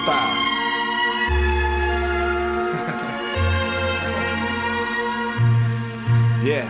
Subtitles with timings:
[0.00, 0.18] puta.
[6.44, 6.64] yeah.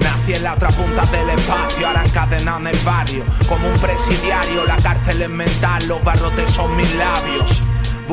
[0.00, 3.24] Nací en la otra punta del espacio, ahora encadenado en el barrio.
[3.48, 7.62] Como un presidiario, la cárcel es mental, los barrotes son mis labios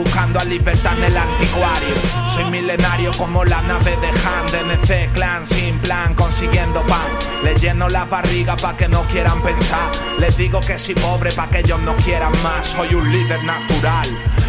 [0.04, 1.95] buscando a libertad en el anticuario.
[2.29, 7.09] Soy milenario como la nave de Han, DNC Clan, sin plan, consiguiendo pan.
[7.43, 9.91] Les lleno la barriga pa' que no quieran pensar.
[10.18, 12.68] Les digo que soy pobre pa' que ellos no quieran más.
[12.68, 14.07] Soy un líder natural.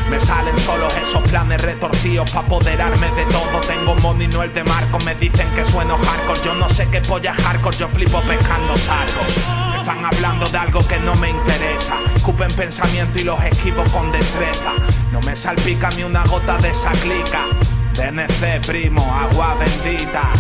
[0.09, 3.61] Me salen solos esos planes retorcidos pa' apoderarme de todo.
[3.67, 5.01] Tengo money, no el de Marco.
[5.01, 6.41] Me dicen que sueno hardcore.
[6.45, 9.59] Yo no sé qué polla hardcore, yo flipo pescando sargos.
[9.80, 11.97] Están hablando de algo que no me interesa.
[12.23, 14.73] Cupen pensamiento y los esquivo con destreza.
[15.11, 17.47] No me salpica ni una gota de esa clica.
[17.95, 20.33] DNC, primo, agua bendita.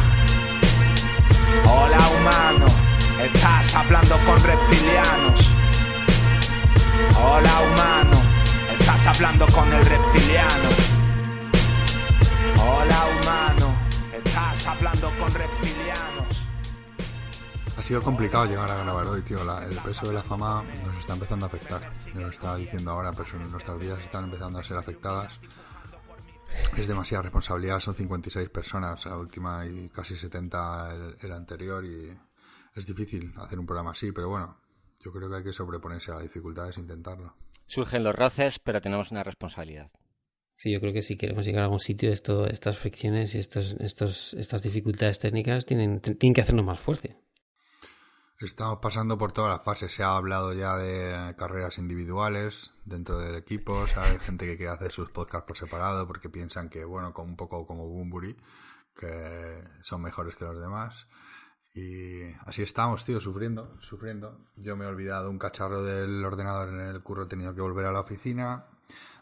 [1.64, 2.66] Hola, humano.
[3.24, 5.50] Estás hablando con reptilianos.
[7.24, 8.22] Hola, humano.
[8.78, 10.68] Estás hablando con el reptiliano.
[12.58, 13.74] Hola, humano.
[14.12, 16.19] Estás hablando con reptilianos.
[17.80, 19.42] Ha sido complicado llegar a grabar hoy, tío.
[19.42, 21.90] La- el peso de la fama nos está empezando a afectar.
[22.12, 25.40] Yo lo estaba diciendo ahora, pero son- nuestras vidas están empezando a ser afectadas.
[26.76, 32.14] Es demasiada responsabilidad, son 56 personas, la última y casi 70 el, el anterior y
[32.74, 34.60] es difícil hacer un programa así, pero bueno,
[35.02, 37.34] yo creo que hay que sobreponerse a las dificultades e intentarlo.
[37.66, 39.90] Surgen los roces, pero tenemos una responsabilidad.
[40.54, 43.72] Sí, yo creo que si queremos llegar a algún sitio, esto, estas fricciones y estos,
[43.80, 47.16] estos, estas dificultades técnicas tienen, tienen que hacernos más fuerte.
[48.42, 49.92] Estamos pasando por todas las fases.
[49.92, 53.86] Se ha hablado ya de carreras individuales dentro del equipo.
[53.86, 54.12] ¿sabes?
[54.12, 57.36] Hay gente que quiere hacer sus podcasts por separado porque piensan que, bueno, como un
[57.36, 58.34] poco como Bumburi,
[58.96, 61.06] que son mejores que los demás.
[61.74, 64.38] Y así estamos, tío, sufriendo, sufriendo.
[64.56, 67.84] Yo me he olvidado un cacharro del ordenador en el curro, he tenido que volver
[67.84, 68.64] a la oficina.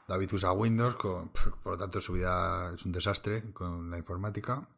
[0.06, 0.94] David usa Windows,
[1.64, 4.68] por lo tanto su vida es un desastre con la informática.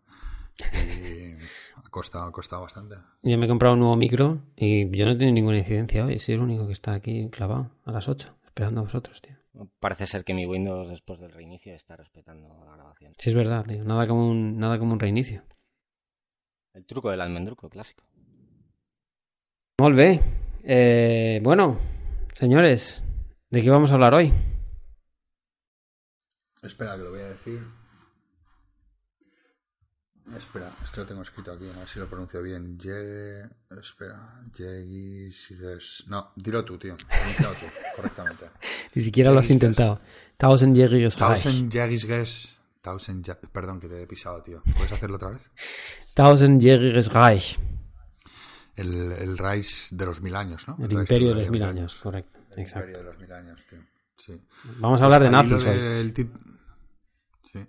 [0.63, 2.97] Ha costado, ha costado bastante.
[3.23, 6.19] Yo me he comprado un nuevo micro y yo no he tenido ninguna incidencia hoy.
[6.19, 9.37] Soy el único que está aquí clavado a las 8, esperando a vosotros, tío.
[9.81, 13.13] Parece ser que mi Windows después del reinicio está respetando la grabación.
[13.19, 13.85] Sí, es verdad, tío.
[13.85, 15.43] Nada como un, nada como un reinicio.
[16.73, 18.05] El truco del almendruco clásico.
[19.81, 20.21] Molt bé.
[20.63, 21.79] Eh, bueno,
[22.35, 23.03] señores,
[23.51, 24.33] ¿de qué vamos a hablar hoy?
[26.63, 27.80] Espera, que lo voy a decir.
[30.37, 32.79] Espera, es que lo tengo escrito aquí, a ver si lo pronuncio bien.
[32.79, 33.43] Ye...
[33.79, 36.05] Espera, Yegisges...
[36.09, 36.97] No, dilo tú, tío.
[36.97, 37.05] Tú,
[37.97, 38.51] correctamente.
[38.95, 40.01] Ni siquiera lo has intentado.
[40.37, 41.43] Tausendjähriges Reich.
[41.43, 42.57] Tausend Yegisges...
[42.81, 43.27] Tausend...
[43.27, 44.63] Ja- Perdón, que te he pisado, tío.
[44.77, 45.51] ¿Puedes hacerlo otra vez?
[46.15, 47.59] Tausendjähriges Reich.
[48.77, 50.77] El, el Reich de los mil años, ¿no?
[50.83, 52.39] El imperio de los mil años, correcto.
[52.53, 52.89] El Exacto.
[52.89, 53.79] imperio de los mil años, tío.
[54.17, 54.41] Sí.
[54.79, 55.67] Vamos a hablar de Pues hilo nazis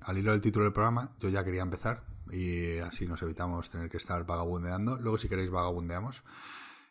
[0.01, 3.89] al hilo del título del programa, yo ya quería empezar y así nos evitamos tener
[3.89, 4.97] que estar vagabundeando.
[4.97, 6.23] Luego, si queréis, vagabundeamos.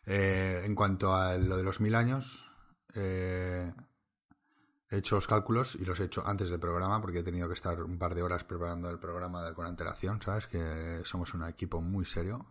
[0.05, 2.45] Eh, en cuanto a lo de los mil años,
[2.95, 3.71] eh,
[4.89, 7.53] he hecho los cálculos y los he hecho antes del programa porque he tenido que
[7.53, 10.47] estar un par de horas preparando el programa con antelación, ¿sabes?
[10.47, 12.45] Que somos un equipo muy serio.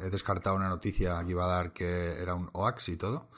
[0.00, 3.28] He descartado una noticia que iba a dar que era un OAX y todo.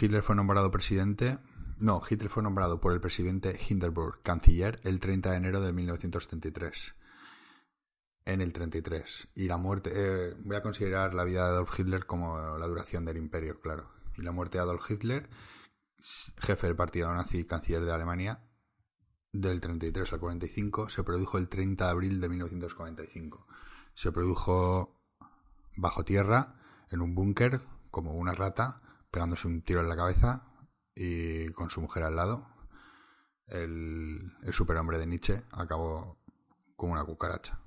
[0.00, 1.38] Hitler fue nombrado presidente.
[1.78, 6.94] No, Hitler fue nombrado por el presidente Hindenburg canciller el 30 de enero de 1933.
[8.28, 9.28] En el 33.
[9.36, 9.90] Y la muerte.
[9.94, 13.90] eh, voy a considerar la vida de Adolf Hitler como la duración del imperio, claro.
[14.18, 15.30] Y la muerte de Adolf Hitler,
[16.36, 18.44] jefe del partido nazi y canciller de Alemania,
[19.32, 23.46] del 33 al 45, se produjo el 30 de abril de 1945.
[23.94, 25.00] Se produjo
[25.74, 26.60] bajo tierra,
[26.90, 30.52] en un búnker, como una rata, pegándose un tiro en la cabeza
[30.94, 32.46] y con su mujer al lado.
[33.46, 36.18] El, el superhombre de Nietzsche acabó
[36.76, 37.58] como una cucaracha.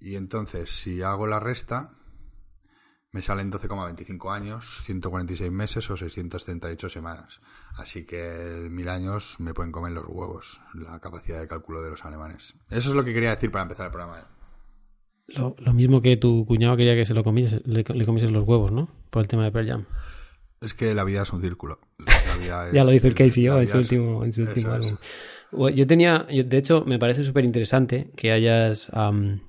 [0.00, 1.94] Y entonces, si hago la resta,
[3.10, 7.40] me salen 12,25 años, 146 meses o 638 semanas.
[7.76, 12.04] Así que mil años me pueden comer los huevos, la capacidad de cálculo de los
[12.04, 12.54] alemanes.
[12.70, 14.28] Eso es lo que quería decir para empezar el programa.
[15.28, 18.44] Lo, lo mismo que tu cuñado quería que se lo comiese, le, le comieses los
[18.44, 18.88] huevos, ¿no?
[19.10, 19.86] Por el tema de Pearl Jam.
[20.60, 21.80] Es que la vida es un círculo.
[21.98, 24.96] La vida Ya es- lo dice el la en su último, en su último álbum.
[25.74, 29.40] Yo tenía, yo- de hecho, me parece súper interesante que hayas am,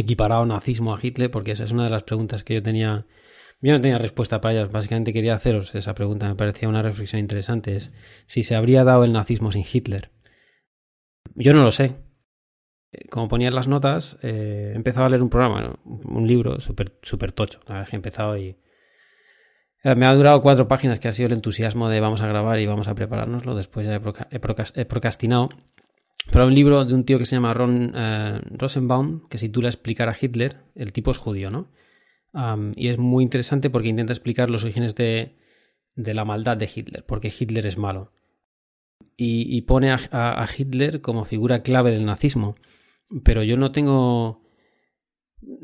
[0.00, 3.06] equiparado nazismo a Hitler, porque esa es una de las preguntas que yo tenía.
[3.60, 7.20] Yo no tenía respuesta para ellas, básicamente quería haceros esa pregunta, me parecía una reflexión
[7.20, 7.76] interesante.
[7.76, 7.92] Es
[8.26, 10.10] si se habría dado el nazismo sin Hitler.
[11.34, 11.96] Yo no lo sé.
[12.92, 16.98] Eh, Como ponía las notas, eh, he empezado a leer un programa, un libro súper
[17.02, 17.60] super tocho.
[17.66, 18.56] La verdad que he empezado y
[19.84, 22.58] Eh, me ha durado cuatro páginas, que ha sido el entusiasmo de vamos a grabar
[22.58, 23.54] y vamos a preparárnoslo.
[23.54, 24.00] Después ya
[24.30, 25.50] he, procrastinado.
[26.32, 29.68] Hay un libro de un tío que se llama Ron eh, Rosenbaum, que se titula
[29.68, 30.62] Explicar a Hitler.
[30.74, 31.68] El tipo es judío, ¿no?
[32.74, 35.36] y es muy interesante porque intenta explicar los orígenes de,
[35.94, 38.12] la maldad de Hitler, porque Hitler es malo.
[39.16, 42.56] Y, pone a, Hitler como figura clave del nazismo.
[43.22, 44.42] Pero yo no tengo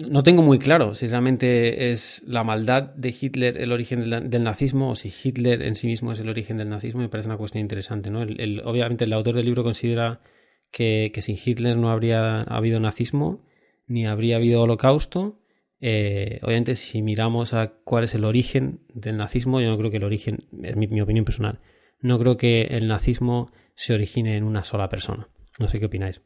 [0.08, 4.90] no tengo muy claro si realmente es la maldad de Hitler el origen del, nazismo
[4.90, 7.00] o si Hitler en sí mismo es el origen del nazismo.
[7.00, 8.10] Me parece una cuestión interesante.
[8.10, 8.20] ¿no?
[8.20, 10.20] obviamente el autor del libro considera
[10.70, 13.40] que, sin Hitler no habría habido nazismo
[13.86, 15.40] ni habría habido holocausto.
[15.80, 19.96] Eh, obviamente si miramos a cuál es el origen del nazismo, yo no creo que
[19.96, 21.58] el origen, es mi opinión personal,
[22.00, 25.28] no creo que el nazismo se origine en una sola persona.
[25.58, 26.22] No sé qué opináis.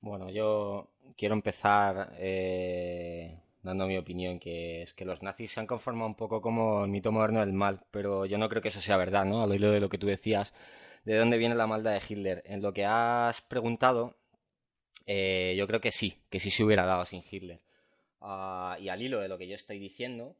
[0.00, 5.66] Bueno, yo quiero empezar eh, dando mi opinión, que es que los nazis se han
[5.66, 8.80] conformado un poco como el mito moderno del mal, pero yo no creo que eso
[8.80, 9.42] sea verdad, ¿no?
[9.42, 10.54] Al hilo de lo que tú decías,
[11.04, 12.42] de dónde viene la maldad de Hitler.
[12.46, 14.16] En lo que has preguntado,
[15.06, 17.60] eh, yo creo que sí, que sí se hubiera dado sin Hitler.
[18.20, 20.36] Ah, y al hilo de lo que yo estoy diciendo,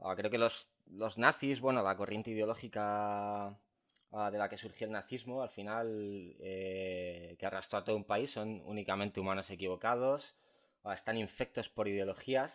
[0.00, 3.58] ah, creo que los, los nazis, bueno, la corriente ideológica
[4.30, 8.30] de la que surgió el nazismo, al final, eh, que arrastró a todo un país,
[8.30, 10.36] son únicamente humanos equivocados,
[10.94, 12.52] están infectos por ideologías,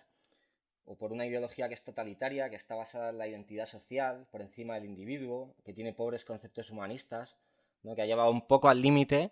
[0.85, 4.41] o por una ideología que es totalitaria, que está basada en la identidad social, por
[4.41, 7.35] encima del individuo, que tiene pobres conceptos humanistas,
[7.83, 7.95] ¿no?
[7.95, 9.31] que ha llevado un poco al límite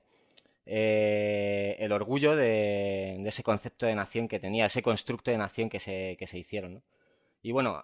[0.65, 5.79] eh, el orgullo de, ese concepto de nación que tenía, ese constructo de nación que
[5.79, 6.83] se, que se hicieron.
[7.41, 7.83] Y bueno,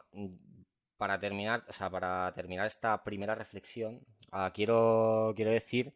[0.97, 4.01] para terminar, o sea, para terminar esta primera reflexión,
[4.31, 5.93] ah, quiero, quiero decir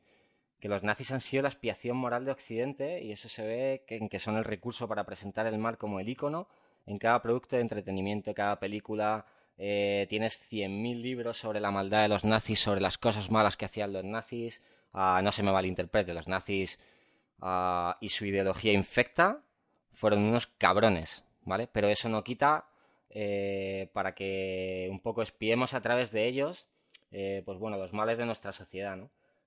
[0.60, 4.10] que los nazis han sido la expiación moral de Occidente y eso se ve en
[4.10, 6.48] que son el recurso para presentar el mal como el icono
[6.86, 9.26] en cada producto de entretenimiento, cada película.
[9.58, 13.66] Eh, tienes 100.000 libros sobre la maldad de los nazis, sobre las cosas malas que
[13.66, 14.62] hacían los nazis.
[14.94, 16.80] Ah, no se me malinterprete, los nazis
[17.42, 19.42] ah, y su ideología infecta
[19.92, 21.68] fueron unos cabrones, ¿vale?
[21.68, 22.66] Pero eso no quita
[23.10, 26.68] eh, para que un poco espiemos a través de ellos,
[27.12, 28.98] eh, pues bueno, los males de nuestra sociedad.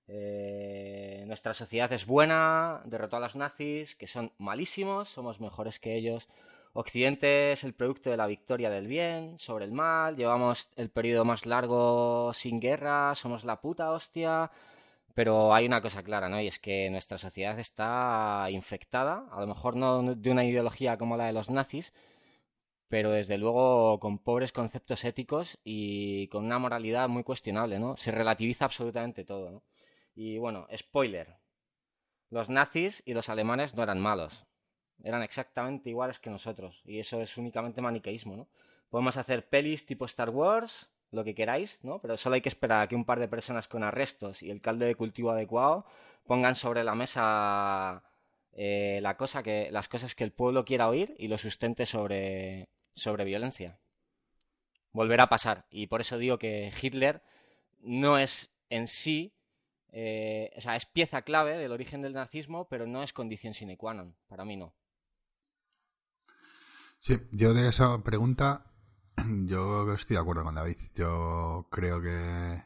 [0.09, 5.95] Eh, nuestra sociedad es buena, derrotó a los nazis, que son malísimos, somos mejores que
[5.95, 6.29] ellos.
[6.73, 11.25] Occidente es el producto de la victoria del bien sobre el mal, llevamos el periodo
[11.25, 14.51] más largo sin guerra, somos la puta hostia.
[15.15, 16.41] Pero hay una cosa clara, ¿no?
[16.41, 21.17] Y es que nuestra sociedad está infectada, a lo mejor no de una ideología como
[21.17, 21.93] la de los nazis,
[22.89, 27.97] pero desde luego con pobres conceptos éticos y con una moralidad muy cuestionable, ¿no?
[27.97, 29.63] Se relativiza absolutamente todo, ¿no?
[30.15, 31.37] Y bueno, spoiler.
[32.31, 34.47] Los nazis y los alemanes no eran malos.
[35.02, 36.82] Eran exactamente iguales que nosotros.
[36.85, 38.49] Y eso es únicamente maniqueísmo, ¿no?
[38.91, 42.00] Podemos hacer pelis tipo Star Wars, lo que queráis, ¿no?
[42.00, 44.61] Pero solo hay que esperar a que un par de personas con arrestos y el
[44.61, 45.87] caldo de cultivo adecuado
[46.26, 48.02] pongan sobre la mesa
[48.52, 52.69] eh, la cosa que, las cosas que el pueblo quiera oír y lo sustente sobre,
[53.25, 53.79] violencia.
[54.93, 55.67] Volverá a pasar.
[55.70, 57.23] Y por eso digo que Hitler
[57.81, 59.32] no es en sí,
[59.93, 63.76] eh, o sea, es pieza clave del origen del nazismo, pero no es condición sine
[63.76, 64.17] qua non.
[64.29, 64.75] Para mí no.
[67.00, 68.67] Sí, yo de esa pregunta,
[69.47, 70.76] yo estoy de acuerdo con David.
[70.95, 72.62] Yo creo que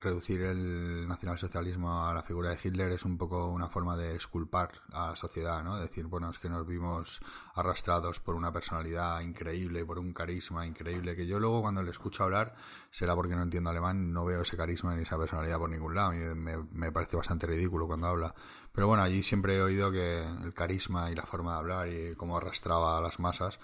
[0.00, 4.70] reducir el nacionalsocialismo a la figura de Hitler es un poco una forma de exculpar
[4.92, 5.76] a la sociedad, ¿no?
[5.76, 7.20] Decir, bueno, es que nos vimos
[7.54, 12.24] arrastrados por una personalidad increíble, por un carisma increíble, que yo luego cuando le escucho
[12.24, 12.54] hablar,
[12.90, 16.12] será porque no entiendo alemán, no veo ese carisma ni esa personalidad por ningún lado.
[16.34, 18.34] Me, me parece bastante ridículo cuando habla.
[18.72, 22.14] Pero bueno, allí siempre he oído que el carisma y la forma de hablar y
[22.16, 23.58] cómo arrastraba a las masas,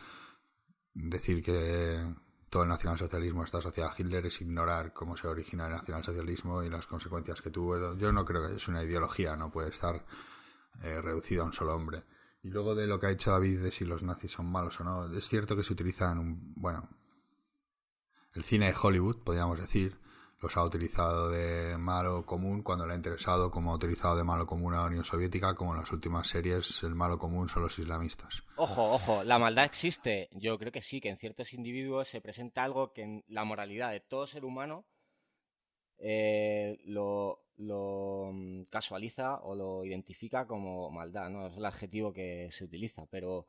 [0.92, 2.25] decir que
[2.62, 6.86] el nacionalsocialismo está asociado a Hitler es ignorar cómo se origina el nacionalsocialismo y las
[6.86, 7.96] consecuencias que tuvo.
[7.96, 10.04] Yo no creo que es una ideología, no puede estar
[10.82, 12.04] eh, reducido a un solo hombre.
[12.42, 14.84] Y luego de lo que ha dicho David de si los nazis son malos o
[14.84, 16.88] no, es cierto que se utilizan, bueno,
[18.34, 19.98] el cine de Hollywood, podríamos decir,
[20.40, 24.46] los ha utilizado de malo común cuando le ha interesado, como ha utilizado de malo
[24.46, 27.78] común a la Unión Soviética, como en las últimas series el malo común son los
[27.78, 28.42] islamistas.
[28.56, 30.28] Ojo, ojo, la maldad existe.
[30.32, 33.92] Yo creo que sí, que en ciertos individuos se presenta algo que en la moralidad
[33.92, 34.84] de todo ser humano
[35.98, 41.46] eh, lo, mm, casualiza o lo identifica como maldad, ¿no?
[41.46, 43.46] Es el adjetivo que se utiliza, pero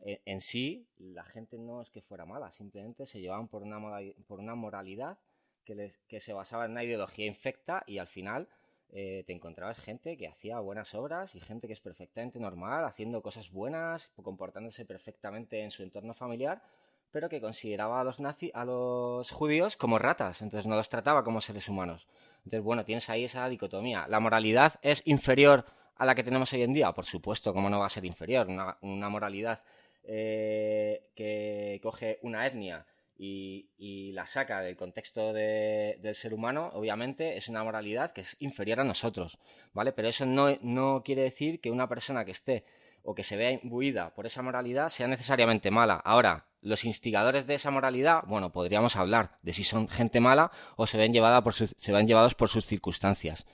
[0.00, 3.78] eh, en, sí la gente no es que fuera mala, simplemente se llevaban por una,
[4.26, 5.18] por una moralidad
[5.66, 8.48] que, se basaba en una ideología infecta y al final
[8.92, 13.20] eh, te encontrabas gente que hacía buenas obras y gente que es perfectamente normal, haciendo
[13.20, 16.62] cosas buenas, comportándose perfectamente en su entorno familiar,
[17.10, 21.24] pero que consideraba a los nazi, a los judíos como ratas, entonces no los trataba
[21.24, 22.06] como seres humanos.
[22.38, 24.06] Entonces, bueno, tienes ahí esa dicotomía.
[24.08, 25.64] ¿La moralidad es inferior
[25.96, 26.92] a la que tenemos hoy en día?
[26.92, 28.46] Por supuesto, ¿cómo no va a ser inferior?
[28.46, 29.62] Una, moralidad
[30.04, 32.86] eh, que coge una etnia
[33.18, 38.80] y, la saca del contexto del ser humano, obviamente, es una moralidad que es inferior
[38.80, 39.38] a nosotros,
[39.72, 39.92] ¿vale?
[39.92, 42.64] Pero eso no, quiere decir que una persona que esté
[43.02, 45.94] o que se vea imbuida por esa moralidad sea necesariamente mala.
[45.94, 50.86] Ahora, los instigadores de esa moralidad, bueno, podríamos hablar de si son gente mala o
[50.86, 53.46] se ven, llevada por llevados por sus circunstancias.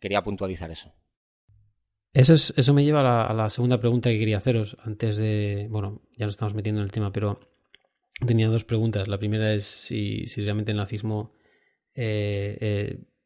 [0.00, 0.94] Quería puntualizar eso.
[2.14, 5.66] Eso, es, eso me lleva a la, segunda pregunta que quería haceros antes de...
[5.70, 7.38] Bueno, ya nos estamos metiendo en el tema, pero
[8.26, 9.08] tenía dos preguntas.
[9.08, 11.32] La primera es si, realmente el nazismo...
[11.94, 12.58] Eh,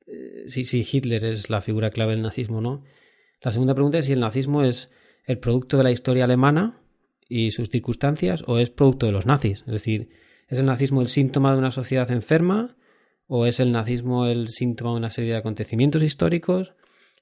[0.07, 2.85] eh, si, si Hitler es la figura clave del nazismo o no.
[3.41, 4.91] La segunda pregunta es si el nazismo es
[5.25, 6.83] el producto de la historia alemana
[7.29, 9.65] y sus circunstancias o es producto de los nazis?
[9.67, 10.11] Es decir,
[10.49, 12.77] ¿es el nazismo el síntoma de una sociedad enferma
[13.27, 16.75] o es el nazismo el síntoma de una serie de acontecimientos históricos?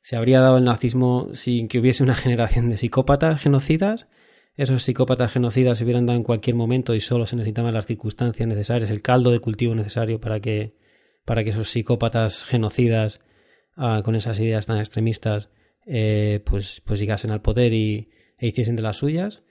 [0.03, 4.09] ¿Se habría dado el nazismo sin que hubiese una generación de psicópatas genocidas?
[4.61, 8.47] ¿Esos psicópatas genocidas se hubieran dado en cualquier momento y solo se necesitaban las circunstancias
[8.47, 10.75] necesarias, el caldo de cultivo necesario para que,
[11.25, 13.23] para que esos psicópatas genocidas
[13.75, 15.49] ah, con esas ideas tan extremistas
[15.87, 19.43] eh, pues, pues llegasen al poder y, e hiciesen de las suyas,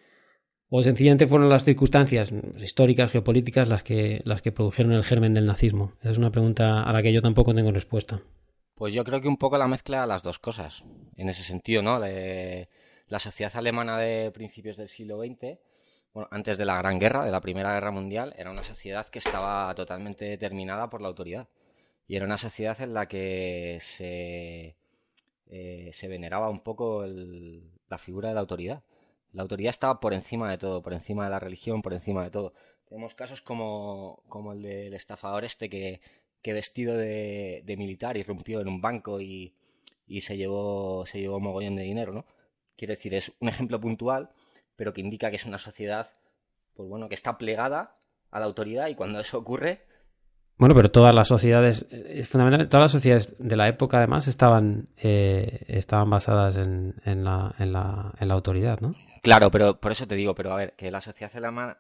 [0.70, 5.48] o sencillamente fueron las circunstancias históricas, geopolíticas, las que, las que produjeron el germen del
[5.48, 5.94] nazismo.
[6.02, 8.22] Esa es una pregunta a la que yo tampoco tengo respuesta.
[8.76, 10.84] Pues yo creo que un poco la mezcla las dos cosas,
[11.18, 12.00] en ese sentido, ¿no?
[13.10, 15.60] La sociedad alemana de principios del siglo XX,
[16.14, 19.20] bueno, antes de la Gran Guerra, de la Primera Guerra Mundial, era una sociedad que
[19.20, 21.48] estaba totalmente determinada por la autoridad.
[22.08, 24.76] Y era una sociedad en la que se
[25.50, 28.84] eh, se veneraba un poco la figura de la autoridad.
[29.34, 32.32] La autoridad estaba por encima de todo, por encima de la religión, por encima de
[32.32, 32.54] todo.
[32.88, 34.24] Tenemos casos como,
[34.54, 36.02] el del estafador este que,
[36.44, 39.54] vestido de, militar irrumpió en un banco y,
[40.22, 42.26] se llevó se llevó un mogollón de dinero, ¿no?
[42.80, 44.30] Quiere decir, es un ejemplo puntual,
[44.78, 46.12] pero que indica que es una sociedad,
[46.74, 47.98] pues bueno, que está plegada
[48.32, 49.82] a la autoridad y cuando eso ocurre,
[50.58, 54.90] bueno, pero todas las sociedades, es fundamental, todas las sociedades de la época además estaban,
[54.98, 58.92] eh, estaban basadas en, en, la, en, la, en la autoridad, ¿no?
[59.22, 61.32] Claro, pero por eso te digo, pero a ver, que la sociedad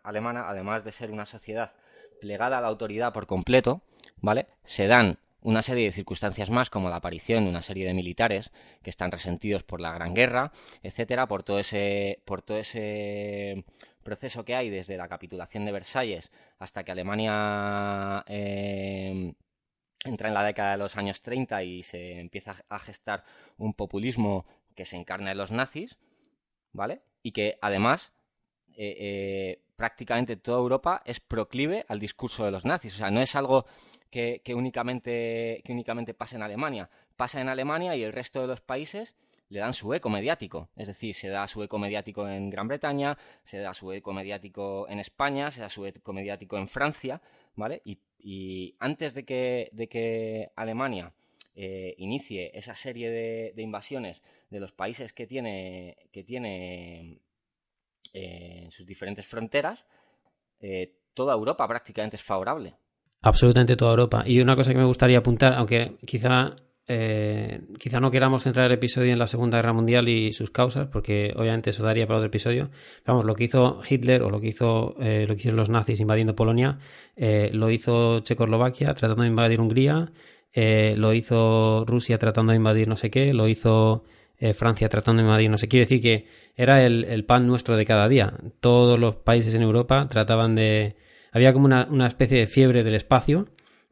[0.03, 1.73] alemana, además de ser una sociedad
[2.21, 3.81] plegada a la autoridad por completo,
[4.21, 4.47] ¿vale?
[4.63, 8.51] Se dan una serie de circunstancias más, como la aparición de una serie de militares
[8.83, 10.51] que están resentidos por la Gran Guerra,
[10.83, 13.63] etcétera, por todo ese, por todo ese
[14.03, 19.33] proceso que hay desde la capitulación de Versalles hasta que Alemania eh,
[20.03, 23.23] entra en la década de los años 30 y se empieza a gestar
[23.57, 25.97] un populismo que se encarna en los nazis,
[26.71, 27.01] ¿vale?
[27.21, 28.13] Y que además
[28.75, 32.95] eh, eh, prácticamente toda Europa es proclive al discurso de los nazis.
[32.95, 33.65] O sea, no es algo
[34.11, 36.89] que, únicamente, que únicamente pasa en Alemania.
[37.15, 39.15] Pasa en Alemania y el resto de los países
[39.47, 40.67] le dan su eco mediático.
[40.75, 44.85] Es decir, se da su eco mediático en Gran Bretaña, se da su eco mediático
[44.89, 47.21] en España, se da su eco mediático en Francia,
[47.55, 47.81] ¿vale?
[47.85, 51.13] Y, antes de que, de que Alemania
[51.55, 57.21] eh, inicie esa serie de, invasiones de los países que tiene, que tiene
[58.13, 59.83] en sus diferentes fronteras,
[60.59, 62.75] eh, toda Europa prácticamente es favorable.
[63.21, 64.23] Absolutamente toda Europa.
[64.25, 66.55] Y una cosa que me gustaría apuntar, aunque quizá
[66.91, 70.87] eh, quizá no queramos centrar el episodio en la Segunda Guerra Mundial y sus causas,
[70.87, 72.71] porque obviamente eso daría para otro episodio.
[73.05, 75.99] Vamos, lo que hizo Hitler o lo que hizo eh, lo que hicieron los nazis
[75.99, 76.79] invadiendo Polonia,
[77.15, 80.11] eh, lo hizo Checoslovaquia tratando de invadir Hungría,
[80.95, 84.03] lo hizo Rusia tratando de invadir no sé qué, lo hizo
[84.53, 85.71] Francia tratando de invadir no sé qué.
[85.71, 88.33] Quiere decir que era el, pan nuestro de cada día.
[88.59, 90.95] Todos los países en Europa trataban de.
[91.31, 93.49] Había como una, una especie de fiebre del espacio,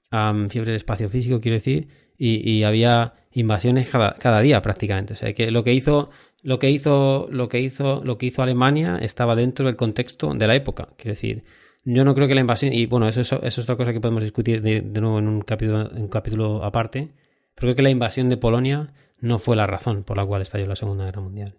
[0.09, 1.87] fiebre del espacio físico, quiero decir
[2.17, 5.13] y, había invasiones cada, día prácticamente.
[5.13, 6.09] O sea que lo que hizo
[6.43, 10.47] lo que hizo lo que hizo lo que hizo Alemania estaba dentro del contexto de
[10.47, 10.89] la época.
[10.97, 11.43] Quiero decir,
[11.83, 14.23] yo no creo que la invasión y bueno eso, eso, es otra cosa que podemos
[14.23, 17.09] discutir de, nuevo en un capítulo en un capítulo aparte.
[17.55, 20.67] Pero creo que la invasión de Polonia no fue la razón por la cual estalló
[20.67, 21.55] la Segunda Guerra Mundial.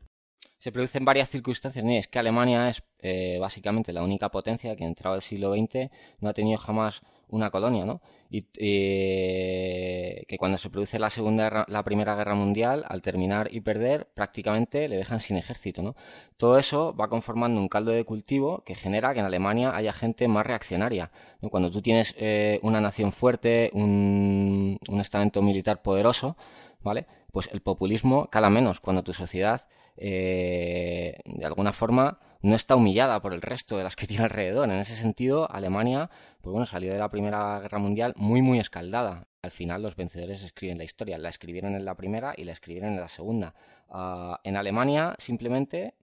[0.58, 1.84] Se producen varias circunstancias.
[1.86, 6.28] Es que Alemania es eh, básicamente la única potencia que entrado el siglo XX no
[6.28, 8.00] ha tenido jamás una colonia, ¿no?
[8.30, 14.08] Y que cuando se produce la segunda, la primera guerra mundial, al terminar y perder,
[14.14, 15.94] prácticamente le dejan sin ejército, ¿no?
[16.36, 20.26] Todo eso va conformando un caldo de cultivo que genera que en Alemania haya gente
[20.26, 21.10] más reaccionaria.
[21.50, 26.36] Cuando tú tienes eh, una nación fuerte, un, un estamento militar poderoso,
[26.82, 27.06] ¿vale?
[27.32, 33.20] Pues el populismo cala menos cuando tu sociedad, eh, de alguna forma, no está humillada
[33.20, 34.68] por el resto de las que tiene alrededor.
[34.70, 39.26] En ese sentido, Alemania, pues bueno, salió de la Primera Guerra Mundial muy, muy escaldada.
[39.42, 41.18] Al final los vencedores escriben la historia.
[41.18, 43.54] La escribieron en la primera y la escribieron en la segunda.
[43.88, 45.94] Ah, en Alemania, simplemente,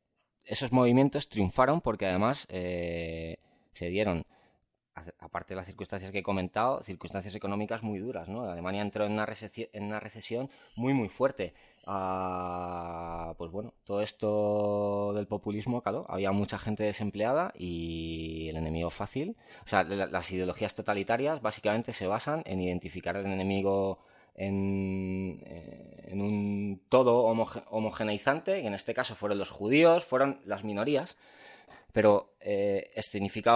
[0.44, 3.38] esos movimientos triunfaron porque además eh,
[3.72, 4.26] se dieron
[5.20, 8.50] aparte de las circunstancias que he comentado, circunstancias económicas muy duras, ¿no?
[8.50, 11.54] Alemania entró en una, recesión, en una recesión muy, muy fuerte.
[11.88, 18.90] Ah, pues bueno, todo esto del populismo, claro, había mucha gente desempleada y el enemigo
[18.90, 19.36] fácil.
[19.64, 24.00] O sea, las ideologías totalitarias básicamente se basan en identificar al enemigo
[24.36, 31.18] en, eh, un todo homogeneizante, que en este caso fueron los judíos, fueron las minorías,
[31.96, 32.92] pero eh,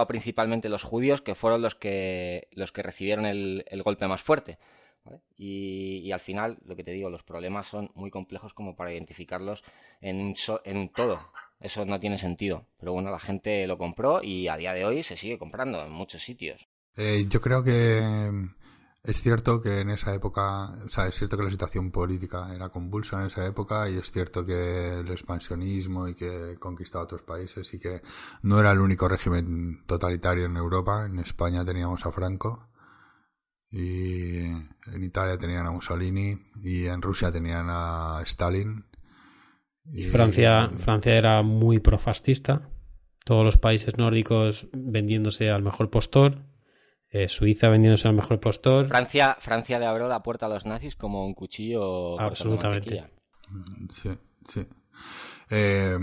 [0.08, 4.56] principalmente los judíos, que fueron los que, los que recibieron el, golpe más fuerte.
[5.36, 9.62] Y, al final, lo que te digo, los problemas son muy complejos como para identificarlos
[10.00, 11.20] en un, en un todo.
[11.60, 12.64] Eso no tiene sentido.
[12.78, 15.92] Pero bueno, la gente lo compró y a día de hoy se sigue comprando en
[15.92, 16.66] muchos sitios.
[16.96, 18.00] Eh, yo creo que
[19.02, 22.68] es cierto que en esa época, o sea, es cierto que la situación política era
[22.68, 27.72] convulsa en esa época y es cierto que el expansionismo y que conquistaba otros países
[27.72, 28.02] y que
[28.42, 31.06] no era el único régimen totalitario en Europa.
[31.06, 32.68] En España teníamos a Franco
[33.70, 38.84] y en Italia tenían a Mussolini y en Rusia tenían a Stalin.
[39.86, 42.68] Y Francia, Francia era muy profascista.
[43.24, 46.49] Todos los países nórdicos vendiéndose al mejor postor
[47.10, 48.86] eh, Suiza vendiéndose al mejor postor.
[48.86, 52.18] Francia, Francia le abrió la puerta a los nazis como un cuchillo.
[52.20, 53.04] Absolutamente.
[53.88, 54.10] Sí,
[54.44, 54.66] sí.
[55.50, 55.98] Eh,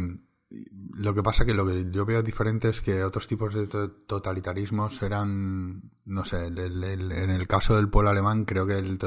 [0.96, 3.68] lo que pasa que lo que yo veo diferente es que otros tipos de
[4.08, 8.98] totalitarismos eran, no sé, en el caso del pueblo alemán creo que el,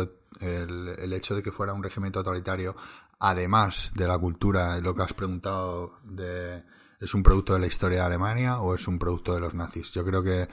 [0.40, 2.76] el, hecho de que fuera un régimen totalitario,
[3.19, 6.62] además de la cultura, lo que has preguntado de,
[7.00, 9.92] ¿es un producto de la historia de Alemania o es un producto de los nazis?
[9.92, 10.49] Yo creo que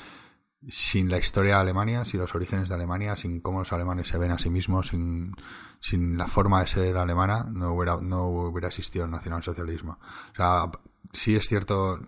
[0.70, 4.18] sin la historia de Alemania, sin los orígenes de Alemania, sin cómo los alemanes se
[4.18, 5.34] ven a sí mismos, sin,
[5.80, 10.00] sin la forma de ser alemana, no hubiera, no hubiera existido el nacionalsocialismo.
[10.34, 10.70] O sea,
[11.14, 12.00] sí es cierto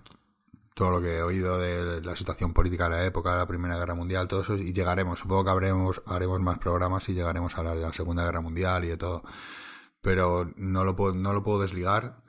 [0.74, 3.78] todo lo que he oído de la situación política de la época de la Primera
[3.78, 7.60] Guerra Mundial, todo eso, y llegaremos, supongo que habremos, haremos más programas y llegaremos a
[7.60, 9.24] hablar de la Segunda Guerra Mundial y de todo.
[10.02, 12.22] Pero no lo puedo, no lo puedo desligar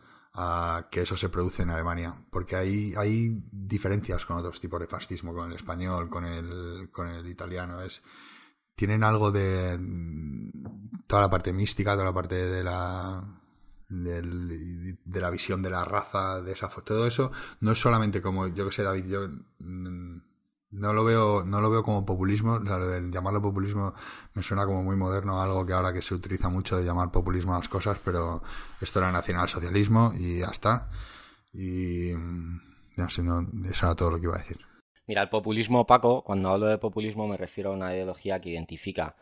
[0.42, 4.86] a que eso se produce en Alemania, porque hay, hay diferencias con otros tipos de
[4.86, 8.02] fascismo, con el español, con el, con el italiano, es
[8.74, 9.78] tienen algo de
[11.06, 13.22] toda la parte mística, toda la parte de la
[13.90, 18.64] de la visión de la raza, de esa todo eso, no es solamente como, yo
[18.64, 20.20] que sé, David, yo mm,
[20.70, 23.94] no lo veo, no lo veo como populismo, llamarlo populismo
[24.34, 27.54] me suena como muy moderno, algo que ahora que se utiliza mucho de llamar populismo
[27.54, 28.42] a las cosas, pero
[28.80, 30.88] esto era nacionalsocialismo y ya está.
[31.52, 32.12] Y
[32.96, 34.58] ya sé, no, eso era todo lo que iba a decir.
[35.06, 39.16] Mira, el populismo opaco, cuando hablo de populismo me refiero a una ideología que identifica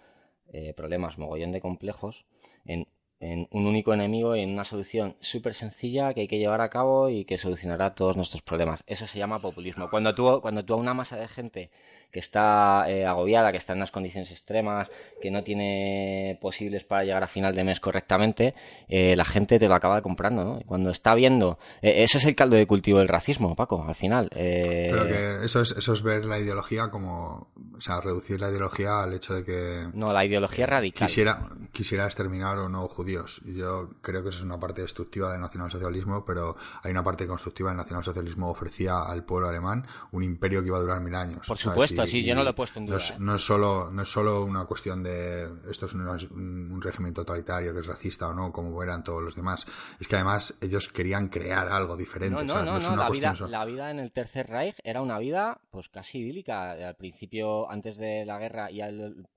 [0.52, 2.26] eh, problemas mogollón de complejos
[2.66, 2.86] en
[3.20, 6.70] en un único enemigo y en una solución súper sencilla que hay que llevar a
[6.70, 8.82] cabo y que solucionará todos nuestros problemas.
[8.86, 9.90] Eso se llama populismo.
[9.90, 11.70] Cuando tú, cuando tú a una masa de gente
[12.10, 14.88] que está eh, agobiada, que está en unas condiciones extremas,
[15.20, 18.54] que no tiene posibles para llegar a final de mes correctamente,
[18.88, 20.60] eh, la gente te lo acaba comprando, ¿no?
[20.64, 21.58] Cuando está viendo...
[21.82, 24.30] Eh, eso es el caldo de cultivo del racismo, Paco, al final.
[24.32, 27.50] Pero que eso es, eso es ver la ideología como...
[27.76, 29.86] O sea, reducir la ideología al hecho de que...
[29.92, 31.06] No, la ideología radical.
[31.06, 33.40] Quisiera, quisiera exterminar o no judíos.
[33.44, 37.26] Y yo creo que eso es una parte destructiva del nacionalsocialismo, pero hay una parte
[37.26, 37.70] constructiva.
[37.70, 41.46] El nacionalsocialismo ofrecía al pueblo alemán un imperio que iba a durar mil años.
[41.46, 42.98] Por supuesto sí, yo no lo he puesto en duda.
[43.18, 47.80] No es, solo, no es solo una cuestión de esto es un, régimen totalitario que
[47.80, 49.66] es racista o no, como eran todos los demás.
[50.00, 52.44] Es que además ellos querían crear algo diferente.
[52.44, 55.88] No, no, no, la, vida, la vida en el Tercer Reich era una vida pues
[55.88, 56.72] casi idílica.
[56.72, 58.80] Al principio, antes de la guerra y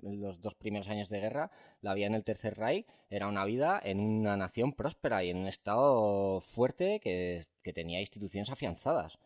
[0.02, 3.80] los dos primeros años de guerra, la vida en el Tercer Reich era una vida
[3.84, 9.17] en una nación próspera y en un estado fuerte que, que tenía instituciones afianzadas.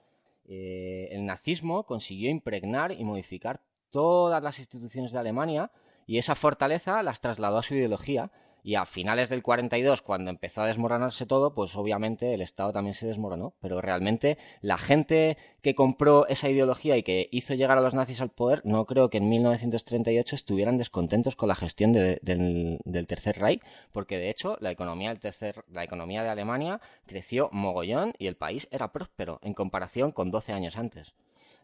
[0.47, 5.71] Eh, el nazismo consiguió impregnar y modificar todas las instituciones de Alemania
[6.05, 8.31] y esa fortaleza las trasladó a su ideología
[8.65, 12.95] y a finales del 42, cuando empezó a desmoronarse todo, pues obviamente el Estado también
[12.95, 13.53] se desmoronó.
[13.61, 18.21] Pero realmente la gente que compró esa ideología y que hizo llegar a los nazis
[18.21, 23.61] al poder, no creo que en 1938 estuvieran descontentos con la gestión del, Tercer Reich,
[23.91, 28.35] porque de hecho la economía, del tercer, la economía de Alemania creció mogollón y el
[28.35, 31.13] país era próspero en comparación con 12 años antes.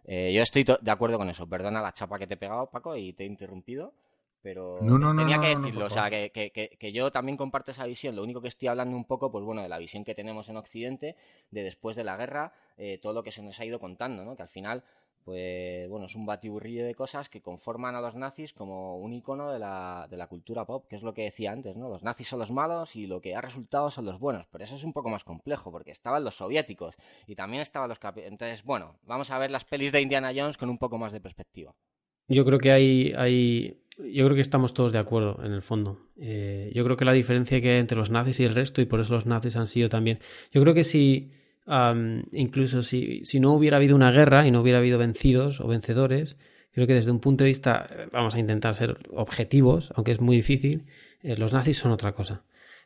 [0.05, 1.47] Eh, yo estoy de acuerdo con eso.
[1.49, 3.91] Perdona la chapa que te he pegado, Paco, y te he interrumpido.
[4.41, 7.37] Pero No, no, no, tenía no, que decirlo, o sea, que, que- que- yo también
[7.37, 10.03] comparto esa visión, lo único que estoy hablando un poco, pues bueno, de la visión
[10.03, 11.15] que tenemos en Occidente,
[11.51, 14.35] de después de la guerra, eh, todo lo que se nos ha ido contando, ¿no?
[14.35, 14.83] Que al final,
[15.23, 19.51] pues bueno, es un batiburrillo de cosas que conforman a los nazis como un icono
[19.51, 21.89] de la, de la cultura pop, que es lo que decía antes, ¿no?
[21.89, 24.75] Los nazis son los malos y lo que ha resultado son los buenos, pero eso
[24.75, 26.95] es un poco más complejo, porque estaban los soviéticos
[27.27, 27.99] y también estaban los...
[28.15, 31.21] Entonces, bueno, vamos a ver las pelis de Indiana Jones con un poco más de
[31.21, 31.75] perspectiva.
[32.27, 33.80] Yo creo que hay, hay.
[33.97, 35.99] Yo creo que estamos todos de acuerdo en el fondo.
[36.17, 38.85] Eh, yo creo que la diferencia que hay entre los nazis y el resto, y
[38.85, 40.19] por eso los nazis han sido también.
[40.51, 41.31] Yo creo que si.
[42.31, 46.37] incluso si, si no hubiera habido una guerra y no hubiera habido vencidos o vencedores,
[46.71, 47.87] creo que desde un punto de vista.
[48.13, 50.85] Vamos a intentar ser objetivos, aunque es muy difícil.
[51.21, 52.43] eh, los nazis son otra cosa.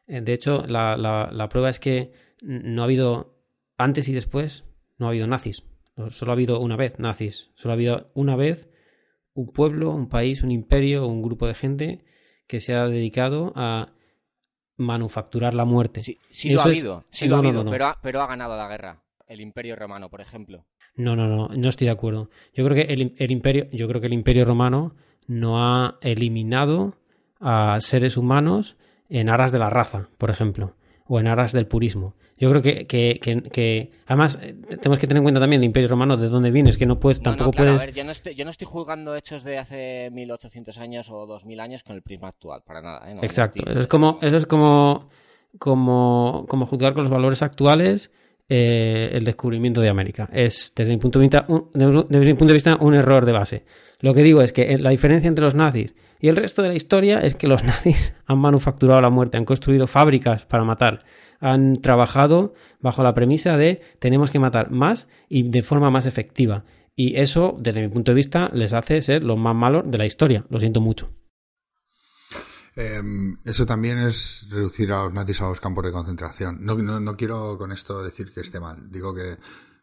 [0.08, 3.34] Eh, de hecho, la, la- la prueba es que no ha habido.
[3.78, 4.66] Antes y después,
[4.98, 5.64] no ha habido nazis.
[6.10, 7.52] Solo ha habido una vez nazis.
[7.56, 8.70] Solo ha habido una vez
[9.36, 12.04] un pueblo, un país, un imperio, un grupo de gente
[12.48, 13.90] que se ha dedicado a
[14.78, 16.02] manufacturar la muerte.
[16.02, 17.72] Sí, sí lo ha es- habido, sí lo ha habido, no, no.
[17.72, 19.04] Pero, ha, pero ha ganado la guerra.
[19.28, 20.66] El Imperio Romano, por ejemplo.
[20.96, 22.30] No, no, no, no estoy de acuerdo.
[22.54, 24.96] Yo creo que el, el imperio, yo creo que el imperio romano
[25.28, 26.96] no ha eliminado
[27.40, 28.78] a seres humanos
[29.10, 32.16] en aras de la raza, por ejemplo, o en aras del purismo.
[32.38, 35.66] Yo creo que, que, que, que- además eh, tenemos que tener en cuenta también el
[35.66, 37.82] imperio romano de dónde viene, es que no puedes, No, no, tampoco claro, puedes.
[37.82, 41.26] a ver, yo no, estoy, yo no estoy juzgando hechos de hace 1800 años o
[41.26, 43.10] 2000 años con el prisma actual, para nada.
[43.10, 43.16] ¿eh?
[43.16, 43.60] No, Exacto.
[43.60, 45.10] estoy- Eso es como, eso es como,
[45.60, 48.12] como, como juzgar con los valores actuales
[48.50, 50.30] eh, el descubrimiento de América.
[50.32, 53.32] Es, desde mi, punto de vista, un, desde mi punto de vista, un error de
[53.32, 53.66] base.
[54.02, 56.68] Lo que digo es que eh, la diferencia entre los nazis y el resto de
[56.68, 61.04] la historia es que los nazis han manufacturado la muerte, han construido fábricas para matar,
[61.40, 66.66] han trabajado bajo la premisa de tenemos que matar más y de forma más efectiva.
[66.96, 70.06] Y eso, desde mi punto de vista, les hace ser los más malos de la
[70.06, 70.46] historia.
[70.50, 71.12] Lo siento mucho.
[72.78, 73.02] Eh,
[73.46, 76.58] eso también es reducir a los nazis a los campos de concentración.
[76.62, 78.92] No, no, no quiero con esto decir que esté mal.
[78.92, 79.38] Digo que.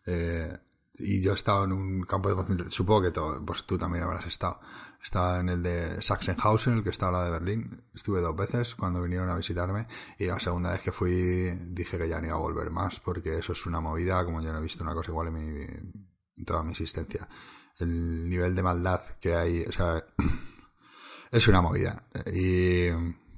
[0.06, 0.58] eh,
[0.94, 2.70] y yo he estado en un campo de concentración.
[2.70, 4.60] Supongo que todo, pues tú también habrás estado.
[5.02, 7.82] Estaba en el de Sachsenhausen, el que está lado de Berlín.
[7.94, 9.88] Estuve dos veces cuando vinieron a visitarme.
[10.18, 13.38] Y la segunda vez que fui dije que ya no iba a volver más porque
[13.38, 15.62] eso es una movida, como yo no he visto una cosa igual en, mi,
[16.36, 17.28] en toda mi existencia.
[17.78, 20.04] El nivel de maldad que hay, o sea,
[21.32, 22.04] es una movida.
[22.32, 22.88] Y,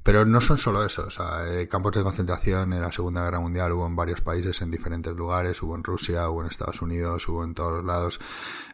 [0.04, 1.06] pero no son solo eso.
[1.06, 4.60] O sea, eh, campos de concentración en la Segunda Guerra Mundial hubo en varios países,
[4.60, 5.60] en diferentes lugares.
[5.62, 8.20] Hubo en Rusia, hubo en Estados Unidos, hubo en todos los lados.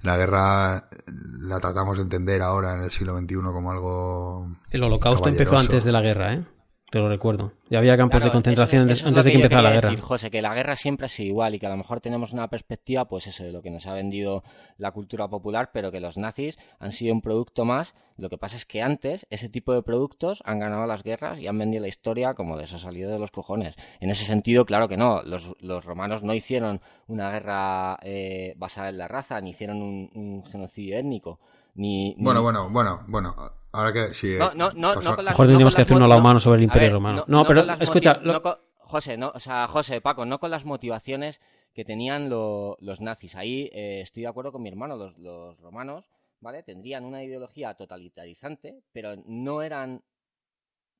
[0.03, 0.97] La guerra eh,
[1.43, 4.49] la tratamos de entender ahora en el siglo XXI como algo.
[4.73, 6.45] El holocausto empezó antes de la guerra, ¿eh?
[6.91, 7.53] Te lo recuerdo.
[7.71, 9.91] Ya había campos Claro, de concentración eso- antes- eso de que empezara la guerra.
[9.91, 12.33] decir, José, que la guerra siempre ha sido igual y que a lo mejor tenemos
[12.33, 14.43] una perspectiva, pues eso, de lo que nos ha vendido
[14.77, 17.95] la cultura popular, pero que los nazis han sido un producto más.
[18.17, 21.47] Lo que pasa es que antes ese tipo de productos han ganado las guerras y
[21.47, 23.77] han vendido la historia como les ha salido de los cojones.
[24.01, 25.23] En ese sentido, claro que no.
[25.23, 30.11] Los, los romanos no hicieron una guerra eh, basada en la raza, ni hicieron un,
[30.15, 31.39] un genocidio étnico.
[31.75, 33.35] Ni, ni- Bueno, bueno, bueno, bueno.
[33.73, 34.35] Ahora que sí.
[34.39, 36.65] No, no, no, José- no con las- Mejor tendríamos que hacer un humano sobre el
[36.65, 37.25] Imperio ver, Romano.
[37.29, 41.41] No, pero escucha, lo- con- José, no, o sea, José, Paco, no con las motivaciones
[41.73, 43.37] que tenían lo- los nazis.
[43.37, 46.05] Ahí eh, estoy de acuerdo con mi hermano, los, los romanos,
[46.41, 46.65] ¿vale?
[46.65, 50.03] Tendrían una ideología totalitarizante, pero no eran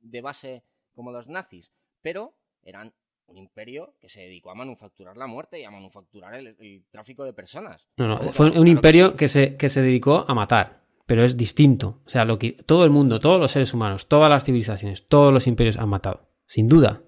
[0.01, 0.63] de base
[0.95, 2.93] como los nazis, pero eran
[3.31, 7.25] un imperio que se dedicó a manufacturar la muerte y a manufacturar el, el tráfico
[7.25, 7.87] de personas.
[7.97, 9.17] no, no, fue un claro imperio sí.
[9.17, 12.01] que se, que se dedicó a matar, pero es distinto.
[12.05, 15.33] O sea, lo que todo el mundo, todos los seres humanos, todas las civilizaciones, todos
[15.33, 17.03] los imperios han matado, sin duda.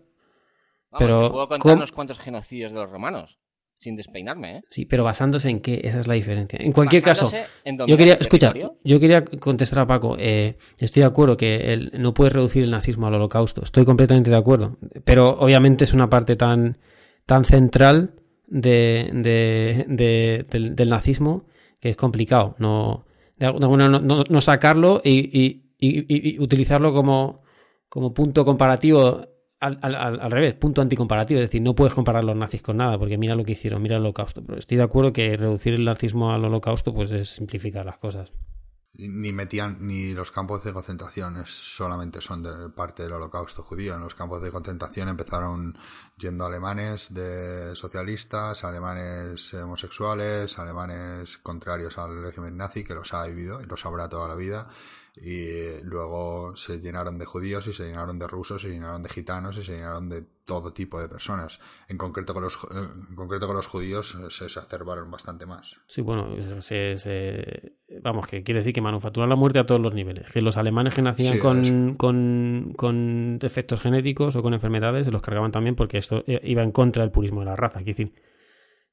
[0.90, 3.38] Vamos, pero puedo contar ¿cómo- unos cuantos genocidios de los romanos,
[3.82, 4.62] sin despeinarme, ¿eh?
[4.70, 6.56] Sí, pero basándose en qué, esa es la diferencia.
[6.62, 7.28] En cualquier caso,
[7.64, 8.52] en Yo quería, escucha,
[8.84, 10.16] yo quería contestar a Paco.
[10.20, 13.62] eh, estoy de acuerdo que el- no puedes reducir el nazismo al holocausto.
[13.64, 14.76] Estoy completamente de acuerdo.
[15.04, 16.78] Pero obviamente es una parte tan,
[17.26, 18.14] tan central
[18.46, 21.46] de, de- de- del, del nazismo
[21.80, 22.54] que es complicado.
[22.58, 23.04] No,
[23.36, 27.42] de alguna manera no, no- no sacarlo y, y- y- y- y utilizarlo como,
[27.88, 29.26] como punto comparativo.
[29.62, 31.40] Al, al- al- revés, punto anticomparativo.
[31.40, 33.96] Es decir, no puedes comparar los nazis con nada, porque mira lo que hicieron, mira
[33.96, 34.42] el holocausto.
[34.44, 38.32] Pero estoy de acuerdo que reducir el nazismo al holocausto pues es simplificar las cosas.
[38.94, 44.02] ni metían ni los campos de concentración solamente son de parte del holocausto judío en
[44.02, 45.78] los campos de concentración empezaron
[46.18, 53.62] yendo alemanes de socialistas alemanes homosexuales alemanes contrarios al régimen nazi que los ha vivido
[53.62, 54.68] y los habrá toda la vida
[55.14, 59.58] y luego se llenaron de judíos y se llenaron de rusos se llenaron de gitanos
[59.58, 63.46] y se llenaron de todo tipo de personas en concreto con los ju- en concreto
[63.46, 66.28] con los judíos eh, se exacerbaron bastante más Sí, bueno,
[66.62, 70.30] se, se- vamos, que quiere decir que manufacturan la muerte a todos los niveles.
[70.32, 75.20] Que los alemanes que nacían con, con, con, defectos genéticos o con enfermedades se los
[75.20, 77.80] cargaban también porque esto eh, iba en contra del purismo de la raza.
[77.82, 78.12] Quiere decir,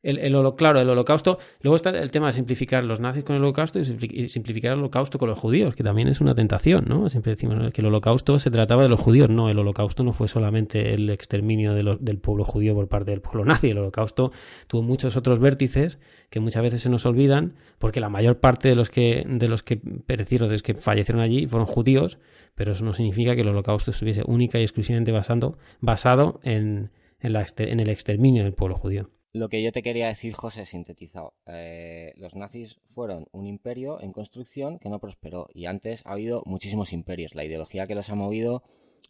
[0.01, 1.39] el, el, claro, el holocausto.
[1.61, 5.19] Luego está el tema de simplificar los nazis con el holocausto y simplificar el holocausto
[5.19, 7.09] con los judíos, que también es una tentación, ¿no?
[7.09, 9.29] Siempre decimos que el holocausto se trataba de los judíos.
[9.29, 13.45] No, el holocausto no fue solamente el exterminio del pueblo judío por parte del pueblo
[13.45, 13.69] nazi.
[13.69, 14.31] El holocausto
[14.67, 18.75] tuvo muchos otros vértices que muchas veces se nos olvidan, porque la mayor parte de
[18.75, 22.19] los que, de los que perecieron, de los que fallecieron allí, fueron judíos,
[22.55, 27.79] pero eso no significa que el holocausto estuviese única y exclusivamente basando, basado en, en,
[27.79, 29.09] el exterminio del pueblo judío.
[29.31, 31.35] Lo que yo te quería decir, José, sintetizado.
[31.45, 36.41] Eh, los nazis fueron un imperio en construcción que no prosperó y antes ha habido
[36.47, 37.35] muchísimos imperios.
[37.35, 38.63] La ideología que los ha movido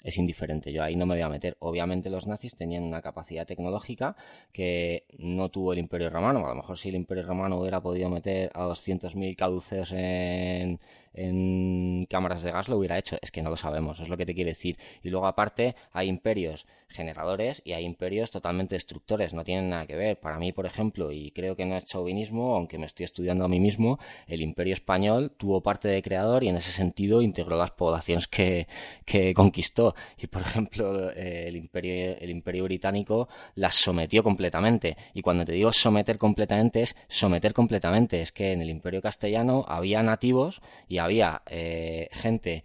[0.03, 0.73] es indiferente.
[0.73, 1.55] Yo ahí no me voy a meter.
[1.59, 4.17] Obviamente los nazis tenían una capacidad tecnológica
[4.51, 6.45] que no tuvo el imperio romano.
[6.45, 10.79] A lo mejor si el imperio romano hubiera podido meter a 200.000 caduceos en,
[11.13, 13.17] en cámaras de gas lo hubiera hecho.
[13.21, 14.77] Es que no lo sabemos, es lo que te quiere decir.
[15.03, 19.95] Y luego aparte hay imperios generadores y hay imperios totalmente destructores, no tienen nada que
[19.95, 20.19] ver.
[20.19, 23.47] Para mí, por ejemplo, y creo que no es chauvinismo, aunque me estoy estudiando a
[23.47, 27.71] mí mismo, el imperio español tuvo parte de creador y en ese sentido integró las
[27.71, 28.67] poblaciones que,
[29.35, 29.95] conquistó.
[30.17, 34.97] Y por ejemplo, el imperio, el imperio británico las sometió completamente.
[35.13, 38.21] Y cuando te digo someter completamente es someter completamente.
[38.21, 42.63] Es que en el imperio castellano había nativos y había eh, gente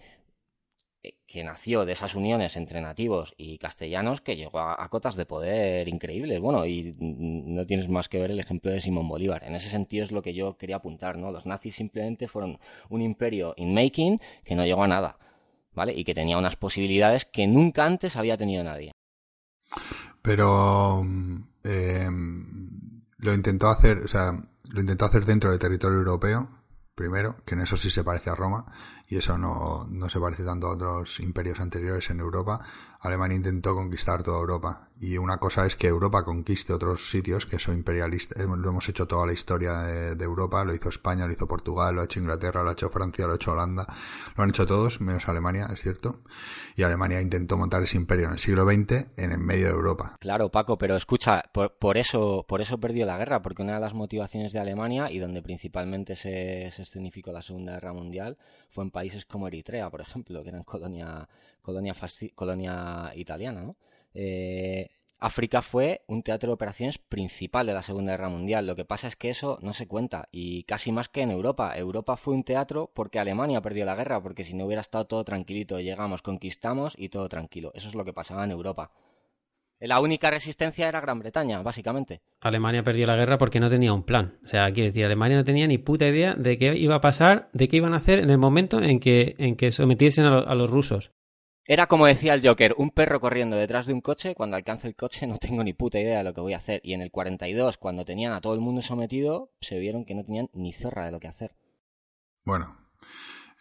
[1.35, 5.89] que nació de esas uniones entre nativos y castellanos que llegó a, cotas de poder
[5.89, 6.41] increíbles.
[6.41, 9.43] Bueno, y no tienes más que ver el ejemplo de Simón Bolívar.
[9.43, 11.33] En ese sentido es lo que yo quería apuntar, ¿no?
[11.33, 15.19] Los nazis simplemente fueron un imperio in making que no llegó a nada,
[15.75, 15.93] ¿vale?
[15.93, 18.93] Y que tenía unas posibilidades que nunca antes había tenido nadie.
[20.23, 21.05] Pero
[21.65, 22.09] eh,
[23.19, 24.33] lo intentó hacer, o sea,
[24.71, 26.64] lo intentó hacer dentro del territorio europeo
[26.95, 28.67] primero, que en eso sí se parece a Roma,
[29.09, 32.65] y eso no, no se parece tanto a otros imperios anteriores en Europa.
[33.05, 37.59] Alemania intentó conquistar toda Europa, y una cosa es que Europa conquiste otros sitios que
[37.59, 38.43] son imperialistas.
[38.47, 39.73] Lo hemos hecho toda la historia
[40.17, 42.89] de, Europa, lo hizo España, lo hizo Portugal, lo ha hecho Inglaterra, lo ha hecho
[42.89, 43.87] Francia, lo ha hecho Holanda,
[44.35, 46.23] lo han hecho todos, menos Alemania, es cierto.
[46.77, 50.17] Y Alemania intentó montar ese imperio en el siglo XX en el medio de Europa.
[50.19, 53.93] Claro, Paco, pero escucha, por, eso, por eso perdió la guerra, porque una de las
[53.93, 58.39] motivaciones de Alemania y donde principalmente se, se escenificó la Segunda Guerra Mundial
[58.71, 61.29] fue en países como Eritrea, por ejemplo, que eran colonia,
[61.65, 63.75] colonia, italiana.
[64.15, 68.67] Eh, África fue un teatro de operaciones principal de la Segunda Guerra Mundial.
[68.67, 71.77] Lo que pasa es que eso no se cuenta y casi más que en Europa.
[71.79, 75.25] Europa fue un teatro porque Alemania perdió la guerra, porque si no hubiera estado todo
[75.25, 77.73] tranquilito, llegamos, conquistamos y todo tranquilo.
[77.75, 78.91] Eso es lo que pasaba en Europa.
[79.81, 82.21] La única resistencia era Gran Bretaña, básicamente.
[82.41, 84.39] Alemania perdió la guerra porque no tenía un plan.
[84.45, 87.49] O sea, quiere decir, Alemania no tenía ni puta idea de qué iba a pasar,
[87.53, 90.71] de qué iban a hacer en el momento en que, en que sometiesen a los
[90.71, 91.13] rusos.
[91.67, 94.95] Era como decía el Joker, un perro corriendo detrás de un coche, cuando alcance el
[94.95, 96.81] coche no tengo ni puta idea de lo que voy a hacer.
[96.85, 100.25] Y en el 42, cuando tenían a todo el mundo sometido, se vieron que no
[100.25, 101.55] tenían ni zorra de lo que hacer.
[102.45, 102.77] Bueno,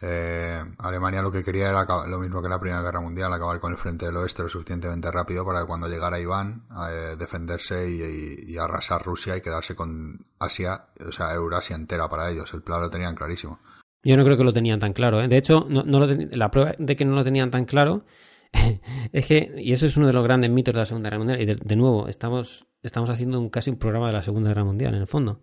[0.02, 3.72] eh, Alemania lo que quería era lo mismo que la Primera Guerra Mundial, acabar con
[3.72, 8.58] el frente del oeste lo suficientemente rápido para que cuando llegara Iván eh, defenderse y,
[8.58, 12.52] arrasar Rusia y quedarse con Asia, o sea, Eurasia entera para ellos.
[12.52, 13.60] El plan lo tenían clarísimo.
[14.04, 15.22] Yo no creo que lo tenían tan claro.
[15.22, 15.28] ¿eh?
[15.28, 18.04] De hecho, no, la prueba de que no lo tenían tan claro
[19.12, 21.40] es que, y eso es uno de los grandes mitos de la Segunda Guerra Mundial,
[21.40, 24.94] y de, nuevo, estamos, estamos haciendo un, casi un programa de la Segunda Guerra Mundial,
[24.94, 25.40] en el fondo.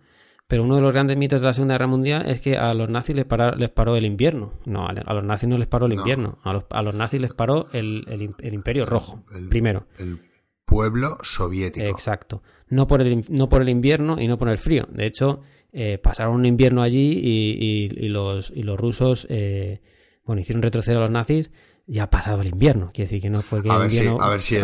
[0.48, 2.90] Pero uno de los grandes mitos de la Segunda Guerra Mundial es que a los
[2.90, 3.26] nazis les,
[3.58, 4.54] les paró el invierno.
[4.66, 6.40] No, a, los nazis no les paró el invierno.
[6.44, 9.86] A los, a los, nazis les paró el, el, Imperio Rojo, primero.
[9.98, 10.20] El
[10.66, 11.86] pueblo soviético.
[11.86, 12.44] Exacto.
[12.68, 14.88] No por, el, no por el invierno y no por el frío.
[14.90, 15.42] De hecho,
[15.74, 19.82] eh, pasaron un invierno allí y, los, y los rusos eh,
[20.26, 21.52] bueno, hicieron retroceder a los nazis
[21.88, 22.92] ya ha pasado el invierno.
[22.94, 24.64] Quiere decir que no fue que a ver si, a ver si, el,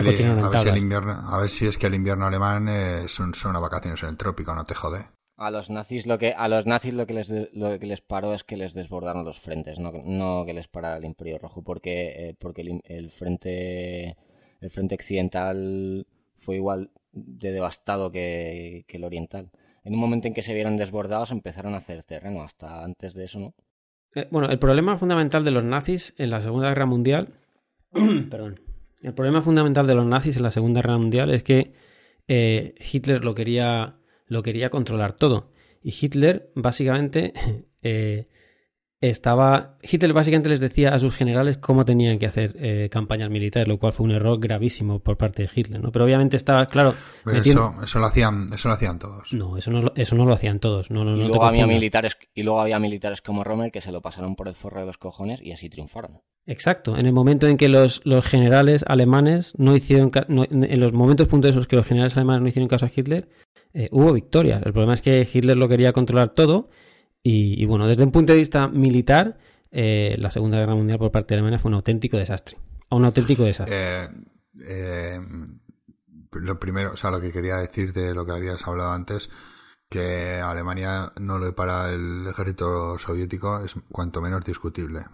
[0.78, 4.18] invierno, a ver si es que el invierno alemán eh, son, son vacaciones en el
[4.18, 5.08] trópico, no te jode.
[5.36, 8.34] A los nazis lo que a los nazis lo que les lo que les paró
[8.34, 12.36] es que les desbordaron los frentes, no, no que les parara el Imperio Rojo, porque
[12.40, 14.18] porque el, frente
[14.62, 19.52] el frente occidental fue igual de devastado que, que el oriental
[19.88, 22.44] en un momento en que se vieron desbordados empezaron a hacer terreno.
[22.44, 23.54] Hasta antes de eso, ¿no?
[24.14, 27.34] Eh, bueno, el problema fundamental de los nazis en la Segunda Guerra Mundial.
[28.30, 28.60] perdón.
[29.02, 31.74] El problema fundamental de los nazis en la Segunda Guerra Mundial es que
[32.28, 33.96] eh, Hitler lo quería,
[34.26, 35.52] lo quería controlar todo.
[35.82, 37.34] Y Hitler, básicamente,
[37.82, 38.28] eh,
[39.02, 39.78] estaba.
[39.82, 43.78] Hitler básicamente les decía a sus generales cómo tenían que hacer eh, campañas militares, lo
[43.78, 45.92] cual fue un error gravísimo por parte de Hitler, ¿no?
[45.92, 46.96] Pero obviamente estaba, claro.
[47.24, 49.34] Pero eso, eso, lo hacían, eso lo hacían todos.
[49.34, 50.90] No, eso no, eso no lo hacían todos.
[50.90, 53.92] No, no, y, no luego había militares, y luego había militares como Rommel que se
[53.92, 56.22] lo pasaron por el forro de los cojones y así triunfaron.
[56.48, 56.98] Exacto.
[56.98, 60.12] En el momento en que los, los generales alemanes no hicieron.
[60.30, 63.28] en los momentos puntos esos que los generales alemanes no hicieron caso a Hitler,
[63.74, 64.64] eh, hubo victorias.
[64.66, 66.70] El problema es que Hitler lo quería controlar todo.
[67.28, 69.38] Y, y bueno, desde un punto de vista militar
[69.70, 72.58] eh, la Segunda Guerra Mundial por parte de Alemania fue un auténtico desastre.
[72.90, 73.76] Un auténtico desastre.
[73.78, 74.10] Eh,
[74.66, 75.20] eh,
[76.32, 79.30] lo primero, o sea, lo que quería decir de lo que habías hablado antes,
[79.90, 85.06] que Alemania no le para el ejército soviético es cuanto menos discutible.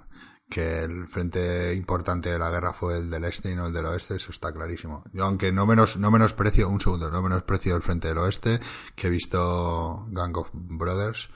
[0.47, 3.87] Que el frente importante de la guerra fue el del este y no el del
[3.87, 5.03] oeste, eso está clarísimo.
[5.13, 8.59] Yo, aunque no menos, no menosprecio, un segundo, no menosprecio el frente del oeste,
[8.95, 11.31] que he visto Gang of Brothers,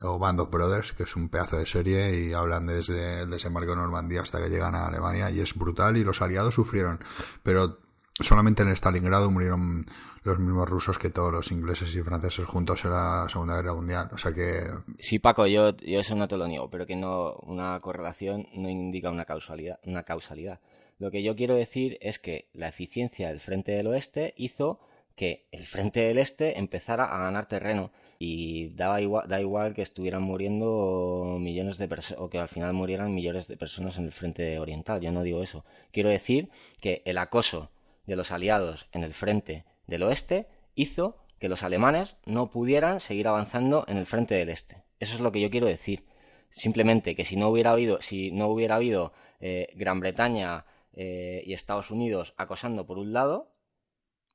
[0.00, 3.70] o Band of Brothers, que es un pedazo de serie y hablan desde el desembarco
[3.70, 7.00] de Normandía hasta que llegan a Alemania y es brutal y los aliados sufrieron,
[7.42, 7.78] pero
[8.20, 9.86] solamente en Stalingrado murieron
[10.22, 14.08] los mismos rusos que todos los ingleses y franceses juntos en la Segunda Guerra Mundial,
[14.12, 14.62] o sea que
[14.98, 18.68] Sí, Paco, yo, yo eso no te lo niego, pero que no una correlación no
[18.68, 20.60] indica una causalidad, una causalidad.
[20.98, 24.80] Lo que yo quiero decir es que la eficiencia del frente del oeste hizo
[25.16, 29.82] que el frente del este empezara a ganar terreno y daba igual, da igual que
[29.82, 34.12] estuvieran muriendo millones de personas o que al final murieran millones de personas en el
[34.12, 35.00] frente oriental.
[35.00, 35.64] Yo no digo eso.
[35.92, 36.50] Quiero decir
[36.80, 37.70] que el acoso
[38.06, 43.28] de los aliados en el frente del oeste hizo que los alemanes no pudieran seguir
[43.28, 44.82] avanzando en el frente del este.
[44.98, 46.04] Eso es lo que yo quiero decir.
[46.50, 51.52] Simplemente que si no hubiera habido, si no hubiera habido eh, Gran Bretaña eh, y
[51.52, 53.54] Estados Unidos acosando por un lado,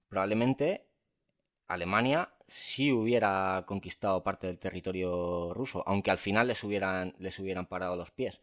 [0.07, 0.87] probablemente
[1.67, 7.65] Alemania sí hubiera conquistado parte del territorio ruso, aunque al final les hubieran, les hubieran
[7.65, 8.39] parado los pies.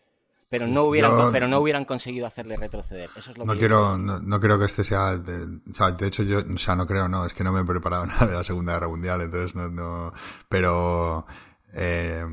[0.49, 3.09] Pero no hubieran, pero no hubieran conseguido hacerle retroceder.
[3.15, 5.93] Eso es lo no que quiero, no, no, creo que este sea, de, o sea,
[5.93, 8.27] de hecho yo, o sea, no creo, no, es que no me he preparado nada
[8.27, 10.13] de la Segunda Guerra Mundial, entonces no, no,
[10.49, 11.25] pero
[11.73, 12.25] eh,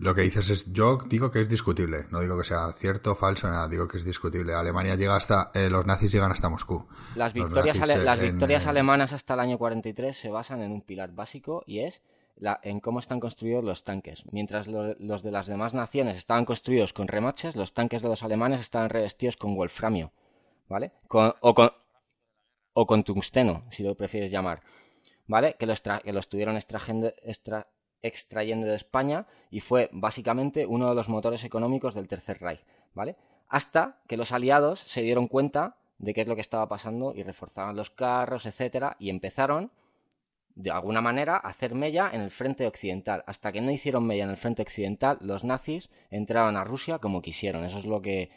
[0.00, 3.48] lo que dices es, yo digo que es discutible, no digo que sea cierto, falso,
[3.48, 4.54] nada, digo que es discutible.
[4.54, 6.86] Alemania llega hasta, eh, los nazis llegan hasta Moscú.
[7.14, 10.82] Las victorias, ale, las victorias en, alemanas hasta el año 43 se basan en un
[10.82, 12.00] pilar básico y es
[12.36, 14.22] la, en cómo están construidos los tanques.
[14.30, 18.22] Mientras lo, los de las demás naciones estaban construidos con remaches, los tanques de los
[18.22, 20.12] alemanes estaban revestidos con wolframio,
[20.68, 20.92] ¿vale?
[21.08, 21.70] Con, o, con,
[22.72, 24.62] o con tungsteno, si lo prefieres llamar,
[25.26, 25.56] ¿vale?
[25.58, 27.68] Que lo, que lo estuvieron extrayendo, extra,
[28.06, 32.60] extrayendo de España y fue básicamente uno de los motores económicos del Tercer Reich,
[32.94, 33.16] ¿vale?
[33.48, 37.22] Hasta que los aliados se dieron cuenta de qué es lo que estaba pasando y
[37.22, 39.70] reforzaban los carros, etcétera, y empezaron
[40.54, 43.22] de alguna manera a hacer mella en el frente occidental.
[43.26, 47.22] Hasta que no hicieron mella en el frente occidental, los nazis entraron a Rusia como
[47.22, 47.64] quisieron.
[47.64, 48.30] Eso es lo que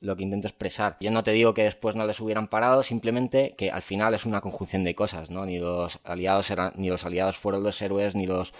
[0.00, 0.96] lo que intento expresar.
[1.00, 4.24] Yo no te digo que después no les hubieran parado, simplemente que al final es
[4.24, 5.44] una conjunción de cosas, ¿no?
[5.44, 8.54] Ni los aliados eran, ni los aliados fueron los héroes, ni los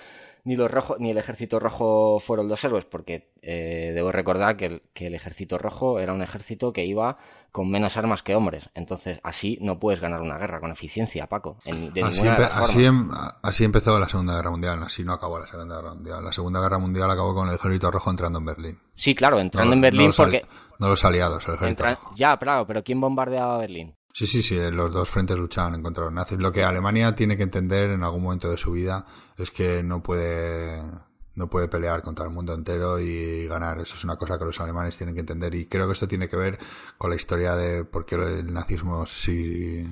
[0.44, 4.66] ni los rojos ni el ejército rojo fueron los héroes, porque eh, debo recordar que
[4.66, 7.18] el, que el, ejército rojo era un ejército que iba
[7.52, 8.70] con menos armas que hombres.
[8.74, 11.58] Entonces, así no puedes ganar una guerra con eficiencia, Paco.
[11.64, 13.10] En, de así, empe así, em
[13.42, 16.24] así, empezó la Segunda Guerra Mundial, así no acabó la Segunda Guerra Mundial.
[16.24, 18.78] La Segunda Guerra Mundial acabó con el ejército rojo entrando en Berlín.
[18.94, 20.42] Sí, claro, entrando no, en Berlín no porque...
[20.78, 22.10] No los aliados, el ejército rojo.
[22.14, 23.94] Ya, claro, pero ¿quién bombardeaba Berlín?
[24.12, 26.38] Sí, sí, sí, los dos frentes luchaban en contra de los nazis.
[26.38, 30.02] Lo que Alemania tiene que entender en algún momento de su vida es que no
[30.02, 30.82] puede
[31.36, 33.80] no puede pelear contra el mundo entero y ganar.
[33.80, 36.28] Eso es una cosa que los alemanes tienen que entender y creo que esto tiene
[36.28, 36.58] que ver
[36.98, 39.86] con la historia de por qué el nazismo sí,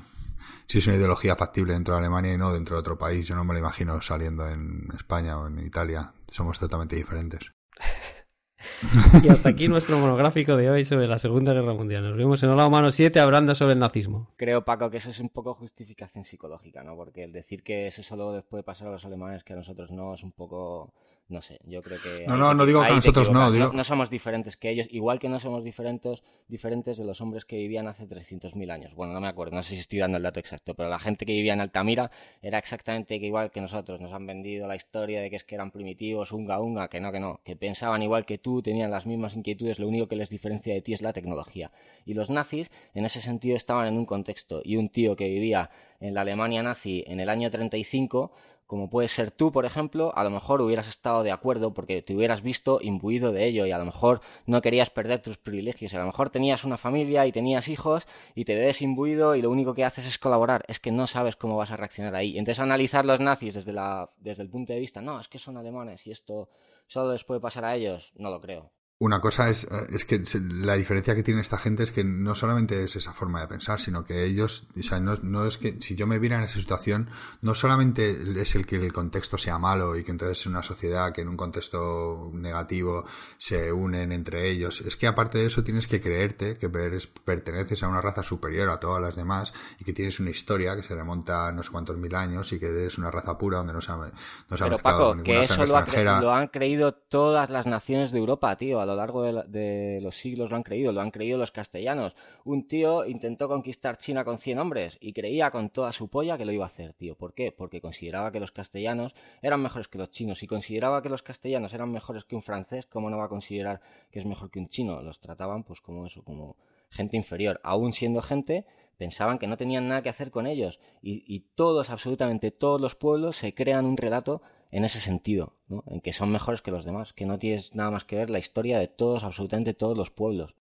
[0.66, 3.26] sí es una ideología factible dentro de Alemania y no dentro de otro país.
[3.26, 6.12] Yo no me lo imagino saliendo en España o en Italia.
[6.28, 7.52] Somos totalmente diferentes.
[9.22, 12.02] y hasta aquí nuestro monográfico de hoy sobre la Segunda Guerra Mundial.
[12.02, 14.28] Nos vemos en Hola Mano 7 hablando sobre el nazismo.
[14.36, 16.96] Creo, Paco, que eso es un poco justificación psicológica, ¿no?
[16.96, 19.90] Porque el decir que eso solo les puede pasar a los alemanes que a nosotros
[19.90, 20.92] no es un poco
[21.28, 22.26] no sé, yo creo que...
[22.26, 23.66] No, no, no digo que nosotros no, digo...
[23.66, 23.84] no, no.
[23.84, 27.86] somos diferentes que ellos, igual que no somos diferentes, diferentes de los hombres que vivían
[27.86, 28.94] hace 300.000 años.
[28.94, 31.26] Bueno, no me acuerdo, no sé si estoy dando el dato exacto, pero la gente
[31.26, 32.10] que vivía en Altamira
[32.40, 34.00] era exactamente igual que nosotros.
[34.00, 37.12] Nos han vendido la historia de que es que eran primitivos, unga, unga, que no,
[37.12, 40.30] que no, que pensaban igual que tú, tenían las mismas inquietudes, lo único que les
[40.30, 41.70] diferencia de ti es la tecnología.
[42.06, 45.70] Y los nazis, en ese sentido, estaban en un contexto, y un tío que vivía
[46.00, 48.32] en la Alemania nazi en el año 35
[48.68, 52.14] como puedes ser tú, por ejemplo, a lo mejor hubieras estado de acuerdo porque te
[52.14, 55.94] hubieras visto imbuido de ello y a lo mejor no querías perder tus privilegios.
[55.94, 59.50] A lo mejor tenías una familia y tenías hijos y te ves imbuido y lo
[59.50, 60.66] único que haces es colaborar.
[60.68, 62.36] Es que no sabes cómo vas a reaccionar ahí.
[62.36, 65.56] Entonces analizar los nazis desde, la, desde el punto de vista, no, es que son
[65.56, 66.50] alemanes y esto
[66.86, 68.70] solo les puede pasar a ellos, no lo creo.
[69.01, 70.20] Una cosa es, eh, es que
[70.61, 73.78] la diferencia que tiene esta gente es que no solamente es esa forma de pensar,
[73.78, 76.59] sino que ellos, o sea, no, no es que si yo me viera en esa
[76.59, 77.09] situación,
[77.40, 81.12] no solamente es el que el contexto sea malo y que entonces es una sociedad
[81.12, 83.05] que en un contexto negativo
[83.36, 87.88] se unen entre ellos, es que aparte de eso tienes que creerte que perteneces a
[87.88, 91.46] una raza superior a todas las demás y que tienes una historia que se remonta
[91.46, 93.92] a no sé cuántos mil años y que eres una raza pura donde no se
[93.92, 96.20] ha, no se ha mezclado con ninguna que eso extranjera.
[96.20, 100.57] Lo, han creído todas las naciones de Europa, tío lo largo de, los siglos lo
[100.57, 102.14] han creído, lo han creído los castellanos.
[102.45, 106.45] Un tío intentó conquistar China con 100 hombres y creía con toda su polla que
[106.45, 107.14] lo iba a hacer, tío.
[107.14, 107.53] ¿Por qué?
[107.53, 110.43] Porque consideraba que los castellanos eran mejores que los chinos.
[110.43, 113.80] Y consideraba que los castellanos eran mejores que un francés, ¿cómo no va a considerar
[114.11, 115.01] que es mejor que un chino?
[115.03, 116.57] Los trataban pues como eso, como
[116.91, 117.61] gente inferior.
[117.62, 118.64] Aún siendo gente,
[118.97, 120.80] pensaban que no tenían nada que hacer con ellos.
[121.03, 125.84] Y todos, absolutamente todos los pueblos se crean un relato en ese sentido, ¿no?
[125.86, 128.38] en que son mejores que los demás, que no tienes nada más que ver la
[128.38, 130.54] historia de todos, absolutamente todos los pueblos.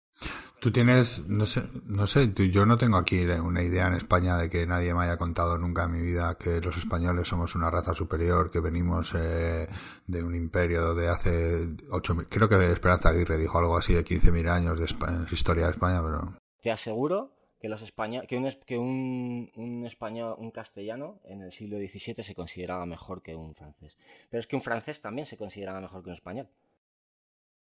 [0.60, 4.48] Tú tienes, no sé, no sé, yo no tengo aquí una idea en España de
[4.48, 7.94] que nadie me haya contado nunca en mi vida que los españoles somos una raza
[7.94, 9.68] superior, que venimos eh,
[10.06, 14.48] de un imperio de hace ocho creo que Esperanza Aguirre dijo algo así de 15.000
[14.48, 16.38] años de historia de España, pero...
[16.62, 17.33] Te aseguro
[17.64, 17.80] que los
[18.26, 23.34] que un, que un, español, un castellano en el siglo XVII se consideraba mejor que
[23.34, 23.96] un francés.
[24.28, 26.46] Pero es que un francés también se consideraba mejor que un español.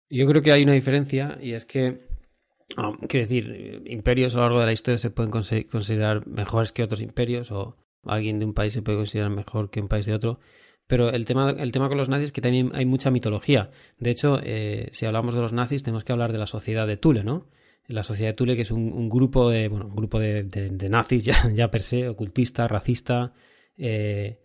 [0.10, 2.02] Yo creo que hay una diferencia y es que,
[2.78, 6.82] ah, quiero decir, imperios a lo largo de la historia se pueden considerar mejores que
[6.82, 10.16] otros imperios o alguien de un país se puede considerar mejor que un país de
[10.16, 10.39] otro.
[10.88, 13.70] Pero el tema, el tema con los nazis es que también hay mucha mitología.
[13.99, 16.97] De hecho, eh, si hablamos de los nazis, tenemos que hablar de la sociedad de
[16.97, 17.45] Tule, ¿no?
[17.88, 21.49] La sociedad de Tule, que es un, grupo de, bueno, un grupo de, nazis ya,
[21.53, 23.34] ya, per se, ocultista, racista,
[23.77, 24.39] eh,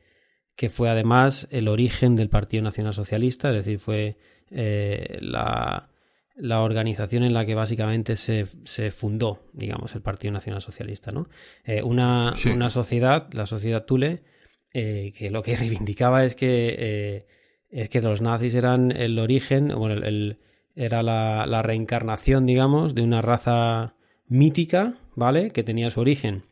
[0.54, 4.16] que fue además el origen del Partido Nacional Socialista, es decir, fue
[4.50, 5.90] eh, la,
[6.36, 11.28] la, organización en la que básicamente se, se, fundó, digamos, el Partido Nacional Socialista, ¿no?
[11.64, 14.22] Eh, una, una, sociedad, la sociedad Tule,
[14.72, 17.26] que lo que reivindicaba es que,
[17.70, 20.38] es que los nazis eran el origen, bueno, el
[20.76, 23.94] era la, reencarnación, digamos, de una raza
[24.28, 25.50] mítica, ¿vale?
[25.50, 26.44] Que tenía su origen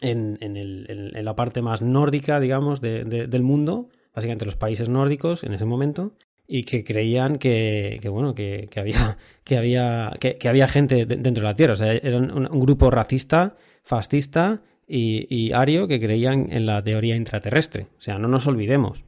[0.00, 5.64] en, en, la parte más nórdica, digamos, del mundo, básicamente los países nórdicos en ese
[5.64, 6.12] momento,
[6.48, 11.54] y que creían que, bueno, que, había, que, había, que, había gente dentro de la
[11.54, 11.74] Tierra.
[11.74, 17.14] O sea, eran un, grupo racista, fascista y, y, ario que creían en la teoría
[17.14, 17.86] intraterrestre.
[17.98, 19.04] O sea, no nos olvidemos.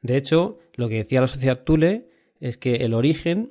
[0.00, 2.08] De hecho, lo que decía la sociedad Thule
[2.40, 3.50] es que el origen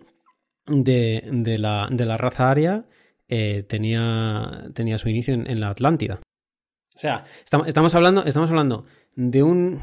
[0.68, 2.86] de, de, la, de la, raza aria
[3.28, 6.20] eh, tenía, tenía, su inicio en, la Atlántida.
[6.96, 8.86] O sea, estamos, hablando, estamos hablando
[9.16, 9.82] de un.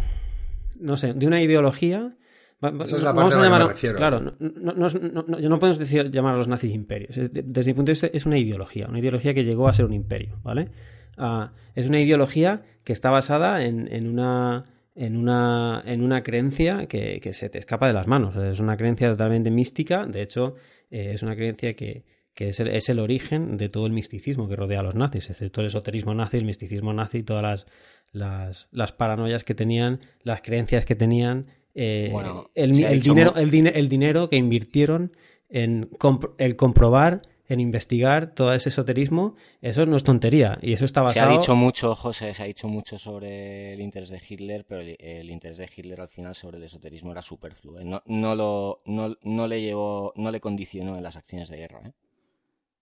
[0.78, 2.14] No sé, de una ideología.
[2.60, 6.38] Esa es la vamos a llamar, Claro, no, no, no, no, podemos decir llamar a
[6.38, 7.16] los nazis imperios.
[7.16, 9.92] Desde mi punto de vista, es una ideología, una ideología que llegó a ser un
[9.92, 10.70] imperio, ¿vale?
[11.16, 14.64] Ah, es una ideología que está basada en, en una
[14.99, 18.34] en una, en una creencia que, se te escapa de las manos.
[18.36, 20.57] Es una creencia totalmente mística, de hecho,
[20.90, 24.57] eh, es una creencia que, es, el, es, el, origen de todo el misticismo que
[24.57, 27.66] rodea a los nazis, es todo el esoterismo nazi, el misticismo nazi, todas las,
[28.11, 31.46] las, las paranoias que tenían, las creencias que tenían,
[31.76, 32.12] eh,
[32.57, 35.12] el, dinero, el, el dinero que invirtieron
[35.49, 35.90] en
[36.38, 40.59] el comprobar en investigar todo ese esoterismo, eso no es tontería.
[40.61, 41.30] Y eso está basado.
[41.30, 44.82] Se ha dicho mucho, José, se ha dicho mucho sobre el interés de Hitler, pero
[44.82, 47.80] el, interés de Hitler al final sobre el esoterismo era superfluo.
[47.80, 47.84] ¿eh?
[47.84, 51.80] No, no, lo, no, le llevó, no le condicionó en las acciones de guerra.
[51.86, 51.92] ¿eh?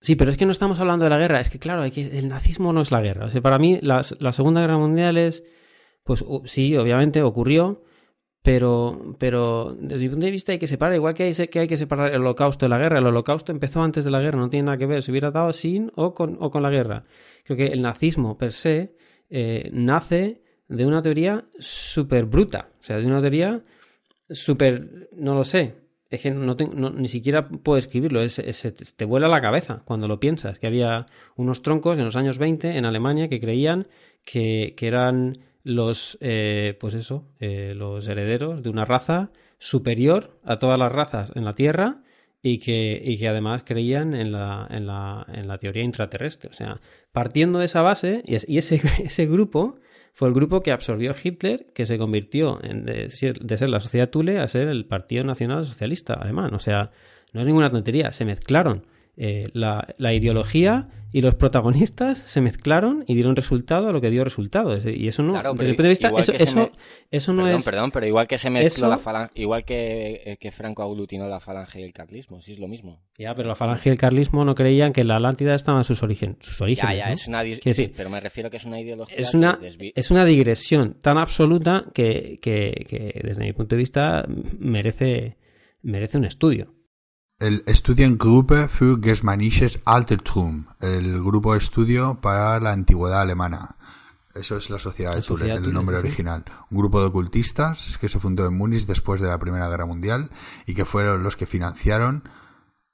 [0.01, 1.41] Sí, pero es que no estamos hablando de la guerra.
[1.41, 3.27] Es que, claro, hay que, el nazismo no es la guerra.
[3.27, 5.45] O sea, para mí, la, la Segunda Guerra Mundial es.
[6.03, 7.83] Pues sí, obviamente ocurrió,
[8.47, 12.15] pero, pero desde mi punto de vista hay que separar, igual que hay, que separar
[12.15, 13.01] el holocausto de la guerra.
[13.01, 15.53] El holocausto empezó antes de la guerra, no tiene nada que ver, se hubiera dado
[15.53, 17.03] sin o con, o con la guerra.
[17.43, 18.95] Creo que el nazismo per se
[19.31, 23.65] eh, nace de una teoría súper bruta, o sea, de una teoría
[24.31, 25.75] súper, no lo sé,
[26.09, 28.37] es que no, ni siquiera puedo escribirlo, es,
[28.97, 32.79] te vuela la cabeza cuando lo piensas, que había unos troncos en los años 20
[32.79, 33.89] en Alemania que creían
[34.25, 35.37] que eran
[35.67, 41.33] los, eh, pues eso, eh, los herederos de una raza superior a todas las razas
[41.35, 42.03] en la Tierra
[42.41, 46.51] y que, y que además creían en la, en, la, en la teoría intraterrestre.
[46.51, 49.81] O sea, partiendo de esa base, y, ese, ese grupo
[50.13, 54.39] fue el grupo que absorbió Hitler, que se convirtió en, de, ser la sociedad Thule
[54.39, 56.55] a ser el Partido Nacional Socialista alemán.
[56.55, 56.93] O sea,
[57.33, 58.87] no es ninguna tontería, se mezclaron.
[59.17, 64.11] Eh, la, la, ideología y los protagonistas se mezclaron y dieron resultado a lo que
[64.11, 64.77] dio resultado.
[64.91, 66.71] Y eso no, Claro, desde el punto de vista, eso, eso, me-
[67.11, 67.65] eso no perdón, es.
[67.65, 71.27] perdón, pero igual que se mezcló Eso- la falange, igual que, eh, que Franco aglutinó
[71.29, 73.01] la falange y el carlismo, sí es lo mismo.
[73.17, 76.03] Ya, pero la falange y el carlismo no creían que la Atlántida estaba en sus,
[76.03, 76.91] origen, sus orígenes.
[76.91, 77.15] Ya, ya, ¿no?
[77.15, 80.27] es una, decir, pero me refiero que es una ideología es una, desvi- es una
[80.27, 84.27] digresión tan absoluta que, que- que, desde mi punto de vista
[84.59, 85.39] merece,
[85.83, 86.75] merece un estudio.
[87.39, 93.77] El Studiengruppe für Germanisches Altertum, el grupo de estudio para la antigüedad alemana.
[94.35, 96.45] Eso es la Sociedad de La Sociedad el nombre sí, original.
[96.71, 100.31] Un grupo de ocultistas que se fundó en Múnich después de la Primera Guerra Mundial
[100.67, 102.27] y que fueron los que financiaron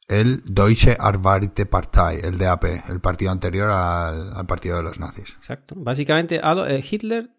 [0.09, 5.37] el Deutsche Arbeiterpartei, el DAP, el partido anterior al, al partido de los nazis.
[5.39, 5.77] Exacto.
[5.79, 7.31] Básicamente, eh, Hitler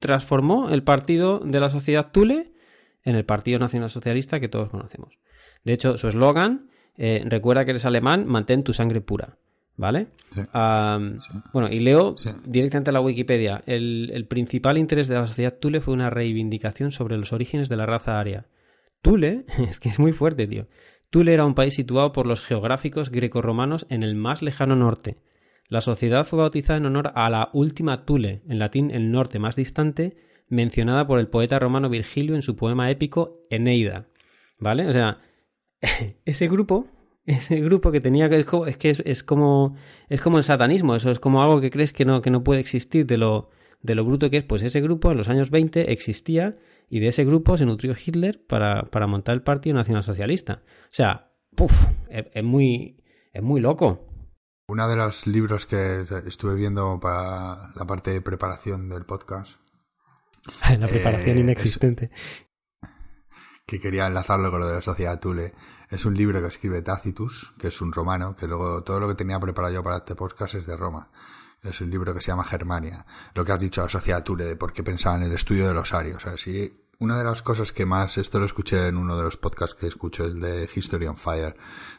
[0.00, 2.54] transformó el partido de la sociedad Thule
[3.04, 5.16] en el Partido Nacional Socialista que todos conocemos.
[5.68, 9.36] De hecho, su eslogan, eh, recuerda que eres alemán, mantén tu sangre pura.
[9.76, 10.06] ¿Vale?
[10.34, 10.40] Sí.
[11.52, 12.30] Bueno, y leo Sí.
[12.46, 13.62] directamente a la Wikipedia.
[13.66, 17.76] El, el principal interés de la sociedad Thule fue una reivindicación sobre los orígenes de
[17.76, 18.46] la raza aria.
[19.02, 20.66] Thule, es que es muy fuerte, tío.
[21.10, 25.18] Thule era un país situado por los geográficos grecorromanos en el más lejano norte.
[25.68, 29.54] La sociedad fue bautizada en honor a la última Thule, en latín el norte más
[29.54, 30.16] distante,
[30.48, 34.06] mencionada por el poeta romano Virgilio en su poema épico Eneida.
[34.58, 34.88] ¿Vale?
[34.88, 35.18] O sea,
[36.24, 36.86] ese grupo,
[37.24, 39.76] ese grupo que tenía que es que es, es como
[40.08, 42.60] es como el satanismo, eso es como algo que crees que no que no puede
[42.60, 43.50] existir de lo
[43.82, 46.56] de lo bruto que es, pues ese grupo en los años 20 existía
[46.90, 50.62] y de ese grupo se nutrió Hitler para, para montar el Partido Nacional Socialista.
[50.64, 54.04] O sea, puf, es, es muy es muy loco.
[54.68, 59.60] Uno de los libros que estuve viendo para la parte de preparación del podcast
[60.78, 62.10] La preparación Eh, inexistente.
[63.68, 65.52] Que quería enlazarlo con lo de la sociedad Thule.
[65.90, 69.14] Es un libro que escribe Tacitus, que es un romano, que luego todo lo que
[69.14, 71.10] tenía preparado yo para este podcast es de Roma.
[71.62, 73.04] Es un libro que se llama Germania.
[73.34, 75.74] Lo que has dicho, la sociedad Thule, de por qué pensaba en el estudio de
[75.74, 76.16] los arios.
[76.16, 79.24] O sea, sí, una de las cosas que más, esto lo escuché en uno de
[79.24, 81.54] los podcasts que escucho, el de History on Fire,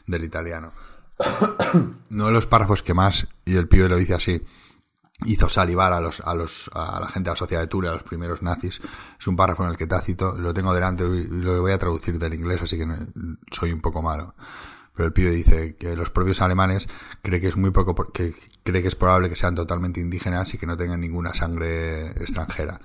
[0.08, 0.72] del italiano.
[2.10, 4.42] Uno de los párrafos que más, y el pibe lo dice así,
[5.26, 7.92] hizo salivar a los a los a la gente de la sociedad de Thule, a
[7.92, 8.80] los primeros nazis.
[9.18, 12.18] Es un párrafo en el que Tácito, lo tengo delante y lo voy a traducir
[12.18, 12.86] del inglés, así que
[13.50, 14.34] soy un poco malo.
[14.94, 16.88] Pero el pibe dice que los propios alemanes
[17.22, 20.58] cree que es muy poco que cree que es probable que sean totalmente indígenas y
[20.58, 22.80] que no tengan ninguna sangre extranjera.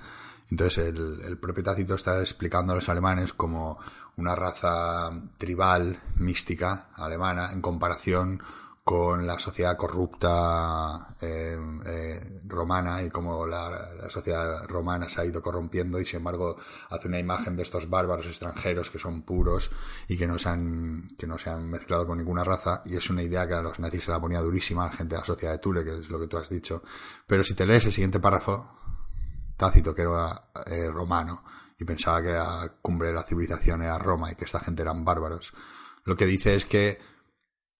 [0.50, 3.78] Entonces el, el propio Tácito está explicando a los alemanes como
[4.16, 8.40] una raza tribal, mística, alemana, en comparación
[8.86, 15.42] con la sociedad corrupta eh, eh, romana y cómo la, sociedad romana se ha ido
[15.42, 16.54] corrompiendo y sin embargo
[16.90, 19.72] hace una imagen de estos bárbaros extranjeros que son puros
[20.06, 23.10] y que no se han, que no se han mezclado con ninguna raza y es
[23.10, 25.54] una idea que a los nazis se la ponía durísima la gente de la sociedad
[25.54, 26.84] de Thule, que es lo que tú has dicho.
[27.26, 28.70] Pero si te lees el siguiente párrafo,
[29.56, 31.42] Tácito, que era eh, romano
[31.76, 35.04] y pensaba que la cumbre de la civilización era Roma y que esta gente eran
[35.04, 35.54] bárbaros.
[36.04, 37.15] Lo que dice es que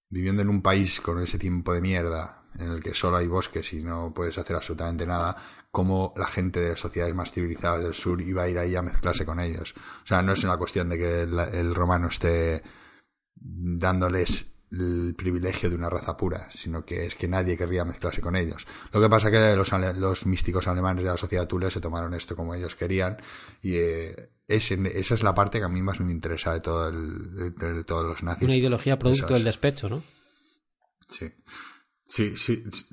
[0.08, 3.72] viviendo en un país con ese tiempo de mierda en el que solo hay bosques
[3.72, 5.36] y no puedes hacer absolutamente nada,
[5.70, 8.82] como la gente de las sociedades más civilizadas del sur iba a ir ahí a
[8.82, 9.74] mezclarse con ellos.
[10.04, 12.62] O sea, no es una cuestión de que el, romano esté
[13.34, 18.36] dándoles el privilegio de una raza pura, sino que es que nadie querría mezclarse con
[18.36, 18.66] ellos.
[18.92, 22.34] Lo que pasa es que los, místicos alemanes de la sociedad Thule se tomaron esto
[22.34, 23.18] como ellos querían
[23.60, 27.54] y eh, esa es la parte que a mí más me interesa de, todo el,
[27.56, 28.44] de, de todos los nazis.
[28.44, 29.44] Una ideología producto del es.
[29.44, 30.02] despecho, ¿no?
[31.08, 31.32] Sí.
[32.08, 32.90] Sí, sí, sí,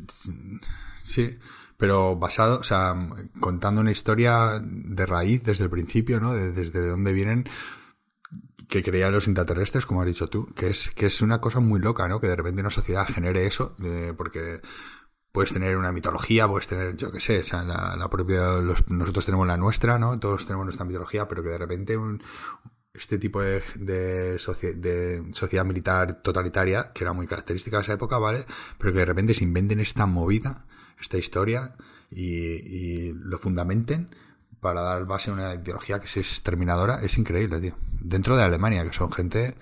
[1.03, 1.37] sí,
[1.77, 2.95] pero basado, o sea,
[3.39, 6.33] contando una historia de raíz desde el principio, ¿no?
[6.33, 7.47] De- desde dónde vienen,
[8.67, 11.79] que creían los intraterrestres, como has dicho tú, que es, que es una cosa muy
[11.79, 12.19] loca, ¿no?
[12.19, 14.61] Que de repente una sociedad genere eso, de- porque
[15.33, 19.25] puedes tener una mitología, puedes tener, yo qué sé, o sea, la, propia, los- nosotros
[19.25, 20.17] tenemos la nuestra, ¿no?
[20.19, 22.21] Todos tenemos nuestra mitología, pero que de repente un,
[22.93, 28.45] este tipo de, de sociedad militar totalitaria, que era muy característica de esa época, ¿vale?
[28.77, 30.65] Pero que de repente se inventen esta movida,
[31.01, 31.75] esta historia,
[32.11, 34.15] y, y lo fundamenten
[34.59, 37.75] para dar base a una ideología que es exterminadora, es increíble, tío.
[37.99, 39.57] Dentro de Alemania, que son gente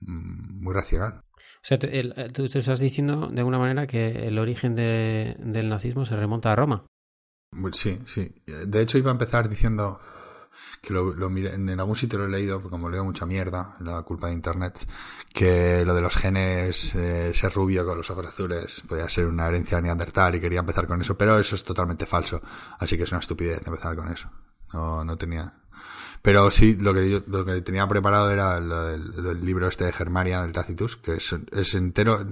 [0.00, 1.20] mm, muy racional.
[1.62, 5.36] O sea, el- eh, tú- tú estás diciendo de alguna manera que el origen de-
[5.38, 6.84] del nazismo se remonta a Roma.
[7.72, 8.34] Sí, sí.
[8.66, 10.00] De hecho, iba a empezar diciendo
[10.82, 14.02] que lo, lo en algún sitio lo he leído, porque como leo mucha mierda, la
[14.02, 14.86] culpa de internet,
[15.32, 19.46] que lo de los genes, eh, ser rubio con los ojos azules, podía ser una
[19.48, 22.40] herencia neandertal y quería empezar con eso, pero eso es totalmente falso.
[22.78, 24.30] Así que es una estupidez empezar con eso.
[24.72, 25.54] No, no tenía.
[26.22, 30.52] Pero sí, lo que lo que tenía preparado era el, libro este de Germania del
[30.52, 32.24] Tacitus, que es, es entero,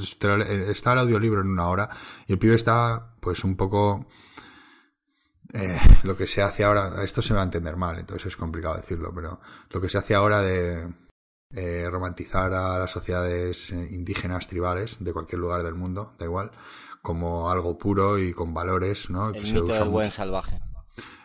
[0.68, 1.88] está el audiolibro en una hora,
[2.28, 4.06] y el pibe está, pues, un poco,
[5.52, 8.76] eh, lo que se hace ahora, esto se va a entender mal, entonces es complicado
[8.76, 10.88] decirlo, pero lo que se hace ahora de
[11.52, 16.52] eh, romantizar a las sociedades eh, indígenas tribales de cualquier lugar del mundo, da igual,
[17.02, 19.30] como algo puro y con valores, ¿no?
[19.30, 20.60] El mito del buen salvaje.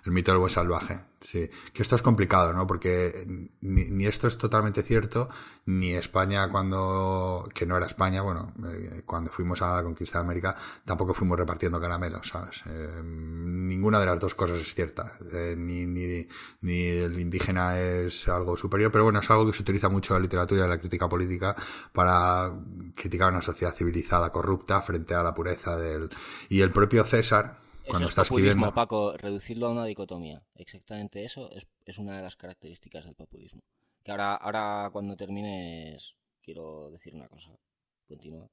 [0.06, 1.50] El mito del buen salvaje, sí.
[1.74, 2.68] Que esto es complicado, ¿no?
[2.68, 3.26] Porque
[3.62, 5.30] ni, esto es totalmente cierto,
[5.66, 10.26] ni España cuando, que no era España, bueno, eh, cuando fuimos a la conquista de
[10.26, 12.62] América, tampoco fuimos repartiendo caramelos, ¿sabes?
[12.68, 15.14] Eh, ninguna de las dos cosas es cierta.
[15.34, 16.28] Eh, ni, ni,
[16.62, 20.20] ni el indígena es algo superior, pero bueno, es algo que se utiliza mucho en
[20.20, 21.56] la literatura y en la crítica política
[21.92, 22.54] para
[22.94, 26.12] criticar una sociedad civilizada corrupta frente a la pureza del...
[26.48, 28.72] Y el propio César, cuando está escribiendo.
[28.74, 30.42] Paco, reducirlo a una dicotomía.
[30.56, 33.62] Exactamente eso es, una de las características del populismo.
[34.04, 37.52] Que ahora, ahora cuando termines, quiero decir una cosa.
[38.08, 38.48] Continúa.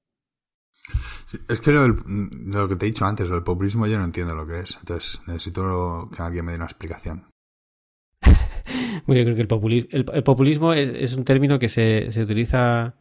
[1.49, 4.47] es que lo, que te he dicho antes, lo del populismo yo no entiendo lo
[4.47, 4.77] que es.
[4.79, 7.29] Entonces necesito que alguien me dé una explicación.
[9.07, 12.95] bueno, yo creo que el populismo, el, populismo es, un término que se, se utiliza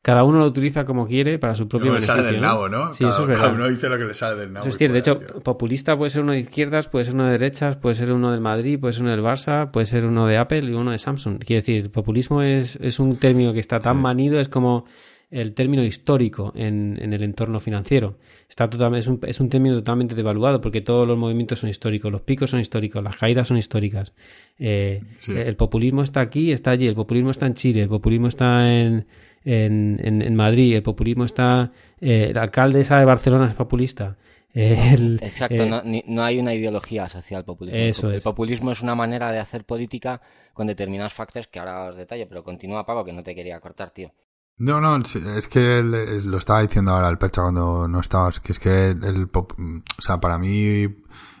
[0.00, 2.16] cada uno lo utiliza como quiere para su propio beneficio.
[2.16, 2.92] sale del nabo, ¿no?
[2.92, 3.44] Sí, eso es verdad.
[3.44, 4.64] Cada uno dice lo que le sale del nabo.
[4.64, 4.94] Eso es cierto.
[4.94, 8.12] De hecho, populista puede ser uno de izquierdas, puede ser uno de derechas, puede ser
[8.12, 10.92] uno del Madrid, puede ser uno del Barça, puede ser uno de Apple y uno
[10.92, 11.38] de Samsung.
[11.44, 14.84] Quiere decir, populismo es, es un término que está tan manido, es como
[15.30, 18.16] el término histórico en, en el entorno financiero.
[18.48, 22.10] Está totalmente, es, un, es un término totalmente devaluado porque todos los movimientos son históricos,
[22.10, 24.14] los picos son históricos, las caídas son históricas.
[24.58, 28.72] Eh, el populismo está aquí, está allí, el populismo está en Chile, el populismo está
[28.72, 29.06] en
[29.44, 34.16] en, en, Madrid, el populismo está, eh, el alcalde de Barcelona es populista.
[34.54, 37.78] Exacto, eh, no, hay una ideología social populismo.
[37.78, 40.20] Eso el populismo es una manera de hacer política
[40.52, 43.90] con determinados factores que ahora os detallo, pero continúa, Pago, que no te quería cortar,
[43.90, 44.12] tío.
[44.56, 48.58] No, no, es que lo estaba diciendo ahora el Percha cuando no estabas, que es
[48.58, 50.82] que el, pop, o sea, para mí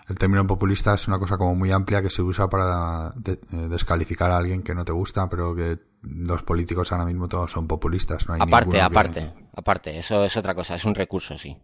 [0.08, 3.36] el término populista es una cosa como muy amplia que se usa para eh,
[3.68, 7.66] descalificar a alguien que no te gusta, pero que los políticos ahora mismo todos son
[7.66, 8.28] populistas.
[8.28, 11.56] No hay aparte, aparte, aparte, eso es otra cosa, es un recurso, sí.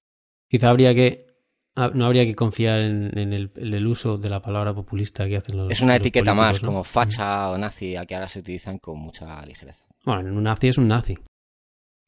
[0.49, 1.26] Quizá habría que
[1.76, 5.70] ah, no habría que confiar en, el, uso de la palabra populista que hacen los
[5.70, 9.45] Es una etiqueta más, como facha o nazi, a que ahora se utilizan con mucha
[9.47, 9.85] ligereza.
[10.05, 11.14] Bueno, un nazi es un nazi.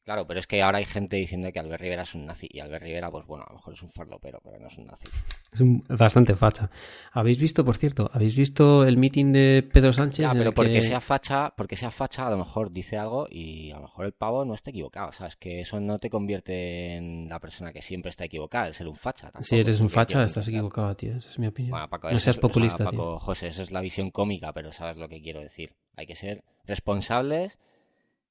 [0.07, 2.47] Claro, pero es que ahora hay gente diciendo que Albert Rivera es un nazi.
[2.49, 4.85] Y Albert Rivera, pues bueno, a lo mejor es un farlopero, pero no es un
[4.85, 5.09] nazi.
[5.51, 6.69] Es un, bastante facha.
[7.11, 10.27] ¿Habéis visto, por cierto, habéis visto el meeting de Pedro Sánchez?
[10.29, 13.75] Ah, pero porque sea facha, porque sea facha, a lo mejor dice algo y a
[13.75, 15.11] lo mejor el pavo no está equivocado.
[15.11, 15.35] ¿Sabes?
[15.35, 18.95] Que eso no te convierte en la persona que siempre está equivocada, el ser un
[18.95, 19.29] facha.
[19.41, 21.17] si eres un facha, estás equivocado, tío.
[21.17, 21.77] Esa es mi opinión.
[21.91, 25.41] no seas populista, Paco, José, esa es la visión cómica, pero sabes lo que quiero
[25.41, 25.75] decir.
[25.97, 27.57] Hay que ser responsables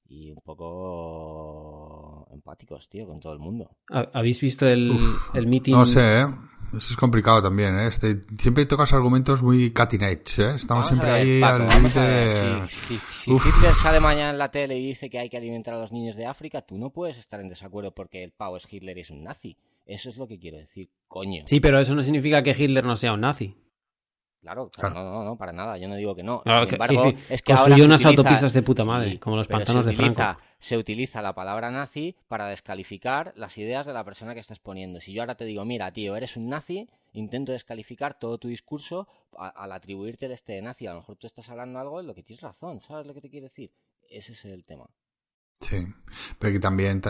[0.09, 3.69] y un poco empáticos, tío, con todo el mundo.
[3.89, 4.97] ¿Habéis visto el,
[5.33, 5.73] el meeting?
[5.73, 6.25] No sé, ¿eh?
[6.69, 7.87] Eso es complicado también, ¿eh?
[7.87, 10.55] Este, siempre tocas argumentos muy cutting edge, ¿eh?
[10.55, 12.67] Estamos siempre ahí al límite...
[12.67, 15.79] Si, si, Hitler sale mañana en la tele y dice que hay que alimentar a
[15.79, 18.97] los niños de África, tú no puedes estar en desacuerdo porque el pavo es Hitler
[18.97, 19.57] y es un nazi.
[19.85, 21.43] Eso es lo que quiero decir, coño.
[21.45, 23.55] Sí, pero eso no significa que Hitler no sea un nazi.
[24.41, 25.77] Claro, No, no, no, para nada.
[25.77, 26.41] Yo no digo que no.
[26.43, 30.39] Sin embargo, es que ahora unas autopistas de puta madre, como los pantanos de Franco.
[30.59, 34.99] Se utiliza la palabra nazi para descalificar las ideas de la persona que estás poniendo.
[35.01, 39.07] Si yo ahora te digo, mira, tío, eres un nazi, intento descalificar todo tu discurso
[39.37, 40.87] al atribuirte el este de nazi.
[40.87, 43.21] A lo mejor tú estás hablando algo en lo que tienes razón, ¿sabes lo que
[43.21, 43.71] te quiero decir?
[44.09, 44.89] Ese es el tema.
[45.59, 45.87] Sí,
[46.37, 47.01] pero que también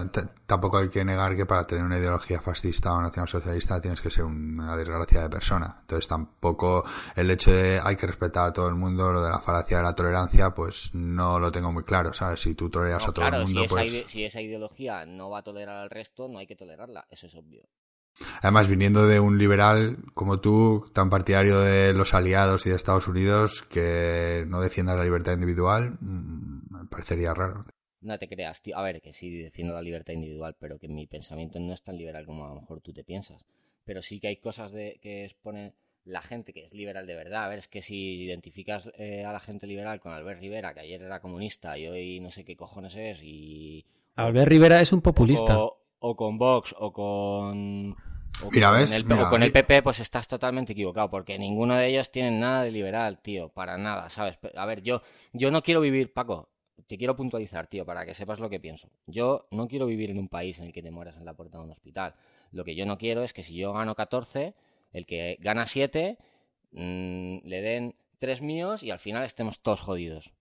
[0.45, 4.23] tampoco hay que negar que para tener una ideología fascista o nacionalsocialista tienes que ser
[4.23, 5.75] una desgracia de persona.
[5.81, 6.85] Entonces tampoco
[7.15, 9.83] el hecho de hay que respetar a todo el mundo, lo de la falacia de
[9.83, 12.41] la tolerancia, pues no lo tengo muy claro, ¿sabes?
[12.41, 14.05] Si tú toleras a todo el mundo, si pues...
[14.07, 17.35] si esa ideología no va a tolerar al resto, no hay que tolerarla, eso es
[17.35, 17.67] obvio.
[18.41, 23.07] Además, viniendo de un liberal como tú, tan partidario de los aliados y de Estados
[23.07, 27.63] Unidos, que no defienda la libertad individual, mm, me parecería raro.
[28.08, 28.78] No te creas, tío.
[28.78, 31.97] A ver, que sí defiendo la libertad individual, pero que mi pensamiento no es tan
[31.97, 33.45] liberal como a lo mejor tú te piensas.
[33.84, 35.74] Pero sí que hay cosas de que expone
[36.05, 37.43] la gente que es liberal de verdad.
[37.43, 40.80] A ver, es que si identificas eh, a la gente liberal con Albert Rivera, que
[40.80, 43.86] ayer era comunista y hoy no sé qué cojones es, y.
[44.16, 45.58] Albert Rivera es un populista.
[45.99, 47.91] O, con Vox o con.
[47.91, 52.64] O con, con el PP, pues estás totalmente equivocado, porque ninguno de ellos tiene nada
[52.64, 54.38] de liberal, tío, para nada, ¿sabes?
[54.55, 55.01] A ver, yo,
[55.34, 56.47] yo no quiero vivir, Paco,
[56.86, 58.89] te quiero puntualizar, tío, para que sepas lo que pienso.
[59.07, 61.57] Yo no quiero vivir en un país en el que te mueras en la puerta
[61.57, 62.13] de un hospital.
[62.51, 64.53] Lo que yo no quiero es que si yo gano 14,
[64.93, 66.17] el que gana 7
[66.71, 70.34] mm, le den tres míos y al final estemos todos jodidos.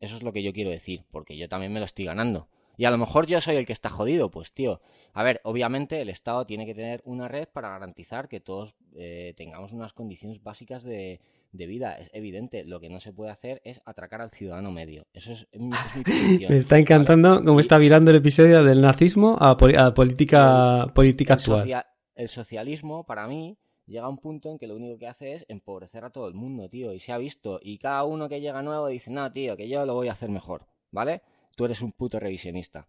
[0.00, 2.48] Eso es lo que yo quiero decir, porque yo también me lo estoy ganando.
[2.76, 4.80] Y a lo mejor yo soy el que está jodido, pues tío.
[5.12, 9.34] A ver, obviamente el Estado tiene que tener una red para garantizar que todos eh,
[9.36, 11.20] tengamos unas condiciones básicas de,
[11.52, 11.94] vida.
[11.94, 15.06] Es evidente, lo que no se puede hacer es atracar al ciudadano medio.
[15.12, 15.70] Eso es, mi,
[16.48, 21.84] Me está encantando cómo está virando el episodio del nazismo a, política, política actual.
[22.14, 25.44] el socialismo, para mí, llega a un punto en que lo único que hace es
[25.48, 26.92] empobrecer a todo el mundo, tío.
[26.92, 27.58] Y se ha visto.
[27.62, 30.28] Y cada uno que llega nuevo dice, no, tío, que yo lo voy a hacer
[30.28, 31.22] mejor, ¿vale?
[31.56, 32.86] Tú eres un puto revisionista.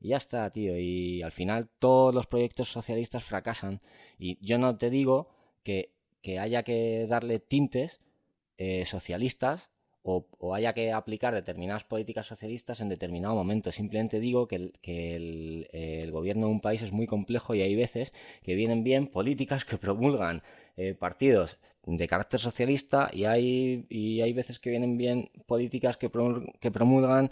[0.00, 0.78] Y ya está, tío.
[0.78, 3.80] Y al final todos los proyectos socialistas fracasan.
[4.18, 5.28] Y yo no te digo
[5.64, 5.92] que,
[6.38, 8.00] haya que darle tintes
[8.58, 9.70] eh, socialistas
[10.02, 13.72] o, haya que aplicar determinadas políticas socialistas en determinado momento.
[13.72, 15.16] Simplemente digo que, el, que
[16.02, 18.12] el, gobierno de un país es muy complejo y hay veces
[18.42, 20.42] que vienen bien políticas que promulgan
[20.76, 26.10] eh, partidos de carácter socialista y hay, y hay veces que vienen bien políticas que,
[26.10, 27.30] promulgan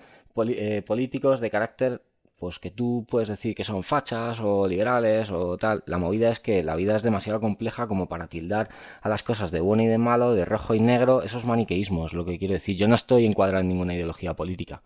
[0.48, 2.02] eh, políticos de carácter
[2.38, 5.82] pues que tú puedes decir que son fachas o liberales o tal.
[5.86, 8.68] La movida es que la vida es demasiado compleja como para tildar
[9.00, 12.24] a las cosas de bueno y de malo, de rojo y negro, esos maniqueísmos, lo
[12.24, 12.76] que quiero decir.
[12.76, 14.82] Yo no estoy encuadrado en ninguna ideología política.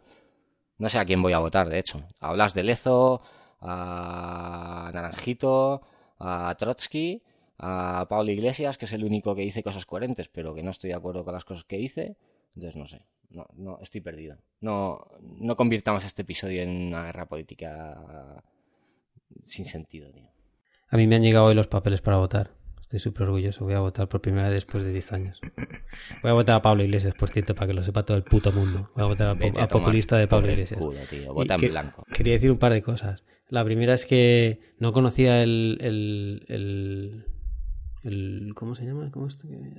[0.78, 2.00] No sé a quién voy a votar, de hecho.
[2.20, 3.20] Hablas de Lezo,
[3.60, 5.82] a Naranjito,
[6.18, 7.22] a Trotsky,
[7.58, 10.88] a Pablo Iglesias, que es el único que dice cosas coherentes, pero que no estoy
[10.88, 12.16] de acuerdo con las cosas que dice.
[12.54, 14.36] Entonces no sé no, no, estoy perdido.
[14.60, 15.06] No,
[15.38, 18.42] no convirtamos este episodio en una guerra política
[19.46, 20.28] sin sentido, tío.
[20.88, 22.50] A mí me han llegado hoy los papeles para votar.
[22.80, 23.64] Estoy súper orgulloso.
[23.64, 25.40] Voy a votar por primera vez después de 10 años.
[26.22, 28.50] Voy a votar a Pablo Iglesias, por cierto, para que lo sepa todo el puto
[28.50, 28.90] mundo.
[28.96, 30.80] Voy a votar a, populista de Pablo Iglesias.
[30.80, 32.02] Vota en blanco.
[32.12, 33.22] Quería decir un par de cosas.
[33.48, 37.24] La primera es que no conocía el, el,
[38.02, 39.08] el, ¿cómo se llama?
[39.12, 39.28] ¿Cómo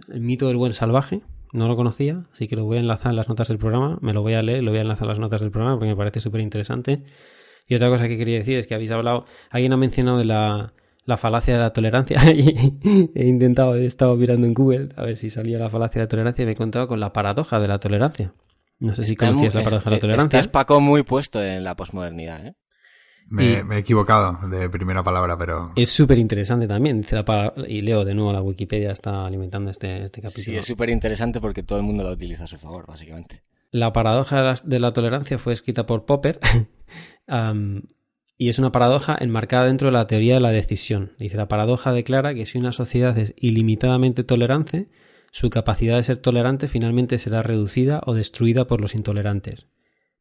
[0.08, 1.22] el mito del buen salvaje
[1.54, 4.14] no lo conocía, así que lo voy a enlazar en las notas del programa, me
[4.14, 5.96] lo voy a leer, lo voy a enlazar en las notas del programa porque me
[5.96, 7.04] parece súper interesante.
[7.68, 10.74] Y otra cosa que quería decir es que habéis hablado, alguien ha mencionado de la,
[11.06, 15.30] la falacia de la tolerancia he intentado, he estado mirando en Google a ver si
[15.30, 17.80] salía la falacia de la tolerancia y me he encontrado con la paradoja de la
[17.80, 18.34] tolerancia.
[18.80, 20.40] No sé si conocías la paradoja de la tolerancia.
[20.40, 22.56] Estás Paco muy puesto en la posmodernidad, ¿eh?
[23.32, 25.72] Me, he equivocado de primera palabra, pero...
[25.76, 27.06] Es súper interesante también.
[27.68, 30.44] Y leo de nuevo la Wikipedia, está alimentando este, este capítulo.
[30.44, 33.44] Sí, es súper interesante porque todo el mundo la utiliza a su favor, básicamente.
[33.72, 36.40] La paradoja de la, tolerancia fue escrita por Popper
[38.38, 41.14] y es una paradoja enmarcada dentro de la teoría de la decisión.
[41.18, 44.90] Dice, la paradoja declara que si una sociedad es ilimitadamente tolerante,
[45.32, 49.68] su capacidad de ser tolerante finalmente será reducida o destruida por los intolerantes.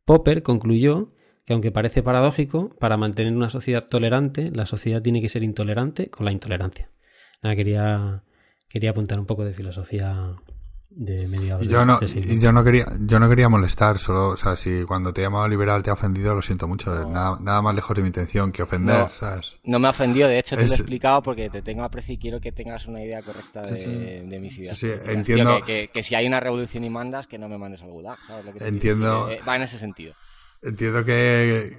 [0.05, 1.13] Popper concluyó
[1.51, 6.09] que aunque parece paradójico, para mantener una sociedad tolerante, la sociedad tiene que ser intolerante
[6.09, 6.89] con la intolerancia.
[7.43, 8.23] Nada, quería,
[8.69, 10.37] quería apuntar un poco de filosofía
[10.91, 14.83] de mediados yo no, yo no quería yo no quería molestar solo o sea si
[14.83, 17.95] cuando te he llamado liberal te ha ofendido lo siento mucho nada, nada más lejos
[17.95, 19.57] de mi intención que ofender no, ¿sabes?
[19.63, 22.19] no me ha ofendido de hecho te lo he explicado porque te tengo aprecio y
[22.19, 24.77] quiero que tengas una idea correcta de, mis ideas.
[24.77, 25.61] Sí, entiendo.
[25.65, 28.19] que, que, si hay una revolución y mandas que no me mandes al gulag
[28.59, 29.31] entiendo.
[29.49, 30.13] va en ese sentido
[30.63, 31.79] Entiendo que,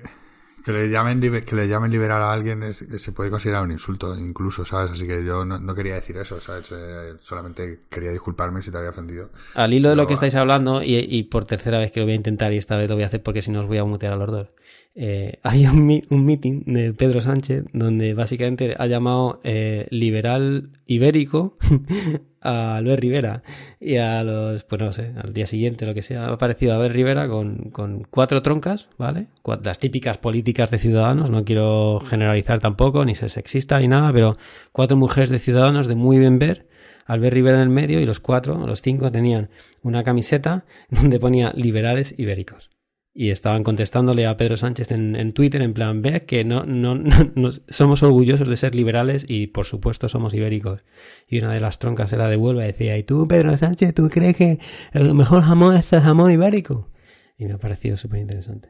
[0.63, 4.17] que le llamen que le llamen liberal a alguien es, se puede considerar un insulto
[4.17, 4.91] incluso, ¿sabes?
[4.91, 6.71] Así que yo no, quería decir eso, ¿sabes?
[6.71, 9.29] Eh, solamente quería disculparme si te había ofendido.
[9.55, 12.13] Al hilo de lo que estáis hablando, y, y, por tercera vez que lo voy
[12.13, 13.85] a intentar y esta vez lo voy a hacer porque si no os voy a
[13.85, 14.47] mutear a los dos.
[14.93, 21.57] Eh, hay un, un, meeting de Pedro Sánchez donde básicamente ha llamado eh, liberal ibérico
[22.41, 23.43] a Albert Rivera
[23.79, 26.95] y a los, pues no sé, al día siguiente, lo que sea, ha aparecido Albert
[26.95, 29.27] Rivera con, con cuatro troncas, ¿vale?
[29.63, 34.37] Las típicas políticas de ciudadanos, no quiero generalizar tampoco, ni ser sexista ni nada, pero
[34.71, 36.67] cuatro mujeres de ciudadanos de muy bien ver,
[37.05, 39.49] Albert Rivera en el medio y los cuatro, los cinco tenían
[39.83, 42.71] una camiseta donde ponía liberales ibéricos
[43.13, 47.49] y estaban contestándole a Pedro Sánchez en, Twitter en plan, ve que no, no, no,
[47.67, 50.83] somos orgullosos de ser liberales y por supuesto somos ibéricos.
[51.27, 54.09] Y una de las troncas era de Huelva y decía, ¿y tú, Pedro Sánchez, tú
[54.09, 54.59] crees que
[54.93, 56.89] el mejor jamón es el jamón ibérico?
[57.37, 58.69] Y me ha parecido súper interesante.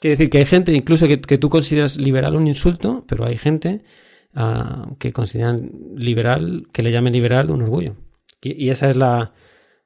[0.00, 3.84] Quiere decir que hay gente, incluso que, tú consideras liberal un insulto, pero hay gente
[4.34, 7.96] ah, que consideran liberal, que le llamen liberal un orgullo.
[8.42, 9.32] y esa es la,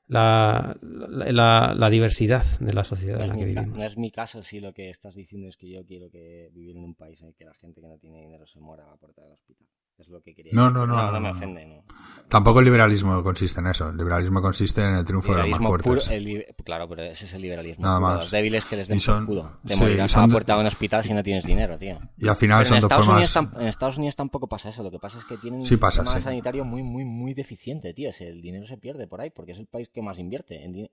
[0.09, 3.77] la, la, diversidad de la sociedad en la que vivimos.
[3.77, 6.77] No es mi caso si lo que estás diciendo es que yo quiero que vivir
[6.77, 8.91] en un país en el que la gente que no tiene dinero se muera a
[8.91, 9.69] la puerta del hospital.
[9.99, 11.37] Es lo que quería No, no, no, No, no, no me no.
[11.37, 11.83] ofende, no.
[12.29, 13.89] Tampoco el liberalismo consiste en eso.
[13.89, 16.11] El liberalismo consiste en el triunfo de los más fuertes.
[16.11, 17.85] el claro, pero ese es el liberalismo.
[17.85, 18.17] Nada más.
[18.19, 19.59] Los débiles que les den son- culo.
[19.67, 21.99] Te sí, morirás a la puerta de un hospital si no tienes dinero, tío.
[22.19, 23.55] Y al final Pero son en dos Estados, Unidos formas.
[23.55, 24.83] tam- en Estados Unidos tampoco pasa eso.
[24.83, 26.25] Lo que pasa es que tienen un Sí pasa, sistema sí.
[26.25, 28.11] sanitario muy, muy, muy deficiente, tío.
[28.21, 30.87] El dinero se pierde por ahí porque es el país que más invierte en,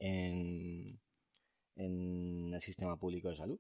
[1.76, 3.60] en el sistema público de salud.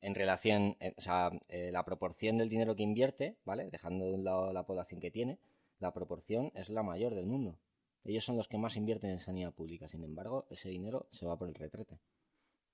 [0.00, 3.70] En relación, eh, o sea, eh, la proporción del dinero que invierte, ¿vale?
[3.70, 5.38] Dejando de un lado la población que tiene,
[5.80, 7.58] la proporción es la mayor del mundo.
[8.04, 9.88] Ellos son los que más invierten en sanidad pública.
[9.88, 11.98] Sin embargo, ese dinero se va por el retrete.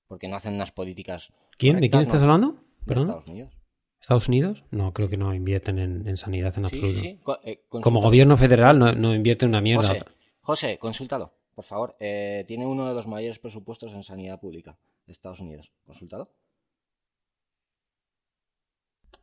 [0.08, 1.32] Porque no hacen unas políticas.
[1.56, 1.78] ¿Quién?
[1.78, 2.52] ¿De quién estás hablando?
[2.52, 3.06] de ¿Perdón?
[3.10, 3.52] Estados Unidos.
[4.00, 4.64] ¿Estados Unidos?
[4.72, 7.00] No, creo que no invierten en, en sanidad en Sí, absoluto.
[7.00, 7.18] sí, sí.
[7.22, 8.06] Co- eh, Como consúltalo.
[8.06, 9.86] gobierno federal no, no invierte una mierda.
[9.86, 10.00] José,
[10.40, 11.96] José, consúltalo, por favor.
[12.00, 15.70] Eh, tiene uno de los mayores presupuestos en sanidad pública de Estados Unidos.
[15.86, 16.28] Consúltalo.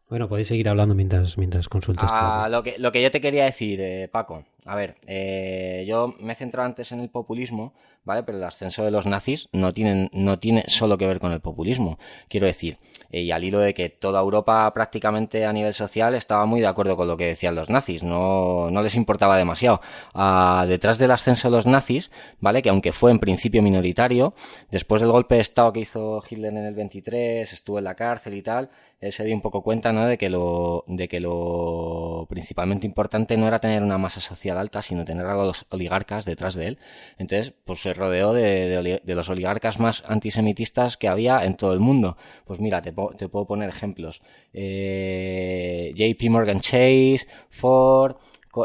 [0.09, 2.09] Bueno, podéis seguir hablando mientras, mientras consultas.
[2.13, 6.13] Ah, lo, que, lo que yo te quería decir, eh, Paco, a ver, eh, yo
[6.19, 8.23] me he centrado antes en el populismo, ¿vale?
[8.23, 11.39] Pero el ascenso de los nazis no, tienen, no tiene solo que ver con el
[11.39, 11.97] populismo.
[12.27, 12.77] Quiero decir,
[13.09, 16.67] eh, y al hilo de que toda Europa prácticamente a nivel social estaba muy de
[16.67, 19.81] acuerdo con lo que decían los nazis, no, no les importaba demasiado.
[20.13, 22.61] Ah, detrás del ascenso de los nazis, ¿vale?
[22.61, 24.33] Que aunque fue en principio minoritario,
[24.69, 28.33] después del golpe de Estado que hizo Hitler en el 23, estuvo en la cárcel
[28.35, 30.07] y tal, él se dio un poco cuenta, ¿no?
[30.07, 34.81] De que lo, de que lo principalmente importante no era tener una masa social alta,
[34.81, 36.79] sino tener a los oligarcas detrás de él.
[37.17, 41.79] Entonces, pues se rodeó de, de los oligarcas más antisemitistas que había en todo el
[41.79, 42.17] mundo.
[42.45, 44.21] Pues mira, te, puedo poner ejemplos.
[44.53, 48.15] Eh, JP Morgan Chase, Ford,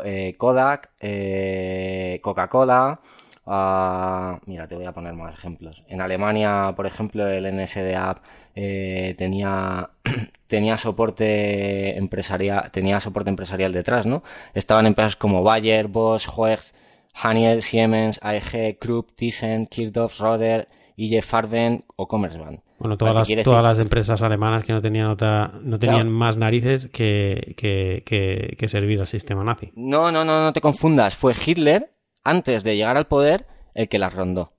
[0.04, 3.00] eh, Kodak, eh, Coca-Cola,
[3.46, 5.82] Ah, mira, te voy a poner más ejemplos.
[5.88, 8.18] En Alemania, por ejemplo, el NSDAP
[8.54, 9.90] eh, tenía,
[10.46, 14.22] tenía soporte empresarial, tenía soporte empresarial detrás, ¿no?
[14.54, 16.74] Estaban empresas como Bayer, Bosch, Hoechst,
[17.14, 22.60] Haniel, Siemens, AEG, Krupp, Thyssen, Kirchhoff, Roder, IG Farben o Commerzbank.
[22.78, 26.10] Bueno, todas, las, todas decir- las empresas alemanas que no tenían otra, no tenían Claro.
[26.10, 29.70] más narices que, que, que, que servir al sistema nazi.
[29.76, 31.14] No, no, no, no te confundas.
[31.14, 31.90] Fue Hitler,
[32.24, 34.52] antes de llegar al poder, el que las rondó.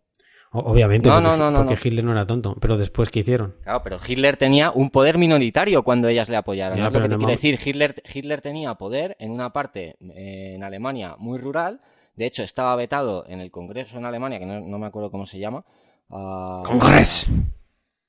[0.55, 1.79] Obviamente, No, porque, no, no, porque no.
[1.83, 2.55] Hitler no era tonto.
[2.61, 3.55] Pero después, ¿qué hicieron?
[3.63, 6.77] Claro, pero Hitler tenía un poder minoritario cuando ellas le apoyaron.
[6.77, 6.87] Ya, ¿no?
[6.89, 10.63] Es lo que te hemos- decir, Hitler, Hitler tenía poder en una parte eh, en
[10.63, 11.81] Alemania muy rural.
[12.15, 15.25] De hecho, estaba vetado en el Congreso en Alemania, que no, no me acuerdo cómo
[15.25, 15.65] se llama.
[16.11, 17.31] ah, ¡Congreso!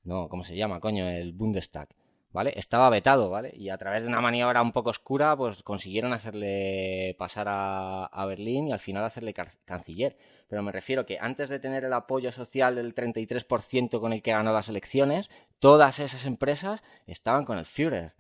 [0.02, 1.08] No, ¿cómo se llama, coño?
[1.08, 1.88] El Bundestag.
[2.34, 2.52] ¿Vale?
[2.56, 3.52] Estaba vetado, ¿vale?
[3.54, 8.26] Y a través de una maniobra un poco oscura, pues consiguieron hacerle pasar a, a
[8.26, 9.32] Berlín y al final hacerle
[9.64, 10.16] canciller.
[10.48, 14.32] Pero me refiero que antes de tener el apoyo social del 33% con el que
[14.32, 15.30] ganó las elecciones,
[15.60, 18.14] todas esas empresas estaban con el Führer.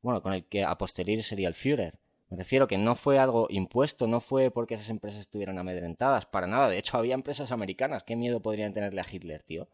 [0.00, 1.98] Bueno, con el que a posteriori sería el Führer.
[2.30, 6.46] Me refiero que no fue algo impuesto, no fue porque esas empresas estuvieran amedrentadas, para
[6.46, 6.70] nada.
[6.70, 8.04] De hecho, había empresas americanas.
[8.04, 9.68] ¿Qué miedo podrían tenerle a Hitler, tío?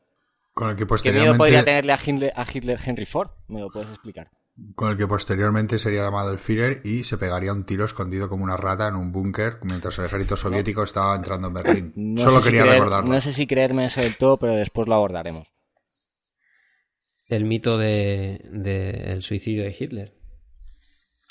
[0.57, 3.29] Con el que ¿Qué miedo posteriormente, podría tenerle a Hitler, a Hitler Henry Ford?
[3.49, 4.31] ¿Me lo puedes explicar?
[4.75, 8.43] con el que posteriormente sería llamado el Führer y se pegaría un tiro escondido como
[8.43, 11.93] una rata en un búnker mientras el ejército soviético estaba entrando en Berlín.
[11.95, 13.13] No Solo si quería creer- recordarlo.
[13.13, 15.47] No sé si creerme eso del todo, pero después lo abordaremos.
[17.27, 20.15] El mito del de, el suicidio de Hitler.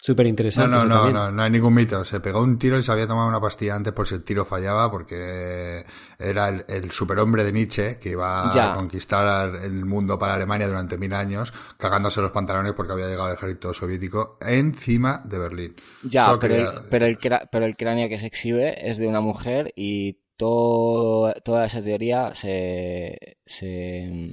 [0.06, 0.70] Súper No, interesante.
[0.70, 1.14] no, no, también.
[1.16, 2.06] no, no hay ningún mito.
[2.06, 4.45] Se pegó un tiro y se había tomado una pastilla antes por si el tiro
[4.45, 5.84] fallaba, porque
[6.20, 8.72] era el, el superhombre de Nietzsche que iba Ya.
[8.72, 13.30] a conquistar el mundo para Alemania durante mil años, cagándose los pantalones porque había llegado
[13.30, 15.76] el ejército soviético encima de Berlín.
[16.03, 17.18] Ya, Solo pero, quería- el, pero, el,
[17.51, 22.36] pero el cráneo que se exhibe es de una mujer y todo, toda esa teoría
[22.36, 24.30] se, se,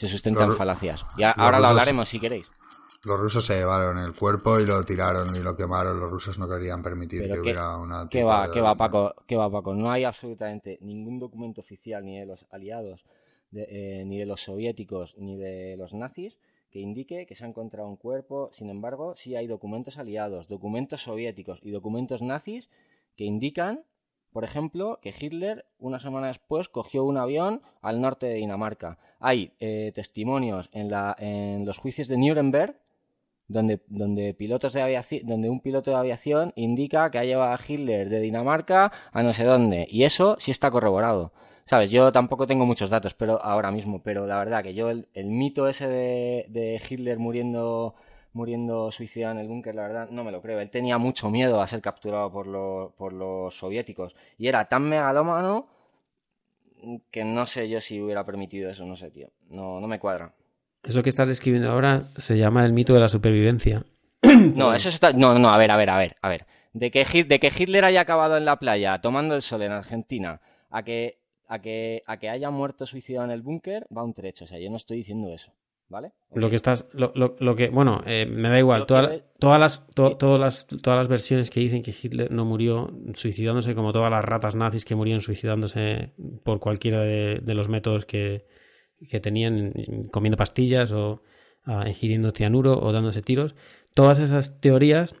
[0.00, 1.02] se sustenta Los en falacias.
[1.16, 2.46] Y ahora lo hablaremos si queréis.
[3.06, 6.00] Los rusos se llevaron el cuerpo y lo tiraron y lo quemaron.
[6.00, 8.08] Los rusos no querían permitir Pero que hubiera una.
[8.10, 8.74] ¿Qué va, qué va.
[8.74, 9.14] Paco?
[9.26, 9.74] ¿Qué va, Paco?
[9.74, 13.04] No hay absolutamente ningún documento oficial ni de los aliados,
[13.50, 16.38] de- eh, ni de los soviéticos, ni de los nazis
[16.70, 18.50] que indique que se ha encontrado un cuerpo.
[18.52, 22.68] Sin embargo, sí hay documentos aliados, documentos soviéticos y documentos nazis
[23.16, 23.84] que indican,
[24.32, 28.98] por ejemplo, que Hitler una semana después cogió un avión al norte de Dinamarca.
[29.20, 32.76] Hay eh, testimonios en, la, en los juicios de Nuremberg
[33.48, 37.60] donde, donde pilotos de aviación, donde un piloto de aviación indica que ha llevado a
[37.66, 39.86] Hitler de Dinamarca a no sé dónde.
[39.90, 41.32] Y eso sí está corroborado.
[41.66, 45.06] Sabes, yo tampoco tengo muchos datos pero ahora mismo, pero la verdad que yo el,
[45.14, 47.94] mito ese de, de Hitler muriendo
[48.32, 50.60] muriendo suicidado en el búnker, la verdad, no me lo creo.
[50.60, 54.14] Él tenía mucho miedo a ser capturado por, lo- por los soviéticos.
[54.38, 55.68] Y era tan megalómano
[57.10, 59.28] que no sé yo si hubiera permitido eso, no sé, tío.
[59.50, 60.32] No, no me cuadra.
[60.86, 63.84] Eso que estás describiendo ahora se llama el mito de la supervivencia.
[64.54, 65.12] No, eso está.
[65.12, 66.46] No, no, a ver, a ver, a ver, a ver.
[66.72, 70.40] de que, de que Hitler haya acabado en la playa tomando el sol en Argentina
[70.70, 71.18] a que,
[71.48, 74.44] a que, a que haya muerto suicidado en el búnker va un trecho.
[74.44, 75.52] O sea, yo no estoy diciendo eso.
[75.88, 76.10] ¿Vale?
[76.34, 78.86] Lo que estás, lo, lo, que, bueno, eh, me da igual.
[78.86, 83.92] todas, las, todas, las, todas las versiones que dicen que Hitler no murió suicidándose, como
[83.92, 86.10] todas las ratas nazis que murieron suicidándose
[86.42, 88.46] por cualquiera de, los métodos que,
[89.08, 89.72] que, tenían,
[90.10, 91.22] comiendo pastillas o
[91.66, 93.54] uh, ingiriendo cianuro o dándose tiros.
[93.94, 95.14] Todas esas teorías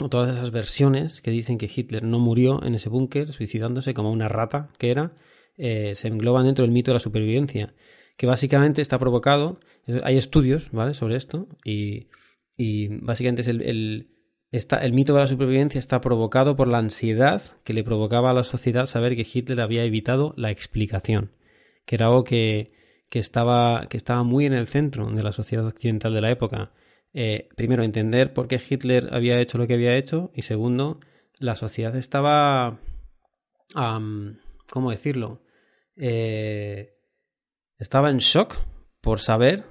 [0.00, 4.10] o todas esas versiones que dicen que Hitler no murió en ese búnker suicidándose como
[4.10, 5.14] una rata que era,
[5.56, 7.74] eh, se engloban dentro del mito de la supervivencia,
[8.16, 9.58] que básicamente está provocado,
[10.02, 10.92] hay estudios ¿vale?
[10.94, 12.08] sobre esto y,
[12.56, 14.10] y básicamente el, el,
[14.52, 18.44] el mito de la supervivencia está provocado por la ansiedad que le provocaba a la
[18.44, 21.32] sociedad saber que Hitler había evitado la explicación,
[21.86, 22.72] que era algo que,
[23.08, 26.72] que, estaba, que estaba muy en el centro de la sociedad occidental de la época
[27.18, 31.00] eh, primero, entender por qué Hitler había hecho lo que había hecho y segundo,
[31.38, 32.78] la sociedad estaba...
[34.70, 35.42] ¿Cómo decirlo?
[35.96, 36.94] Eh,
[37.78, 38.58] estaba en shock
[39.00, 39.64] por saber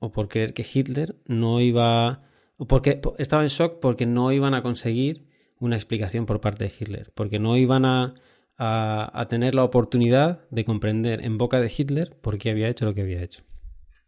[0.00, 2.24] o por creer que Hitler no iba...
[2.66, 5.28] Porque estaba en shock porque no iban a conseguir
[5.60, 8.14] una explicación por parte de Hitler, porque no iban a,
[8.58, 12.94] a tener la oportunidad de comprender en boca de Hitler por qué había hecho lo
[12.94, 13.42] que había hecho.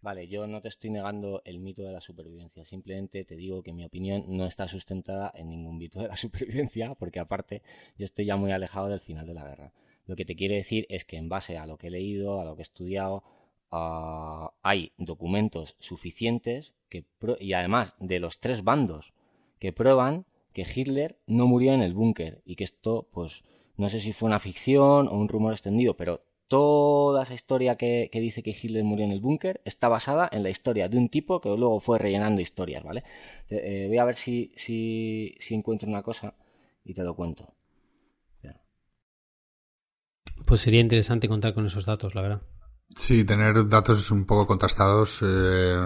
[0.02, 3.74] Vale, yo no te estoy negando el mito de la supervivencia, simplemente te digo que
[3.74, 7.62] mi opinión no está sustentada en ningún mito de la supervivencia, porque aparte
[7.98, 9.72] yo estoy ya muy alejado del final de la guerra.
[10.06, 12.44] Lo que te quiero decir es que en base a lo que he leído, a
[12.44, 13.22] lo que he estudiado,
[13.70, 16.72] ah, hay documentos suficientes
[17.38, 19.12] y además de los tres bandos
[19.58, 20.24] que prueban
[20.54, 23.44] que Hitler no murió en el búnker y que esto, pues,
[23.80, 28.10] no sé si fue una ficción o un rumor extendido, pero toda esa historia que,
[28.12, 31.40] dice que Hitler murió en el búnker está basada en la historia de un tipo
[31.40, 33.04] que luego fue rellenando historias, ¿vale?
[33.48, 36.34] Eh, voy a ver si, si, si, encuentro una cosa
[36.84, 37.54] y te lo cuento.
[40.46, 42.42] Pues sería interesante contar con esos datos, la verdad.
[42.96, 45.76] Sí, tener datos un poco contrastados, eh,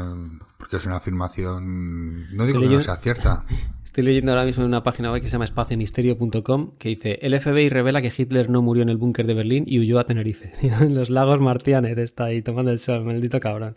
[0.59, 3.45] porque es una afirmación, no digo que no sea cierta.
[3.85, 7.39] Estoy leyendo ahora mismo en una página web que se llama espaciemisterio.com que dice: El
[7.41, 10.53] FBI revela que Hitler no murió en el búnker de Berlín y huyó a Tenerife.
[10.63, 13.77] en los lagos Martianet está ahí tomando el sol, maldito cabrón.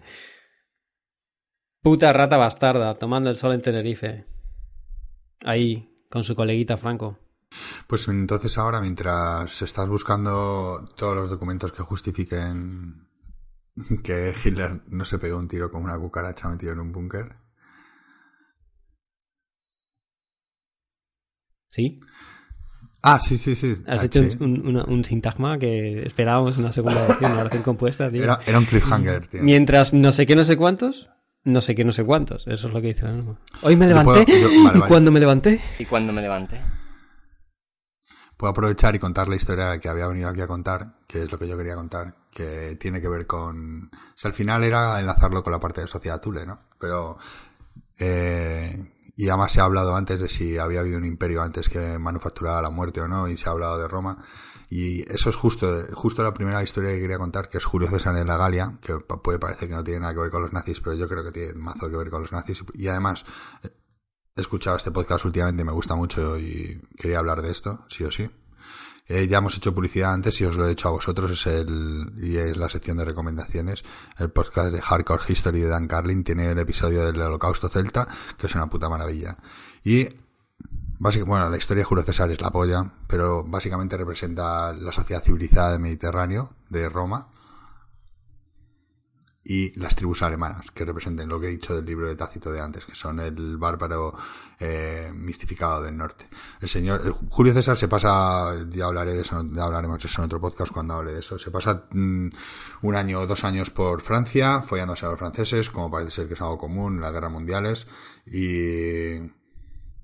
[1.83, 4.25] Puta rata bastarda, tomando el sol en Tenerife.
[5.41, 7.19] Ahí, con su coleguita Franco.
[7.85, 13.06] Pues entonces ahora, mientras estás buscando todos los documentos que justifiquen
[14.03, 17.35] que Hitler no se pegó un tiro con una cucaracha metido en un búnker,
[21.69, 21.99] ¿Sí?
[23.03, 23.75] Ah, sí, sí, sí.
[23.85, 28.23] Has ah, hecho Un, sintagma que esperábamos una segunda edición, una oración compuesta, tío.
[28.23, 29.43] Era, un cliffhanger, tío.
[29.43, 31.09] Mientras no sé qué, no sé cuántos,
[31.43, 32.47] no sé qué, no sé cuántos.
[32.47, 33.39] Eso es lo que dice la norma.
[33.61, 34.25] Hoy me levanté.
[34.75, 35.61] ¿Y cuando me levanté?
[35.77, 36.59] ¿Y cuando me levanté?
[38.37, 41.39] Puedo aprovechar y contar la historia que había venido aquí a contar, que es lo
[41.39, 43.85] que yo quería contar, que tiene que ver con...
[43.85, 46.59] O sea, al final era enlazarlo con la parte de Sociedad Tule, ¿no?
[46.79, 47.17] Pero...
[47.99, 51.97] Eh, y además se ha hablado antes de si había habido un imperio antes que
[51.97, 54.23] manufacturara la muerte o no, y se ha hablado de Roma.
[54.69, 58.15] Y eso es justo, justo la primera historia que quería contar, que es Julio César
[58.15, 60.79] en la Galia, que puede parecer que no tiene nada que ver con los nazis,
[60.81, 62.63] pero yo creo que tiene mazo que ver con los nazis.
[62.75, 63.25] Y además,
[64.37, 68.11] he escuchado este podcast últimamente, me gusta mucho y quería hablar de esto, sí o
[68.11, 68.29] sí.
[69.07, 72.13] Eh, ya hemos hecho publicidad antes y os lo he hecho a vosotros, es el,
[72.21, 73.83] y es la sección de recomendaciones.
[74.17, 78.07] El podcast de Hardcore History de Dan Carlin tiene el episodio del Holocausto Celta,
[78.37, 79.37] que es una puta maravilla.
[79.83, 80.07] Y,
[80.99, 85.23] básicamente, bueno, la historia de Julio César es la polla, pero básicamente representa la sociedad
[85.23, 87.29] civilizada del Mediterráneo, de Roma,
[89.49, 92.59] y las tribus alemanas, que representen lo que he dicho del libro de Tácito de
[92.59, 94.13] antes, que son el bárbaro
[94.59, 96.27] eh, mistificado del norte.
[96.59, 100.25] El señor Julio César se pasa, ya hablaré de eso, ya hablaremos de eso en
[100.25, 102.27] otro podcast cuando hable de eso, se pasa mm,
[102.81, 106.33] un año o dos años por Francia, follándose a los franceses, como parece ser que
[106.33, 107.87] es algo común en las guerras mundiales,
[108.25, 109.15] y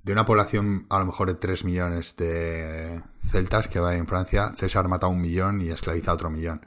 [0.03, 4.53] de una población a lo mejor de 3 millones de celtas que va en Francia,
[4.55, 6.61] César mata a un millón y esclaviza a otro millón.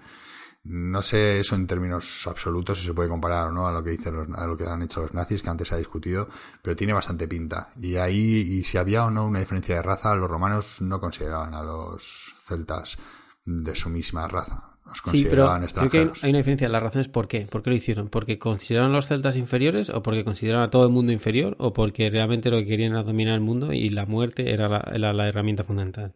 [0.68, 3.90] No sé eso en términos absolutos si se puede comparar o no a lo que
[3.90, 6.28] dicen a lo que han hecho los nazis, que antes se ha discutido,
[6.60, 7.70] pero tiene bastante pinta.
[7.80, 11.54] Y ahí, y si había o no una diferencia de raza, los romanos no consideraban
[11.54, 12.98] a los celtas
[13.44, 14.72] de su misma raza.
[14.86, 16.68] Los consideraban sí, pero creo que hay una diferencia.
[16.68, 17.46] La razón es por qué.
[17.46, 18.08] ¿Por qué lo hicieron?
[18.08, 21.72] ¿Porque consideraron a los celtas inferiores o porque consideraban a todo el mundo inferior o
[21.72, 25.62] porque realmente lo que querían era dominar el mundo y la muerte era la, herramienta
[25.62, 26.14] fundamental?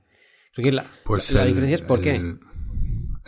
[0.52, 2.38] Creo que la, pues la, diferencia es por qué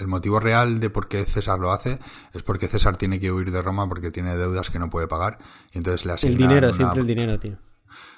[0.02, 1.98] el motivo real de por qué César lo hace
[2.34, 5.38] es porque César tiene que huir de Roma porque tiene deudas que no puede pagar
[5.72, 7.56] y entonces le El dinero, siempre el dinero, tío.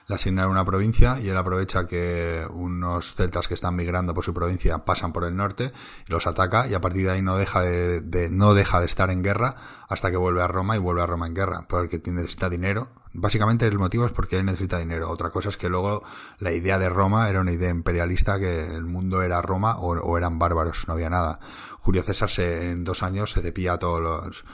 [0.07, 4.35] Le asignan una provincia y él aprovecha que unos celtas que están migrando por su
[4.35, 5.72] provincia pasan por el norte
[6.07, 9.11] y los ataca y a partir de ahí no deja de, no deja de estar
[9.11, 9.57] en guerra
[9.89, 12.89] hasta que vuelve a Roma y vuelve a Roma en guerra porque necesita dinero.
[13.16, 15.09] Básicamente el motivo es porque él necesita dinero.
[15.09, 16.03] Otra cosa es que luego
[16.41, 20.18] la idea de Roma era una idea imperialista que el mundo era Roma o, o
[20.18, 21.39] eran bárbaros no había nada.
[21.81, 24.45] Julio César se, en dos años se depilla a todos los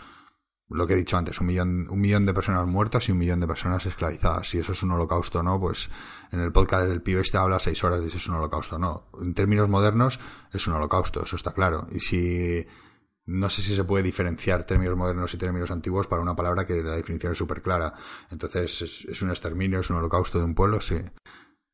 [0.71, 3.41] lo que he dicho antes, un millón, un millón de personas muertas y un millón
[3.41, 4.49] de personas esclavizadas.
[4.49, 5.91] Si eso es un holocausto o no, pues
[6.31, 8.79] en el podcast del pibe este habla seis horas de si es un holocausto o
[8.79, 9.11] no.
[9.21, 10.21] En términos modernos
[10.53, 11.89] es un holocausto, eso está claro.
[11.91, 12.67] Y si
[13.27, 16.83] no sé si se puede diferenciar términos modernos y términos antiguos para una palabra que
[16.83, 17.93] la definición es súper clara.
[18.31, 21.01] Entonces es, es, un exterminio, es un holocausto de un pueblo, sí.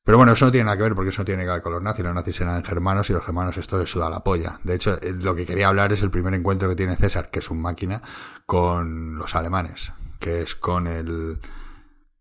[0.06, 1.72] Pero bueno, eso no tiene nada que ver porque eso no tiene que ver con
[1.72, 2.04] los nazis.
[2.04, 4.60] Los nazis eran germanos y los germanos esto les suda la polla.
[4.62, 7.40] De hecho, eh, lo que quería hablar es el primer encuentro que tiene César, que
[7.40, 8.00] es un máquina,
[8.46, 9.92] con los alemanes.
[10.20, 11.40] Que es con el...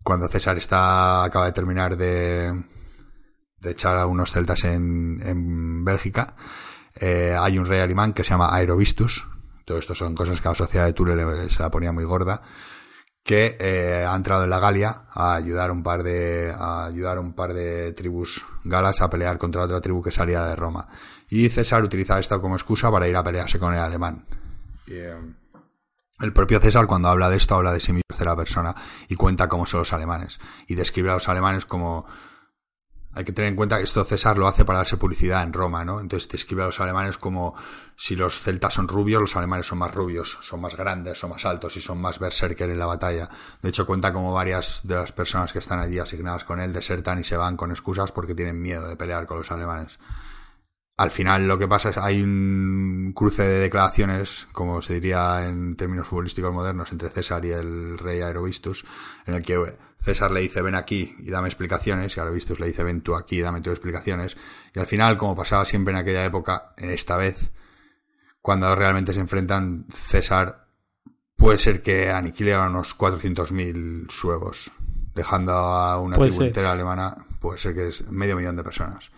[0.03, 2.63] Cuando César está acaba de terminar de,
[3.59, 6.35] de echar a unos celtas en, en Bélgica,
[6.95, 9.27] eh, hay un rey alemán que se llama Aerovistus.
[9.63, 12.41] Todo esto son cosas que la sociedad de Tule se la ponía muy gorda
[13.25, 17.33] que eh, ha entrado en la Galia a ayudar un par de a ayudar un
[17.33, 20.87] par de tribus galas a pelear contra otra tribu que salía de Roma.
[21.27, 24.25] Y César utiliza esto como excusa para ir a pelearse con el alemán.
[24.85, 25.19] Eh,
[26.19, 28.75] el propio César cuando habla de esto habla de sí mismo tercera persona
[29.09, 30.39] y cuenta cómo son los alemanes.
[30.67, 32.05] Y describe a los alemanes como
[33.15, 35.85] hay que tener en cuenta que esto César lo hace para darse publicidad en Roma,
[35.85, 36.01] ¿no?
[36.01, 37.55] Entonces describe a los alemanes como
[37.95, 41.45] si los celtas son rubios, los alemanes son más rubios, son más grandes, son más
[41.45, 43.29] altos y son más berserker en la batalla.
[43.61, 47.19] De hecho, cuenta como varias de las personas que están allí asignadas con él desertan
[47.19, 49.97] y se van con excusas porque tienen miedo de pelear con los alemanes.
[50.97, 55.75] Al final lo que pasa es hay un cruce de declaraciones, como se diría en
[55.75, 58.85] términos futbolísticos modernos, entre César y el rey Aerovistus,
[59.25, 59.57] en el que
[60.05, 63.15] César le dice ven aquí y dame explicaciones y ahora Vistus le dice ven tú
[63.15, 64.37] aquí y dame tus explicaciones
[64.73, 67.51] y al final como pasaba siempre en aquella época en esta vez
[68.39, 70.67] cuando realmente se enfrentan César
[71.35, 74.71] puede ser que aniquile a unos 400.000 suevos
[75.15, 79.11] dejando a una tribu entera alemana puede ser que es medio millón de personas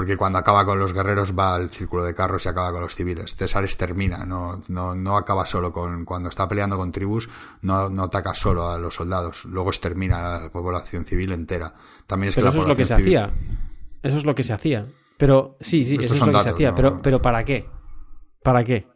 [0.00, 2.94] porque cuando acaba con los guerreros va al círculo de carros y acaba con los
[2.94, 3.36] civiles.
[3.36, 7.28] César extermina, no, no, no acaba solo con, cuando está peleando con tribus,
[7.60, 11.74] no, no ataca solo a los soldados, luego extermina a la población civil entera.
[12.06, 13.30] También es que eso es lo que se hacía.
[14.02, 14.86] Eso es lo que se hacía.
[15.18, 16.74] Pero sí, sí, eso es lo que se hacía.
[16.74, 17.68] Pero, pero ¿para qué?
[18.42, 18.86] ¿Para qué?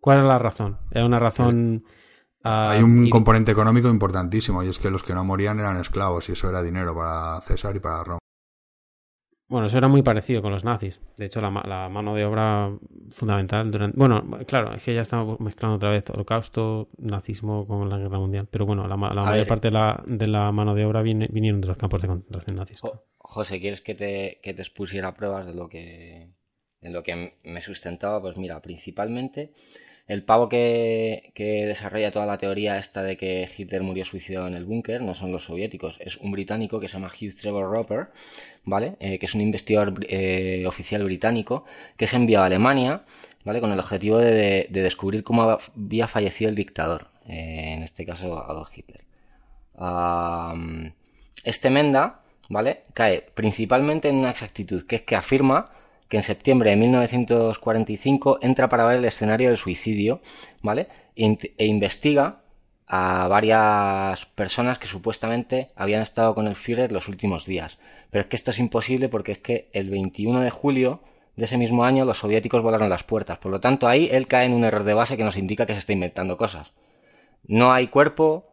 [0.00, 0.78] ¿Cuál es la razón?
[0.90, 1.84] Era una razón.
[2.42, 6.32] Hay un componente económico importantísimo y es que los que no morían eran esclavos y
[6.32, 8.18] eso era dinero para César y para Roma.
[9.48, 11.00] Bueno, eso era muy parecido con los nazis.
[11.16, 12.76] De hecho, la, mano de obra
[13.12, 13.96] fundamental durante...
[13.96, 18.48] Bueno, claro, es que ya estamos mezclando otra vez holocausto, nazismo con la guerra mundial.
[18.50, 21.68] Pero bueno, la, mayor parte de la, de la, mano de obra viene, vinieron de
[21.68, 22.82] los campos de concentración nazis.
[23.18, 26.30] José, ¿quieres que te, que te expusiera pruebas de lo que,
[26.80, 28.20] de lo que me sustentaba?
[28.20, 29.52] Pues mira, principalmente
[30.06, 34.64] el pavo que, desarrolla toda la teoría esta de que Hitler murió suicidado en el
[34.64, 38.08] búnker no son los soviéticos, es un británico que se llama Hugh Trevor Roper,
[38.64, 38.96] ¿vale?
[39.00, 41.64] Eh, que es un investigador eh, oficial británico
[41.96, 43.02] que se envió a Alemania,
[43.44, 43.60] ¿vale?
[43.60, 48.70] Con el objetivo de, descubrir cómo había fallecido el dictador, eh, en este caso Adolf
[48.76, 49.04] Hitler.
[51.42, 52.84] este Menda, ¿vale?
[52.94, 55.75] Cae principalmente en una exactitud, que es que afirma
[56.08, 60.20] que en septiembre de 1945 entra para ver el escenario del suicidio,
[60.62, 60.88] ¿vale?
[61.16, 62.42] E, investiga
[62.86, 67.78] a varias personas que supuestamente habían estado con el Führer los últimos días.
[68.10, 71.00] Pero es que esto es imposible porque es que el 21 de julio
[71.34, 73.38] de ese mismo año los soviéticos volaron las puertas.
[73.38, 75.74] Por lo tanto, ahí él cae en un error de base que nos indica que
[75.74, 76.72] se está inventando cosas.
[77.44, 78.46] No hay cuerpo,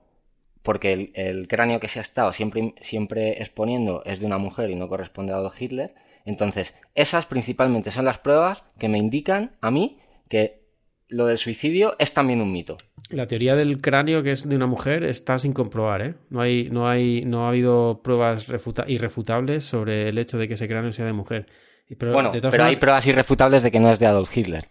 [0.63, 4.71] porque el, el cráneo que se ha estado siempre, siempre exponiendo es de una mujer
[4.71, 5.93] y no corresponde a Adolf Hitler.
[6.25, 9.99] Entonces, esas principalmente son las pruebas que me indican a mí
[10.29, 10.63] que
[11.09, 12.77] lo del suicidio es también un mito.
[13.09, 16.15] La teoría del cráneo que es de una mujer está sin comprobar, ¿eh?
[16.29, 18.47] No hay, no hay, no ha habido pruebas
[18.87, 21.45] irrefutables sobre el hecho de que ese cráneo sea de mujer.
[21.97, 24.65] Pero, bueno, pero hay pruebas irrefutables de que no es de Adolf Hitler.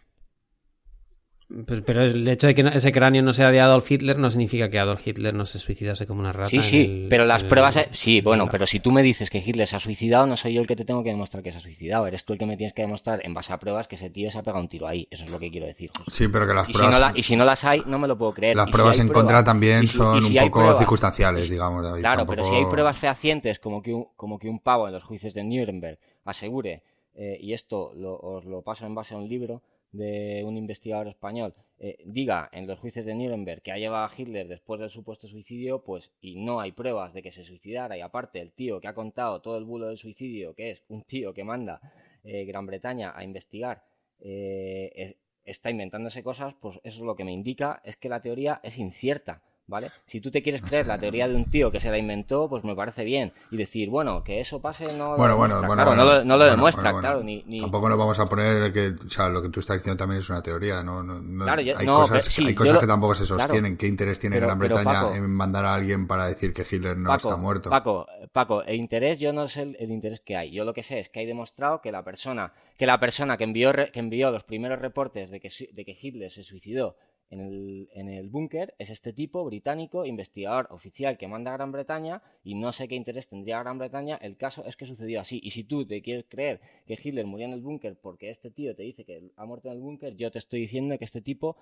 [1.66, 4.70] Pues, pero el hecho de que ese cráneo no sea de Adolf Hitler no significa
[4.70, 6.48] que Adolf Hitler no se suicidase como una rata.
[6.48, 7.78] Sí, sí, pero las pruebas.
[7.92, 10.62] sí, bueno, pero si tú me dices que Hitler se ha suicidado, no soy yo
[10.62, 12.06] el que te tengo que demostrar que se ha suicidado.
[12.06, 14.31] Eres tú el que me tienes que demostrar en base a pruebas que ese tío
[14.31, 15.06] se ha pegado un tiro ahí.
[15.10, 15.90] Eso es lo que quiero decir.
[16.09, 16.97] Sí, pero que las y pruebas.
[16.97, 18.56] Si no y si no las hay, no me lo puedo creer.
[18.56, 22.01] Las pruebas en contra también son un poco circunstanciales, digamos, David.
[22.01, 25.05] Claro, pero si hay pruebas fehacientes, como que un, como que un pavo en los
[25.05, 26.82] juicios de Nuremberg asegure,
[27.14, 29.60] eh, y esto os lo paso en base a un libro
[29.93, 34.12] de un investigador español eh, diga en los juicios de Nuremberg que ha llevado a
[34.16, 38.01] Hitler después del supuesto suicidio, pues y no hay pruebas de que se suicidara y
[38.01, 41.35] aparte el tío que ha contado todo el bulo del suicidio, que es un tío
[41.35, 41.81] que manda
[42.23, 43.82] eh, Gran Bretaña a investigar,
[44.20, 48.60] eh, está inventándose cosas, pues eso es lo que me indica es que la teoría
[48.62, 49.43] es incierta.
[49.66, 49.89] ¿Vale?
[50.06, 52.64] Si tú te quieres creer la teoría de un tío que se la inventó, pues
[52.64, 53.32] me parece bien.
[53.51, 56.05] Y decir, bueno, que eso pase no bueno, lo bueno, demuestra, bueno, claro, bueno, no
[56.18, 57.22] lo, no lo bueno, demuestra, claro, bueno.
[57.24, 59.97] ni, ni- Tampoco nos vamos a poner que, o sea, lo que tú estás diciendo
[59.97, 61.02] también es una teoría, ¿no?
[61.02, 63.24] no, no- Claro, yo- hay cosas, pero sí, hay yo cosas lo- que tampoco se
[63.24, 63.40] claro.
[63.43, 63.76] sostienen.
[63.76, 66.97] ¿Qué interés tiene Pero- Gran Bretaña Paco- en mandar a alguien para decir que Hitler
[66.98, 67.70] no Paco, está muerto?
[67.70, 70.51] Paco, Paco, el interés, yo no sé el, el interés que hay.
[70.52, 73.44] Yo lo que sé es que hay demostrado que la persona que la persona que
[73.44, 76.97] envió, que envió los primeros reportes de que, de que Hitler se suicidó
[77.32, 81.72] en el, en el búnker es este tipo británico, investigador oficial que manda a Gran
[81.72, 84.16] Bretaña y no sé qué interés tendría Gran Bretaña.
[84.16, 85.40] El caso es que sucedió así.
[85.42, 88.76] Y si tú te quieres creer que Hitler murió en el búnker porque este tío
[88.76, 91.56] te dice que ha muerto en el búnker, yo te estoy diciendo que este tipo,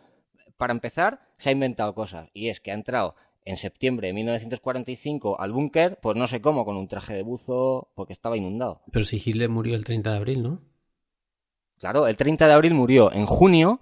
[0.57, 2.29] para empezar, se ha inventado cosas.
[2.35, 3.15] Y es que ha entrado
[3.45, 7.93] en septiembre de 1945 al búnker, pues no sé cómo, con un traje de buzo
[7.95, 8.83] porque estaba inundado.
[8.91, 10.63] Pero si Hitler murió el 30 de abril, ¿no?
[11.79, 13.13] Claro, el 30 de abril murió.
[13.13, 13.81] En junio,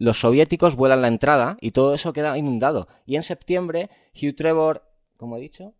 [0.00, 2.88] los soviéticos vuelan la entrada y todo eso queda inundado.
[3.06, 3.90] Y en septiembre,
[4.20, 4.82] Hugh Trevor,
[5.18, 5.74] como he dicho,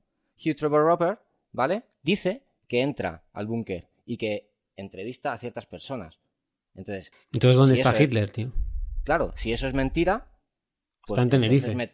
[0.44, 1.18] Hugh Trevor Roper,
[1.52, 1.82] ¿vale?
[2.02, 6.18] Dice que entra al búnker y que entrevista a ciertas personas.
[6.74, 8.52] Entonces, Entonces, ¿dónde Si está es- Hitler, tío?
[9.04, 10.26] claro, si eso es mentira.
[11.06, 11.74] pues Está en Tenerife.
[11.74, 11.92] me-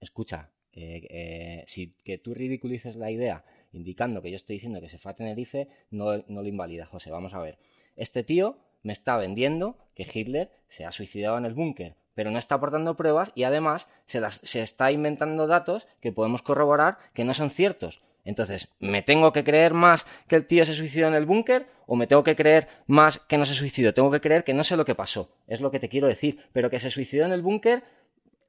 [0.00, 4.88] Escucha, eh, eh, si que tú ridiculices la idea indicando que yo estoy diciendo que
[4.88, 7.10] se fue a Tenerife, no, no lo invalida, José.
[7.10, 7.58] Vamos a ver.
[7.96, 12.38] Este tío me está vendiendo que Hitler se ha suicidado en el búnker, pero no
[12.38, 17.50] está aportando pruebas y además se, está inventando datos que podemos corroborar que no son
[17.50, 18.02] ciertos.
[18.24, 21.96] Entonces, ¿me tengo que creer más que el tío se suicidó en el búnker o
[21.96, 23.94] me tengo que creer más que no se suicidó?
[23.94, 26.38] Tengo que creer que no sé lo que pasó, es lo que te quiero decir,
[26.52, 27.82] pero que se suicidó en el búnker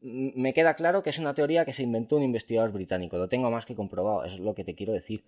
[0.01, 3.29] mm, me queda claro que es una teoría que se inventó un investigador británico, lo
[3.29, 5.23] tengo más que comprobado, es lo que te quiero decir.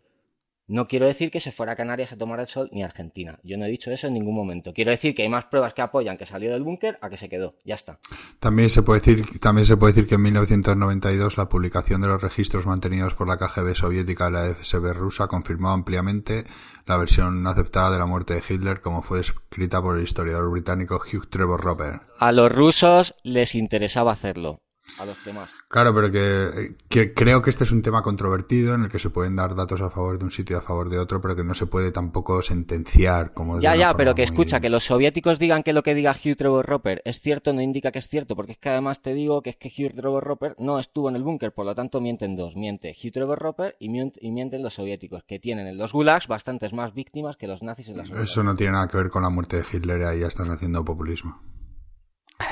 [0.68, 3.38] No quiero decir que se fuera a Canarias a tomar el sol ni a Argentina.
[3.44, 4.72] Yo no he dicho eso en ningún momento.
[4.74, 7.28] Quiero decir que hay más pruebas que apoyan que salió del búnker a que se
[7.28, 7.56] quedó.
[7.66, 8.00] Ya está.
[8.40, 12.22] También se puede decir, también se puede decir que en 1992 la publicación de los
[12.22, 16.46] registros mantenidos por la KGB soviética y la FSB rusa confirmó ampliamente
[16.86, 20.96] la versión aceptada de la muerte de Hitler como fue escrita por el historiador británico
[20.96, 22.02] Hugh Trevor Roper.
[22.20, 24.63] A los rusos les interesaba hacerlo.
[25.00, 25.50] A los demás.
[25.70, 29.10] Claro, pero que, que creo que este es un tema controvertido en el que se
[29.10, 31.44] pueden dar datos a favor de un sitio y a favor de otro, pero que
[31.44, 35.40] no se puede tampoco sentenciar como Ya, ya, pero que muy- escucha, que los soviéticos
[35.40, 38.36] digan que lo que diga Hugh Trevor Roper es cierto no indica que es cierto,
[38.36, 41.16] porque es que además te digo que es que Hugh Trevor Roper no estuvo en
[41.16, 42.56] el búnker, por lo tanto mienten dos.
[42.56, 46.94] Miente Hugh Trevor Roper y mienten los soviéticos, que tienen en los gulags bastantes más
[46.94, 49.58] víctimas que los nazis en las Eso no tiene nada que ver con la muerte
[49.58, 51.42] de Hitler, ahí ya estás haciendo populismo.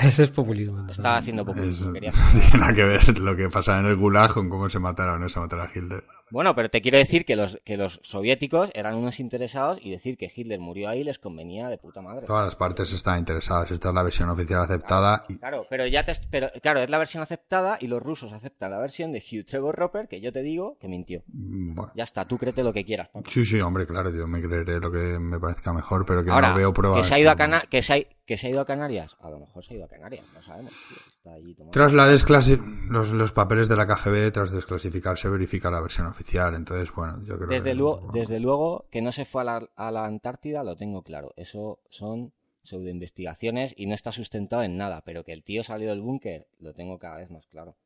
[0.02, 0.74] Ese es populismo.
[0.80, 0.98] entonces.
[0.98, 1.88] Estaba haciendo populismo.
[1.88, 4.78] no quería- tiene nada que ver lo que pasa en el Gulag con cómo se
[4.78, 6.04] matara o no se matara a Hitler.
[6.32, 10.16] Bueno, pero te quiero decir que los, que los soviéticos eran unos interesados y decir
[10.16, 12.26] que Hitler murió ahí les convenía de puta madre.
[12.26, 13.70] Todas las partes están interesadas.
[13.70, 16.96] Esta es la versión oficial aceptada y Claro, pero ya te, pero, claro, es la
[16.96, 20.40] versión aceptada y los rusos aceptan la versión de Hugh Trevor Roper, que yo te
[20.40, 21.22] digo que mintió.
[21.26, 21.92] mm, bueno.
[21.94, 23.10] Ya está, tú créete lo que quieras.
[23.10, 23.30] Paco.
[23.30, 26.48] Sí, sí, hombre, claro, yo me creeré lo que me parezca mejor, pero que Ahora,
[26.52, 27.00] no veo pruebas.
[27.00, 27.36] que se ha ido a.
[27.36, 29.76] Cana- que se ha, que se ha ido a Canarias, a lo mejor se ha
[29.76, 30.72] ido a Canarias, no sabemos.
[30.88, 32.58] tío, está Tras la desclasi
[32.90, 36.54] los, los papeles de la KGB, tras desclasificarse, verifica la versión oficial.
[36.54, 37.74] Entonces, bueno, yo creo Desde que.
[37.74, 41.32] luego, desde luego que no se fue a la, a la Antártida, lo tengo claro.
[41.36, 42.32] Eso son
[42.64, 46.74] pseudoinvestigaciones y no está sustentado en nada, pero que el tío salió del búnker, lo
[46.74, 47.76] tengo cada vez más claro.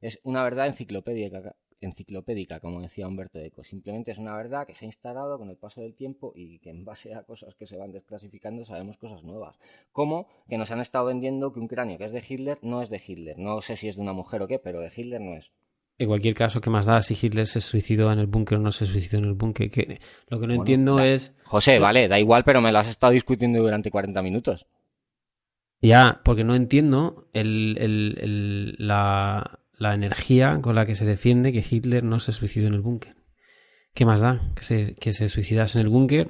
[0.00, 1.54] Es una verdad enciclopédica,
[1.84, 3.62] enciclopédica, como decía Humberto Eco.
[3.64, 6.70] Simplemente es una verdad que se ha instalado con el paso del tiempo y que
[6.70, 9.56] en base a cosas que se van desclasificando sabemos cosas nuevas.
[9.92, 12.90] Como que nos han estado vendiendo que un cráneo que es de Hitler no es
[12.90, 13.38] de Hitler.
[13.38, 15.50] No sé si es de una mujer o qué, pero de Hitler no es.
[15.96, 18.72] En cualquier caso, ¿qué más da si Hitler se suicidó en el búnker o no
[18.72, 19.70] se suicidó en el búnker?
[19.70, 21.32] Que lo que no Bueno, entiendo da- es...
[21.44, 24.66] José, vale, da igual, pero me lo has estado discutiendo durante 40 minutos.
[25.80, 31.52] Ya, porque no entiendo el, el- el- la, la energía con la que se defiende
[31.52, 33.16] que Hitler no se suicidó en el búnker.
[33.94, 34.52] ¿Qué más da?
[34.56, 36.28] Que se, que se suicidase en el búnker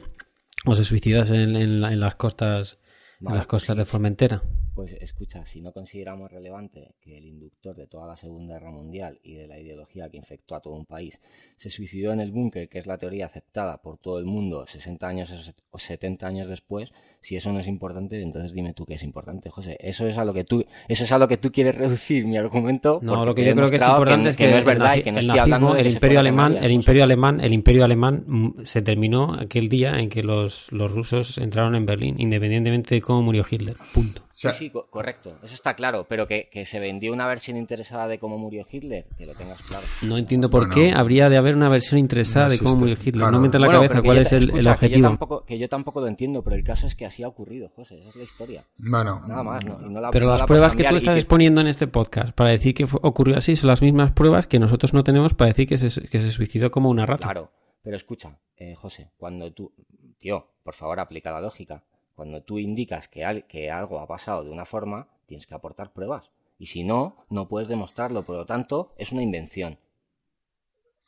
[0.67, 2.79] o se suicidase en, en la- en las costas
[3.21, 4.43] en las costas de Formentera.
[4.75, 9.19] Pues escucha, si no consideramos relevante que el inductor de toda la Segunda Guerra Mundial
[9.23, 11.21] y de la ideología que infectó a todo un país
[11.57, 15.07] se suicidó en el búnker, que es la teoría aceptada por todo el mundo 60
[15.07, 16.91] años o 70 años después,
[17.25, 19.79] Si eso no es importante, entonces dime tú qué es importante, José.
[19.81, 22.37] Eso es a lo que tú, eso es a lo que tú quieres reducir mi
[22.37, 22.99] argumento.
[23.03, 25.11] No, lo que yo creo que es importante es que, no es verdad y que
[25.11, 26.73] no el estoy hablando de el imperio alemán, el José.
[26.75, 31.75] imperio alemán, el imperio alemán se terminó aquel día en que los, los rusos entraron
[31.75, 33.77] en Berlín, independientemente de cómo murió Hitler.
[33.95, 34.21] Punto.
[34.21, 35.31] O sea, Sí, sí, co- correcto.
[35.45, 36.07] Eso está claro.
[36.09, 39.63] Pero que, que se vendió una versión interesada de cómo murió Hitler, que lo tengas
[39.63, 39.85] claro.
[40.07, 42.95] No entiendo por Bueno, qué habría de haber una versión interesada no de cómo murió
[42.95, 43.13] Hitler.
[43.15, 43.31] claro.
[43.31, 44.73] No me entra en la Bueno, cabeza cuál yo es el, el escucha, Que yo,
[44.75, 45.09] objetivo.
[45.09, 47.99] tampoco, que yo tampoco lo entiendo, pero el caso es que así ha ocurrido, José.
[48.01, 48.65] Esa es la historia.
[48.79, 49.65] bueno, Nada más.
[49.65, 52.35] No, no la- Pero no las la pruebas que tú estás exponiendo en este podcast
[52.35, 55.49] para decir que fue- ocurrió así son las mismas pruebas que nosotros no tenemos para
[55.49, 57.25] decir que se, que se suicidó como una rata.
[57.25, 57.51] Claro,
[57.83, 59.73] pero escucha, eh, José, cuando tú,
[60.19, 61.85] tío, por favor aplica la lógica.
[62.15, 65.93] Cuando tú indicas que, al- que algo ha pasado de una forma, tienes que aportar
[65.93, 66.31] pruebas.
[66.59, 68.23] Y si no, no puedes demostrarlo.
[68.25, 69.79] Por lo tanto, es una invención.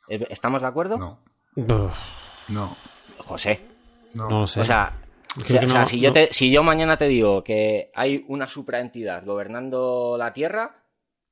[0.09, 0.97] Eh, ¿Estamos de acuerdo?
[0.97, 1.19] no,
[2.49, 2.75] no,
[3.19, 3.61] José,
[4.13, 4.29] no.
[4.29, 4.59] no lo sé.
[4.61, 4.93] o sea,
[5.41, 7.91] o sea, que o sea, no- si, yo te, si yo mañana te digo que
[7.93, 10.83] hay una supraentidad gobernando la Tierra,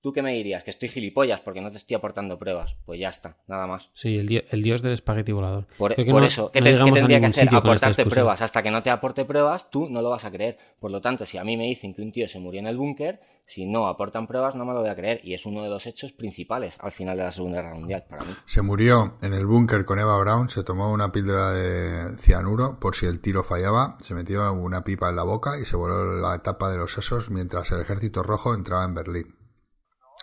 [0.06, 0.64] ¿tú qué me dirías?
[0.64, 2.76] Que estoy gilipollas porque no te estoy aportando pruebas.
[2.86, 3.90] Pues ya está, nada más.
[3.96, 5.66] Sí, el, dio- el dios del espagueti volador.
[5.80, 7.50] Por, Creo que por no- eso, ¿qué, no te- qué tendría que hacer?
[7.56, 8.40] Aportarte pruebas.
[8.44, 10.60] Hasta que no te aporte pruebas, tú no lo vas a creer.
[10.80, 12.78] Por lo tanto, si a mí me dicen que un tío se murió en el
[12.78, 15.22] búnker, si no aportan pruebas, no me lo voy a creer.
[15.24, 18.24] Y es uno de los hechos principales al final de la Segunda Guerra Mundial, para
[18.24, 18.32] mí.
[18.46, 22.96] Se murió en el búnker con Eva Brown, se tomó una píldora de cianuro por
[22.96, 26.38] si el tiro fallaba, se metió una pipa en la boca y se voló la
[26.40, 29.36] tapa de los sesos mientras el ejército rojo entraba en Berlín.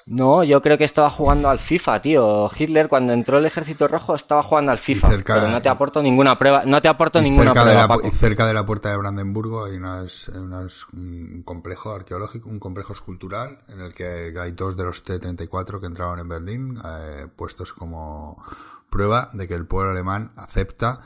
[0.06, 2.50] No, yo creo que estaba jugando al FIFA, tío.
[2.56, 5.08] Hitler, cuando entró el Ejército Rojo, estaba jugando al FIFA.
[5.10, 6.64] cerca- pero no te aporto ninguna prueba.
[6.66, 8.06] No te aporto ninguna cerca, de prueba, la, Paco.
[8.06, 12.92] y cerca de la puerta de Brandenburgo hay unas, unas- un complejo arqueológico, un complejo
[12.92, 17.72] escultural en el que hay dos de los T-34 que entraron en Berlín, eh, puestos
[17.72, 18.42] como
[18.90, 21.00] prueba de que el pueblo alemán acepta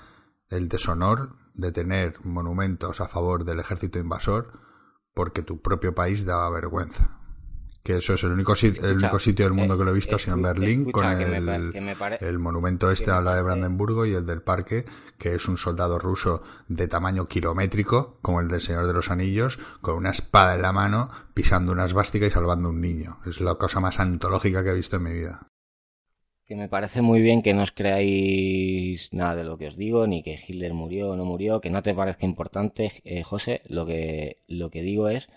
[0.49, 4.53] el deshonor de tener monumentos a favor del ejército invasor
[5.15, 7.19] porque tu propio país daba vergüenza.
[7.87, 9.91] Que eso es el único, sit- el Escucha, único sitio del mundo eh, que lo
[9.93, 13.37] he visto, ha sido en Berlín, con me el, me el monumento este a la
[13.37, 14.85] de Brandenburgo y el del parque,
[15.19, 19.61] que es un soldado ruso de tamaño kilométrico, como el del Señor de los Anillos,
[19.81, 23.19] con una espada en la mano, pisando una esvástica y salvando a un niño.
[23.25, 25.47] Es la cosa más antológica que he visto en mi vida.
[26.45, 30.09] Que me parece muy bien que no os creáis nada de lo que os digo,
[30.09, 33.63] ni que Hitler murió o no murió, que no te parezca importante, eh, José.
[33.69, 35.29] Lo que, lo que digo es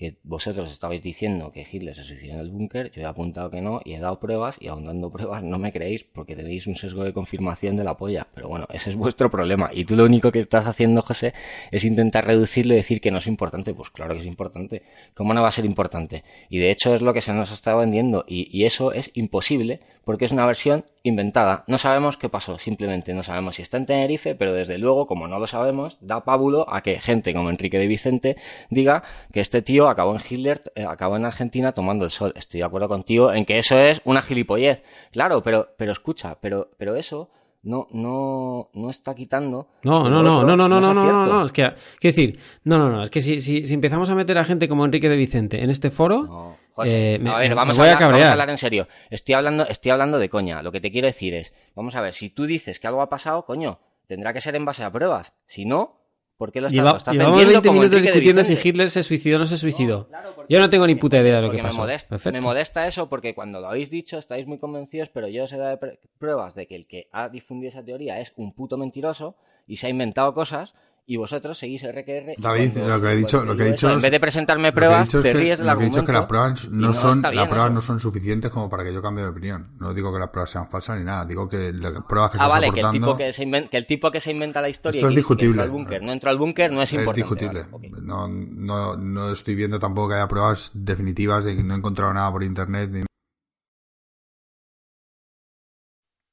[0.00, 3.60] que vosotros estabais diciendo que Hitler se suicidó en el búnker, yo he apuntado que
[3.60, 6.74] no y he dado pruebas y aun dando pruebas no me creéis porque tenéis un
[6.74, 8.26] sesgo de confirmación de la polla.
[8.34, 9.68] Pero bueno, ese es vuestro problema.
[9.74, 11.34] Y tú lo único que estás haciendo, José,
[11.70, 13.74] es intentar reducirlo y decir que no es importante.
[13.74, 14.84] Pues claro que es importante.
[15.12, 16.24] ¿Cómo no va a ser importante?
[16.48, 19.80] Y de hecho es lo que se nos está vendiendo y, y eso es imposible
[20.04, 21.64] porque es una versión inventada.
[21.66, 25.28] No sabemos qué pasó, simplemente no sabemos si está en Tenerife, pero desde luego, como
[25.28, 28.36] no lo sabemos, da pábulo a que gente como Enrique de Vicente
[28.70, 29.02] diga
[29.32, 32.32] que este tío acabó en Hitler, eh, acabó en Argentina tomando el sol.
[32.36, 34.82] Estoy de acuerdo contigo en que eso es una gilipollez.
[35.12, 37.30] Claro, pero, pero escucha, pero, pero eso
[37.62, 39.68] no, no, no está quitando.
[39.82, 41.62] No, no, no, no, no, no, no, no, no, es que,
[42.00, 44.66] quiero decir, no, no, no, es que si, si, si empezamos a meter a gente
[44.68, 47.82] como Enrique de Vicente en este foro, No, José, eh, me- a ver, vamos, me
[47.82, 48.28] voy a a hablar, vamos cabrear.
[48.28, 48.88] a hablar en serio.
[49.10, 50.62] Estoy hablando, estoy hablando de coña.
[50.62, 53.10] Lo que te quiero decir es, vamos a ver, si tú dices que algo ha
[53.10, 55.34] pasado, coño, tendrá que ser en base a pruebas.
[55.46, 55.99] Si no,
[56.40, 58.68] ¿por qué lo Lleva- lo estás llevamos vendiendo 20 como minutos discutiendo si?
[58.68, 59.98] Hitler se suicidó o no se suicidó.
[59.98, 61.84] No, claro, Yo no tengo ni puta idea de lo que pasó.
[61.84, 62.32] Me Perfecto.
[62.32, 65.58] me molesta eso porque cuando lo habéis dicho estáis muy convencidos, pero yo os he
[65.58, 69.36] dado pr- pruebas de que el que ha difundido esa teoría es un puto mentiroso
[69.68, 70.74] y se ha inventado cosas
[71.06, 72.34] y vosotros seguís RQR.
[72.38, 74.20] David, cuando- lo que he dicho- lo que he dicho eso, es- En vez de
[74.20, 76.68] presentarme pruebas, es te que- ríes del lo que he dicho es que las pruebas
[76.70, 79.72] no, son, las pruebas no son suficientes como para que yo cambie de opinión.
[79.80, 81.24] No digo que las pruebas sean falsas ni nada.
[81.24, 83.76] Digo que las pruebas que Ah, estás vale, que el, tipo que, se inven- que
[83.76, 85.62] el tipo que se inventa la historia Esto es y que discutible.
[85.62, 87.20] al búnker, no entró al búnker, no es es importante.
[87.20, 87.62] discutible.
[87.70, 88.02] vale, ok.
[88.02, 92.12] No, no, no estoy viendo tampoco que haya pruebas definitivas de que no he encontrado
[92.14, 92.90] nada por internet.
[92.90, 93.04] ni-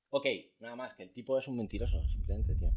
[0.10, 0.26] Ok,
[0.62, 2.70] nada más, que el tipo es un mentiroso, simplemente, tío.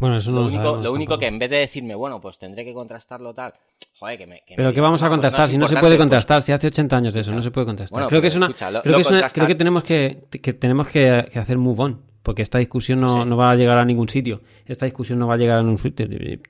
[0.00, 2.38] Bueno, eso no Lo lo, único, lo único que en vez de decirme, bueno, pues
[2.38, 3.52] tendré que contrastarlo tal,
[3.98, 4.42] joder, que me...
[4.46, 6.42] que Pero me que vamos a no, pues contrastar, si no se puede pues, contrastar,
[6.42, 7.94] si hace 80 años de eso, no se puede contrastar.
[7.94, 10.24] Bueno, creo que es una, escucha, lo- creo que es una- creo que tenemos que,
[10.42, 13.28] que tenemos que, que hacer move on, porque esta discusión no, Sí.
[13.28, 14.40] no va a llegar a ningún sitio.
[14.66, 16.06] Esta discusión no va a llegar a ningún sitio.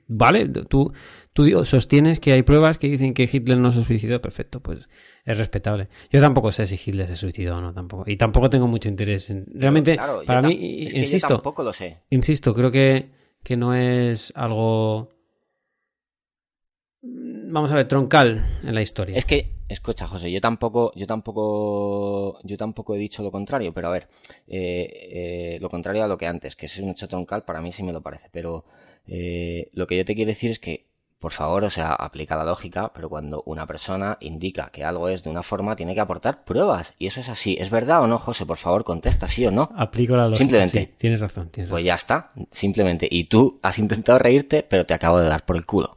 [0.07, 0.93] Vale, tú,
[1.33, 4.89] tú sostienes que hay pruebas que dicen que Hitler no se suicidó, perfecto, pues
[5.25, 5.87] es respetable.
[6.11, 8.03] Yo tampoco sé si Hitler se suicidó o no, tampoco.
[8.07, 9.45] Y tampoco tengo mucho interés en.
[9.53, 10.53] Realmente, Claro, para mí,
[10.93, 11.97] insisto, Yo tampoco lo sé.
[12.09, 15.09] Insisto, creo que, que no es algo.
[17.03, 19.17] Vamos a ver, troncal en la historia.
[19.17, 23.87] Es que, escucha, José, yo tampoco, yo tampoco, yo tampoco he dicho lo contrario, pero
[23.87, 24.07] a ver,
[24.47, 27.71] eh, eh, lo contrario a lo que antes, que es un hecho troncal, para mí
[27.71, 28.65] sí me lo parece, pero
[29.07, 30.90] eh, lo que yo te quiero decir es que
[31.21, 35.23] por favor, o sea, aplica la lógica, pero cuando una persona indica que algo es
[35.23, 36.93] de una forma, tiene que aportar pruebas.
[36.99, 37.55] Y eso es así.
[37.59, 38.45] ¿Es verdad o no, José?
[38.45, 39.69] Por favor, contesta sí o no.
[39.77, 40.37] Aplico la lógica.
[40.39, 40.79] Simplemente.
[40.79, 43.07] sí, tienes razón, tienes Pues ya está, simplemente.
[43.09, 45.95] Y tú has intentado reírte, pero te acabo de dar por el culo.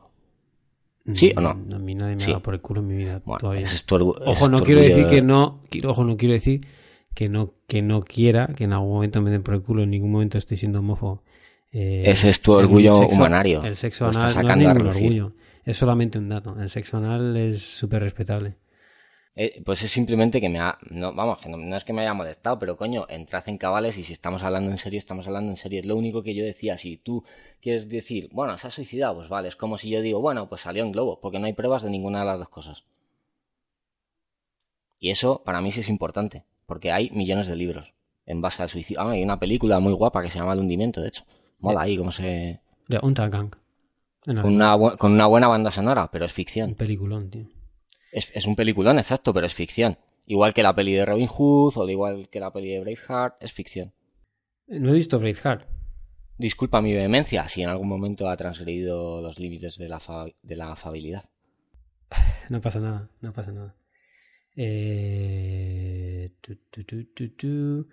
[1.15, 1.55] ¿Sí o no?
[1.55, 2.31] Mm, A mí nadie me Sí.
[2.31, 3.63] ha dado por el culo en mi vida Bueno, todavía.
[3.63, 6.17] ese es tu orgu- ese Ojo, no quiero decir de- que no, quiero- ojo, no
[6.17, 6.67] quiero decir
[7.15, 9.91] que no, que no quiera, que en algún momento me den por el culo, en
[9.91, 11.23] ningún momento estoy siendo homófobo.
[11.77, 13.63] Eh, Ese es tu el orgullo sexo- humanario.
[13.65, 15.33] El sexo anal no es ningún orgullo,
[15.65, 16.57] es solamente un dato.
[16.61, 18.55] El sexo anal es súper respetable.
[19.37, 20.79] Eh, pues es simplemente que me ha...
[20.91, 23.99] No, vamos, que no, no es que me haya molestado, pero coño, entrad en cabales
[23.99, 25.81] y si estamos hablando en serio, estamos hablando en serio.
[25.81, 26.79] Es lo único que yo decía.
[26.79, 27.25] Si tú
[27.61, 29.49] quieres decir, bueno, se ha suicidado, pues vale.
[29.49, 31.91] Es como si yo digo, bueno, pues salió en globo, porque no hay pruebas de
[31.91, 32.85] ninguna de las dos cosas.
[35.01, 37.93] Y eso para mí sí es importante, porque hay millones de libros
[38.27, 39.01] en base al suicidio.
[39.01, 41.25] Ah, hay una película muy guapa que se llama El hundimiento, de hecho.
[41.65, 42.61] Mola ahí cómo se...
[42.89, 43.51] De Untergang.
[44.25, 46.75] Con una, con una buena banda sonora, pero es Un ficción.
[46.75, 47.47] peliculón, tío.
[48.13, 49.99] Es, es un peliculón, exacto, pero es ficción.
[50.27, 53.35] Igual que la peli de Robin Hood o de igual que la peli de Braveheart,
[53.43, 53.93] es ficción.
[54.69, 55.67] No he visto Braveheart.
[56.39, 60.57] Disculpa mi vehemencia si en algún momento ha transgredido los límites de la, fa- de
[60.57, 61.25] la afabilidad.
[62.51, 63.75] No pasa nada, no pasa nada.
[64.57, 67.89] Eh, tu, tu, tu, tu, tu.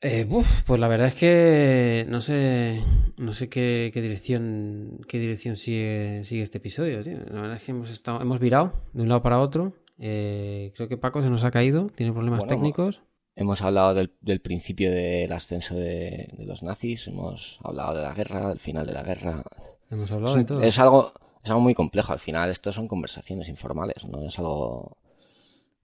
[0.00, 2.84] Eh, buf, pues la verdad es que no sé,
[3.16, 7.18] no sé qué, qué dirección, qué dirección sigue, sigue este episodio, tío.
[7.30, 9.72] La verdad es que hemos estado, hemos virado de un lado para otro.
[9.98, 13.02] Eh, creo que Paco se nos ha caído, tiene problemas Bueno, técnicos.
[13.34, 18.14] Hemos hablado del, del principio del ascenso de, de los nazis, hemos hablado de la
[18.14, 19.42] guerra, del final de la guerra.
[19.90, 20.62] Hemos Es, hablado de todo.
[20.62, 21.12] es algo,
[21.42, 22.12] es algo muy complejo.
[22.12, 24.96] Al final, esto son conversaciones informales, no es algo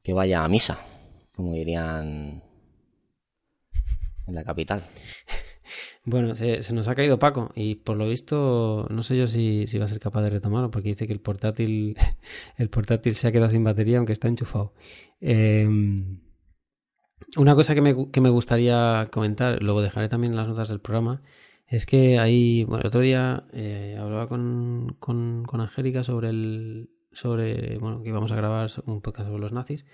[0.05, 0.78] que vaya a misa,
[1.35, 2.43] como dirían
[4.27, 4.83] en la capital.
[6.07, 9.87] Bueno, se, nos ha caído Paco y por lo visto no sé yo si, va
[9.87, 11.97] a ser capaz de retomarlo porque dice que el portátil
[12.59, 14.75] el portátil se ha quedado sin batería aunque está enchufado.
[15.23, 15.67] Eh,
[17.39, 21.23] una cosa que me, que me gustaría comentar, luego dejaré también las notas del programa,
[21.67, 26.91] es que ahí, bueno, el otro día eh, hablaba con, con, con Angélica sobre el
[27.13, 29.87] sobre, bueno, que íbamos a grabar un podcast sobre los nazis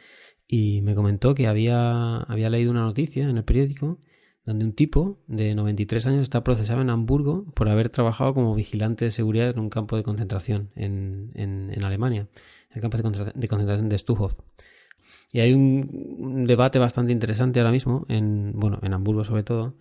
[0.46, 4.00] y me comentó que había, había leído una noticia en el periódico
[4.44, 9.04] donde un tipo de 93 años está procesado en Hamburgo por haber trabajado como vigilante
[9.04, 12.28] de seguridad en un campo de concentración en, en, en Alemania,
[12.70, 14.34] el campo de, concentra- de concentración de Stutthof.
[15.32, 19.74] Y hay un, un debate bastante interesante ahora mismo, en, bueno, en Hamburgo sobre todo,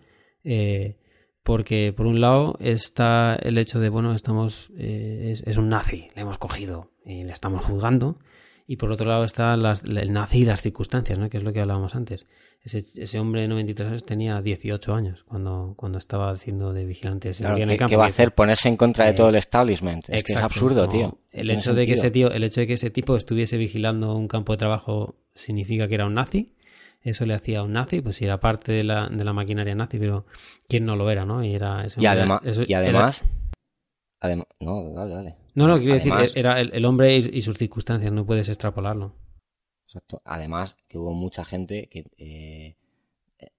[0.44, 0.96] eh,
[1.42, 6.08] porque por un lado está el hecho de, bueno, estamos, eh, es, es un nazi,
[6.14, 8.18] le hemos cogido y le estamos juzgando,
[8.72, 11.28] y por otro lado está las- el nazi y las circunstancias, ¿no?
[11.28, 12.24] que es lo que hablábamos antes.
[12.62, 17.30] Ese, ese hombre de 93 años tenía 18 años cuando, cuando estaba haciendo de vigilante
[17.30, 17.90] de Claro, seguridad en el ¿qué, campo.
[17.90, 18.32] qué va a hacer?
[18.32, 20.04] Ponerse en contra de Eh, todo el establishment.
[20.08, 20.88] Es que es absurdo, no.
[20.92, 21.18] tío.
[21.32, 24.28] El hecho de que ese tío, el hecho de que ese tipo estuviese vigilando un
[24.28, 26.54] campo de trabajo significa que era un nazi.
[27.02, 29.74] Eso le hacía a un nazi, pues si era parte de la, de la maquinaria
[29.74, 30.26] nazi, pero
[30.68, 31.42] quién no lo era, ¿no?
[31.42, 33.24] Y era ese Y, además, eso y era- además,
[34.22, 35.36] adem- no, dale, dale.
[35.60, 38.48] No, no, quiero además- decir, era el, el hombre y, y sus circunstancias, no puedes
[38.48, 39.16] extrapolarlo.
[39.86, 40.22] Exacto.
[40.24, 42.76] Además, que hubo mucha gente que eh,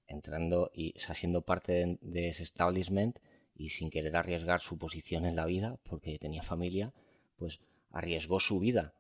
[0.08, 3.18] entrando y o sea, siendo parte de, de ese establishment
[3.56, 6.94] y sin querer arriesgar su posición en la vida, porque tenía familia,
[7.36, 7.60] pues
[7.92, 8.94] arriesgó su vida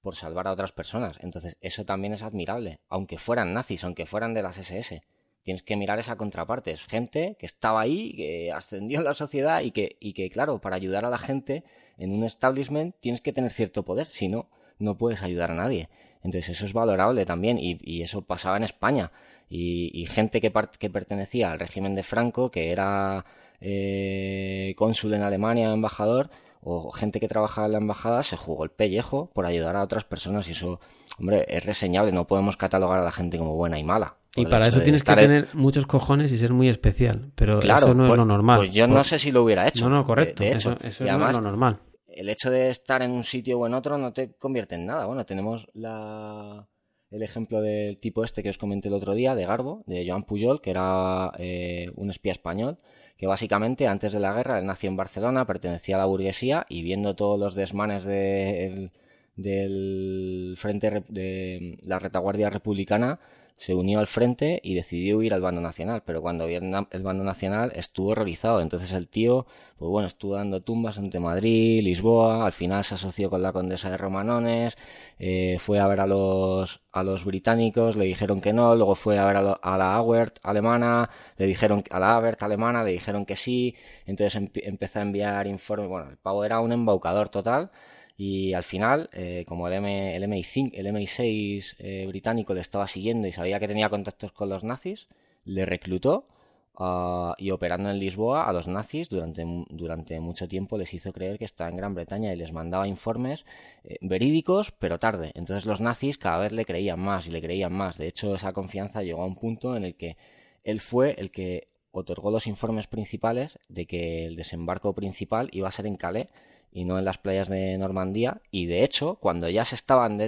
[0.00, 1.16] por salvar a otras personas.
[1.20, 5.02] Entonces, eso también es admirable, aunque fueran nazis, aunque fueran de las SS.
[5.42, 6.72] Tienes que mirar esa contraparte.
[6.72, 10.60] Es gente que estaba ahí, que ascendió en la sociedad y que, y que, claro,
[10.60, 11.64] para ayudar a la gente
[11.98, 14.46] en un establishment tienes que tener cierto poder, si no,
[14.78, 15.88] no puedes ayudar a nadie.
[16.22, 19.12] Entonces eso es valorable también y, y eso pasaba en España.
[19.50, 23.24] Y, y gente que, pertenecía al régimen de Franco, que era
[23.60, 26.30] eh, cónsul en Alemania, embajador,
[26.60, 30.04] o gente que trabajaba en la embajada, se jugó el pellejo por ayudar a otras
[30.04, 30.80] personas y eso,
[31.18, 32.12] hombre, es reseñable.
[32.12, 34.16] No podemos catalogar a la gente como buena y mala.
[34.36, 37.94] Y para eso tienes que tener muchos cojones y ser muy especial, pero Claro, eso
[37.94, 38.58] no es pues- lo normal.
[38.58, 39.88] Pues yo no sé si lo hubiera hecho.
[39.88, 40.42] No, no, correcto.
[40.42, 40.72] de hecho.
[40.72, 41.78] eso eso Y no además, es lo normal.
[42.18, 45.06] El hecho de estar en un sitio o en otro no te convierte en nada.
[45.06, 46.66] Bueno, tenemos la,
[47.10, 50.24] el ejemplo del tipo este que os comenté el otro día, de Garbo, de Joan
[50.24, 52.78] Pujol, que era eh, un espía español,
[53.16, 56.82] que básicamente antes de la guerra él nació en Barcelona, pertenecía a la burguesía y
[56.82, 58.90] viendo todos los desmanes de- el-
[59.36, 63.20] del frente de la retaguardia republicana,
[63.58, 67.24] se unió al frente y decidió ir al bando nacional, pero cuando vio el bando
[67.24, 68.60] nacional estuvo horrorizado.
[68.60, 69.46] Entonces el tío,
[69.78, 73.90] pues bueno, estuvo dando tumbas entre Madrid, Lisboa, al final se asoció con la condesa
[73.90, 74.78] de Romanones,
[75.18, 79.18] eh, fue a ver a los, a los británicos, le dijeron que no, luego fue
[79.18, 83.34] a ver a, la Auert alemana, le dijeron, a la Auert alemana, le dijeron que
[83.34, 83.74] sí,
[84.06, 87.72] entonces empezó a enviar informes, bueno, el pavo era un embaucador total,
[88.20, 92.88] y al final, eh, como el, M, el, MI5, el MI6 eh, británico le estaba
[92.88, 95.06] siguiendo y sabía que tenía contactos con los nazis,
[95.44, 96.26] le reclutó
[96.74, 101.38] ah, y operando en Lisboa a los nazis durante, durante mucho tiempo les hizo creer
[101.38, 103.46] que estaba en Gran Bretaña y les mandaba informes
[103.84, 105.30] eh, verídicos, pero tarde.
[105.36, 107.98] Entonces los nazis cada vez le creían más y le creían más.
[107.98, 110.16] De hecho, esa confianza llegó a un punto en el que
[110.64, 115.72] él fue el que otorgó los informes principales de que el desembarco principal iba a
[115.72, 116.26] ser en Calais
[116.72, 118.40] y no en las playas de Normandía.
[118.50, 120.18] Y de hecho, cuando ya se estaban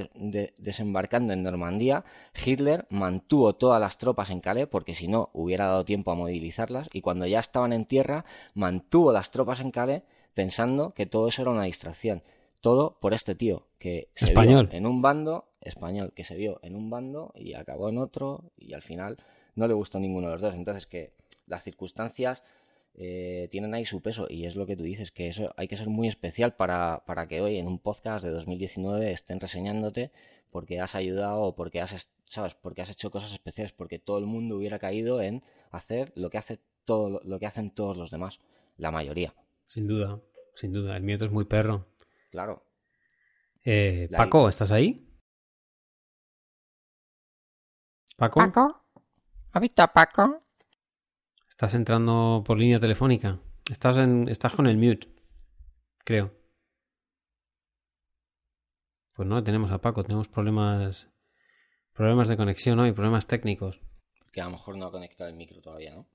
[0.58, 2.04] desembarcando en Normandía,
[2.44, 6.88] Hitler mantuvo todas las tropas en Calais porque si no hubiera dado tiempo a movilizarlas.
[6.92, 10.02] Y cuando ya estaban en tierra, mantuvo las tropas en Calais
[10.34, 12.22] pensando que todo eso era una distracción.
[12.60, 14.68] Todo por este tío que se español.
[14.68, 18.52] vio en un bando español que se vio en un bando y acabó en otro
[18.56, 19.16] y al final
[19.54, 20.54] no le gustó ninguno de los dos.
[20.54, 21.12] Entonces que
[21.46, 22.42] las circunstancias
[22.94, 25.76] eh, tienen ahí su peso y es lo que tú dices, que eso hay que
[25.76, 30.10] ser muy especial para, para que hoy en un podcast de 2019 estén reseñándote
[30.50, 32.54] porque has ayudado o porque has, ¿sabes?
[32.54, 36.38] Porque has hecho cosas especiales, porque todo el mundo hubiera caído en hacer lo que
[36.38, 38.40] hace todo lo que hacen todos los demás,
[38.76, 39.34] la mayoría.
[39.66, 40.20] Sin duda,
[40.54, 41.86] sin duda, el miedo es muy perro.
[42.30, 42.64] Claro.
[43.64, 45.06] Eh, Paco, ¿estás ahí?
[48.16, 48.40] Paco.
[48.40, 48.84] Paco.
[49.52, 50.42] ¿Ha visto Paco?
[51.60, 53.38] Estás entrando por línea telefónica.
[53.70, 55.08] Estás, en, estás con el mute,
[56.06, 56.32] creo.
[59.12, 61.10] Pues no, tenemos a Paco, tenemos problemas
[61.92, 62.86] problemas de conexión ¿no?
[62.86, 63.78] y problemas técnicos.
[64.32, 66.08] Que a lo mejor no ha conectado el micro todavía, ¿no?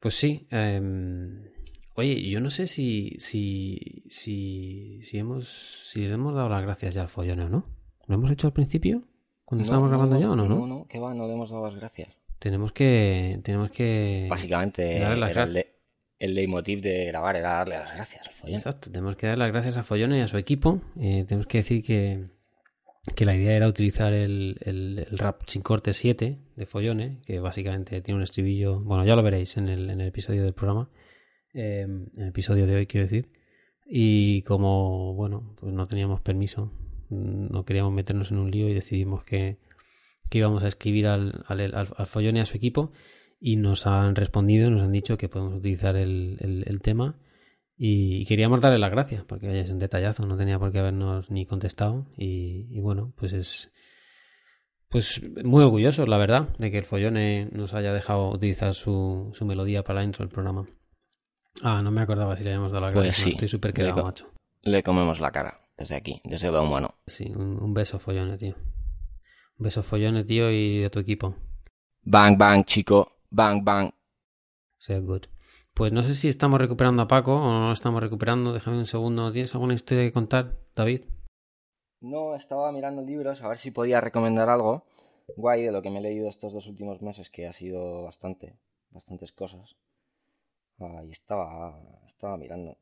[0.00, 0.46] Pues sí.
[0.50, 1.52] Em,
[1.96, 5.46] oye, yo no sé si, si, si, si, hemos,
[5.90, 7.66] si le hemos dado las gracias ya al follón o no.
[8.06, 9.06] ¿Lo hemos hecho al principio?
[9.44, 10.48] ¿Cuando estábamos grabando ya o no?
[10.48, 12.23] No, no, que va, no le hemos dado las gracias.
[12.38, 13.40] Tenemos que.
[13.42, 14.26] Tenemos que.
[14.28, 15.64] Básicamente, el,
[16.18, 18.54] el, leitmotiv de grabar era darle las gracias al Follón.
[18.54, 20.80] Exacto, tenemos que dar las gracias a Follón y a su equipo.
[21.00, 22.26] Eh, tenemos que decir que,
[23.14, 28.00] que la idea era utilizar el, el, rap sin corte 7 de Follone, que básicamente
[28.02, 28.80] tiene un estribillo.
[28.80, 30.90] Bueno, ya lo veréis en el, en el episodio del programa.
[31.54, 33.30] Eh, en el episodio de hoy, quiero decir.
[33.86, 36.72] Y como, bueno, pues no teníamos permiso,
[37.10, 39.58] no queríamos meternos en un lío y decidimos que
[40.30, 42.92] que íbamos a escribir al, al, al, follón y a su equipo
[43.40, 47.18] y nos han respondido, nos han dicho que podemos utilizar el, el, tema
[47.76, 51.44] y, queríamos darle las gracias porque es un detallazo, no tenía por qué habernos ni
[51.44, 53.70] contestado y, bueno, pues es
[54.88, 59.44] pues muy orgulloso la verdad de que el follone nos haya dejado utilizar su, su
[59.44, 60.66] melodía para la intro del programa.
[61.62, 63.26] Ah, no me acordaba si le habíamos dado las pues gracias.
[63.26, 64.32] estoy súper quedado, macho.
[64.62, 66.94] Le comemos la cara desde aquí, desde lo humano.
[67.06, 68.54] Sí, un, un beso follone, tío.
[69.56, 71.34] Besos follones, tío, y de tu equipo.
[72.02, 73.12] Bang, bang, chico.
[73.30, 73.90] Bang, bang.
[74.78, 75.26] Sea good.
[75.74, 78.52] Pues no sé si estamos recuperando a Paco o no lo estamos recuperando.
[78.52, 79.32] Déjame un segundo.
[79.32, 81.02] ¿Tienes alguna historia que contar, David?
[82.00, 84.84] No, estaba mirando libros a ver si podía recomendar algo
[85.36, 88.56] guay de lo que me he leído estos dos últimos meses, que ha sido bastante,
[88.90, 89.76] bastantes cosas.
[90.78, 92.76] Ahí estaba, estaba mirando.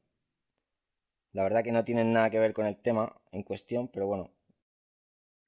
[1.33, 4.31] La verdad que no tienen nada que ver con el tema en cuestión, pero bueno,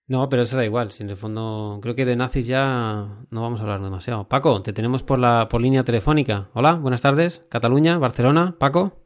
[0.07, 0.93] no, pero eso da igual.
[0.93, 4.29] Si en el fondo creo que de nazis ya no vamos a hablar demasiado.
[4.29, 6.49] Paco, te tenemos por la por línea telefónica.
[6.53, 7.43] Hola, buenas tardes.
[7.49, 8.57] Cataluña, Barcelona.
[8.59, 9.05] Paco.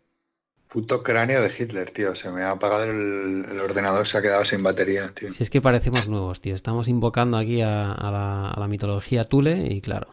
[0.69, 2.15] Puto cráneo de Hitler, tío.
[2.15, 5.31] Se me ha apagado el, ordenador, se ha quedado sin batería, tío.
[5.31, 6.55] Si es que parecemos nuevos, tío.
[6.55, 10.09] Estamos invocando aquí a, la, mitología Tule y claro,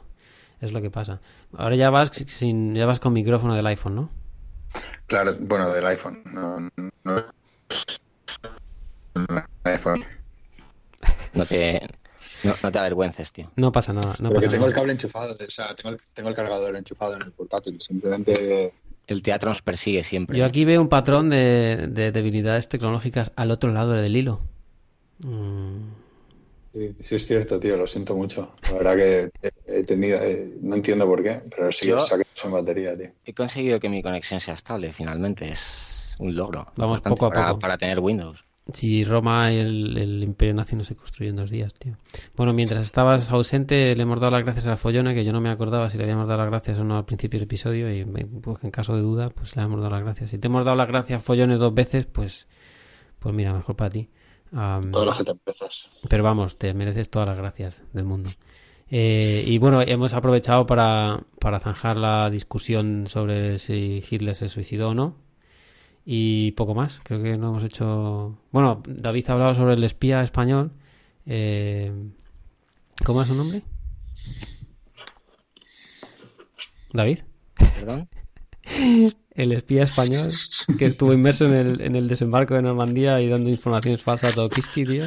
[0.62, 1.20] es lo que pasa.
[1.58, 4.10] Ahora ya vas sin, ya vas con micrófono del iPhone, ¿no?
[5.08, 6.22] Claro, bueno, del iPhone.
[6.32, 6.70] No,
[7.04, 7.24] no,
[9.64, 10.04] iPhone.
[11.36, 11.82] No te,
[12.44, 13.52] no, te avergüences, tío.
[13.56, 14.16] No pasa nada.
[14.20, 17.22] No Porque tengo el cable enchufado, o sea, tengo el, tengo el cargador enchufado en
[17.24, 17.80] el portátil.
[17.82, 18.74] Simplemente
[19.08, 20.38] el teatro nos persigue siempre.
[20.38, 24.40] Yo aquí veo un patrón de, debilidades tecnológicas al otro lado del hilo.
[26.74, 28.54] Sí, es cierto, tío, lo siento mucho.
[28.64, 29.32] La verdad que
[29.68, 33.12] he tenido, eh, no entiendo por qué, pero sí Yo saqué su batería, tío.
[33.24, 35.50] He conseguido que mi conexión sea estable, finalmente.
[35.50, 36.68] Es un logro.
[36.76, 37.60] Vamos poco a poco.
[37.60, 38.44] Para tener Windows.
[38.74, 41.98] Si Roma y el, Imperio Nazi no se construyó en dos días, tío.
[42.36, 45.50] Bueno, mientras estabas ausente, le hemos dado las gracias a Follona, que yo no me
[45.50, 48.64] acordaba si le habíamos dado las gracias o no al principio del episodio, y pues
[48.64, 50.32] en caso de duda, pues le hemos dado las gracias.
[50.32, 52.48] Si te hemos dado las gracias, Follones, dos veces, pues,
[53.20, 54.10] pues mira, mejor para ti.
[54.52, 55.90] Am, Todas las que te empiezas.
[56.10, 58.32] pero vamos, te mereces todas las gracias del mundo.
[58.90, 64.90] Eh, y bueno, hemos aprovechado para, para zanjar la discusión sobre si Hitler se suicidó
[64.90, 65.25] o no.
[66.06, 68.38] Y poco más, creo que no hemos hecho...
[68.52, 70.72] Bueno, David ha hablado sobre el espía español.
[71.26, 71.92] Eh,
[73.04, 73.64] ¿Cómo es su nombre?
[76.94, 77.20] David.
[77.56, 78.08] Perdón.
[79.36, 80.32] El espía español
[80.80, 84.36] que estuvo inmerso en el, en el desembarco de Normandía y dando informaciones falsas a
[84.36, 85.04] Tokiski, tío.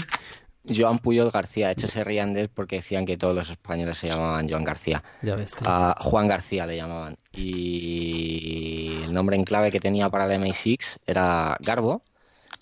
[0.75, 1.67] Joan Puyol García.
[1.67, 4.65] De hecho, se rían de él porque decían que todos los españoles se llamaban Joan
[4.65, 5.03] García.
[5.23, 5.55] Ya ves,
[6.01, 7.17] Juan García le llamaban.
[7.33, 12.03] Y el nombre en clave que tenía para el MI6 era Garbo.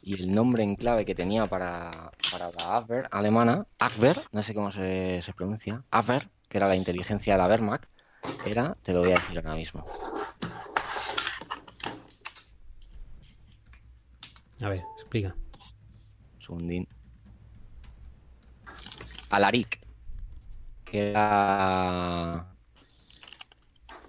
[0.02, 4.54] Y el nombre en clave que tenía para, para la Abwehr alemana, Abwehr, no sé
[4.54, 7.86] cómo se, se pronuncia, Abwehr, que era la inteligencia de la Wehrmacht,
[8.44, 9.84] era, te lo voy a decir ahora mismo.
[14.62, 15.34] A ver, explica.
[16.38, 16.86] Segundín.
[19.30, 19.80] Alaric,
[20.84, 22.46] que era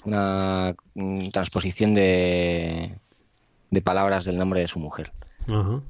[0.06, 2.98] una mm, transposición de,
[3.70, 5.12] de palabras del nombre de su mujer.
[5.48, 5.82] Ajá.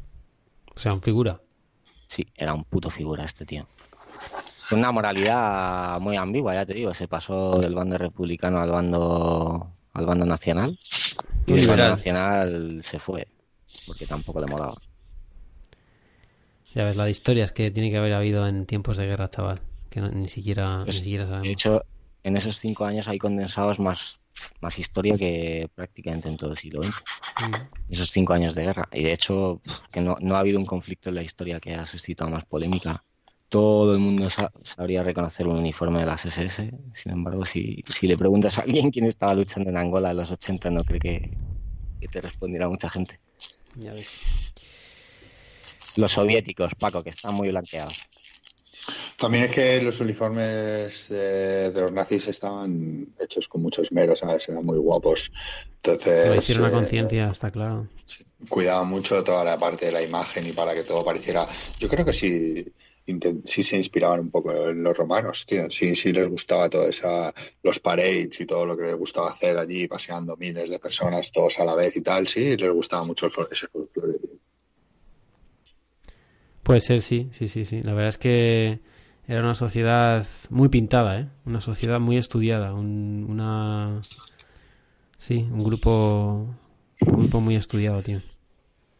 [0.75, 1.41] O sea, un figura.
[2.07, 3.67] Sí, era un puto figura este tío.
[4.69, 9.71] Con una moralidad muy ambigua, ya te digo, se pasó del bando republicano al bando
[9.93, 10.77] al bando nacional
[11.47, 13.27] y del bando nacional se fue
[13.87, 14.75] porque tampoco le molaba.
[16.75, 19.59] Ya ves, la de historias que tiene que haber habido en tiempos de guerra, chaval.
[19.89, 21.47] Que no- ni siquiera, Pues, ni siquiera De sabemos.
[21.47, 21.83] hecho,
[22.23, 24.19] en esos cinco años hay condensados más,
[24.61, 27.03] más historia que prácticamente en todo el siglo XX.
[27.47, 27.91] Mm.
[27.93, 28.87] Esos cinco años de guerra.
[28.91, 29.61] Y de hecho,
[29.91, 33.03] que no, no ha habido un conflicto en la historia que haya suscitado más polémica.
[33.49, 36.69] Todo el mundo sa- sabría reconocer un uniforme de las SS.
[36.93, 40.29] Sin embargo, si, si le preguntas a alguien quién estaba luchando en Angola en los
[40.31, 41.31] 80, no creo que,
[42.01, 43.19] que te respondiera mucha gente.
[43.75, 44.46] Ya ves.
[45.97, 48.07] Los soviéticos, Paco, que están muy blanqueados.
[49.17, 54.47] También es que los uniformes eh, de los nazis estaban hechos con mucho esmero, ¿sabes?
[54.47, 55.31] Eran muy guapos.
[55.77, 57.87] Entonces, Lo hicieron a eh, conciencia, está claro.
[58.47, 61.45] cuidaban mucho toda la parte de la imagen y para que todo pareciera.
[61.79, 62.65] Yo creo que sí,
[63.43, 65.69] sí se inspiraban un poco en los romanos, tío.
[65.71, 67.33] Sí, sí les gustaba todo esa,
[67.63, 71.59] los parades y todo lo que les gustaba hacer allí, paseando miles de personas todos
[71.59, 72.27] a la vez y tal.
[72.27, 74.19] Sí, les gustaba mucho el ese folclore.
[76.67, 77.81] Puede ser, sí, sí, sí, sí.
[77.81, 78.81] La verdad es que
[79.25, 81.29] era una sociedad muy pintada, ¿eh?
[81.45, 84.01] Una sociedad muy estudiada, un, una...
[85.17, 86.53] Sí, un grupo,
[86.99, 88.21] un grupo muy estudiado, tío.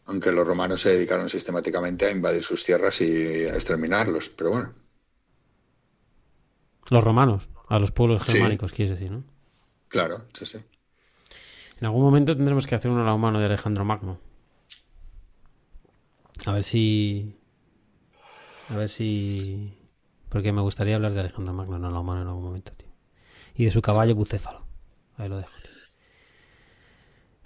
[0.06, 4.72] Aunque los romanos se dedicaron sistemáticamente a invadir sus tierras y a exterminarlos, pero bueno,
[6.90, 8.32] Los romanos, a los pueblos Sí.
[8.32, 9.24] germánicos, quieres decir, ¿no?
[9.88, 10.56] claro, sí, sí.
[11.80, 14.18] En algún momento tendremos que hacer uno a la mano de Alejandro Magno.
[16.46, 17.37] A ver si...
[18.70, 19.72] A ver si...
[20.28, 22.88] Porque me gustaría hablar de Alejandro Magno en la mano en algún momento, tío.
[23.54, 24.60] Y de su caballo bucéfalo.
[25.16, 25.72] Ahí lo dejo, tío.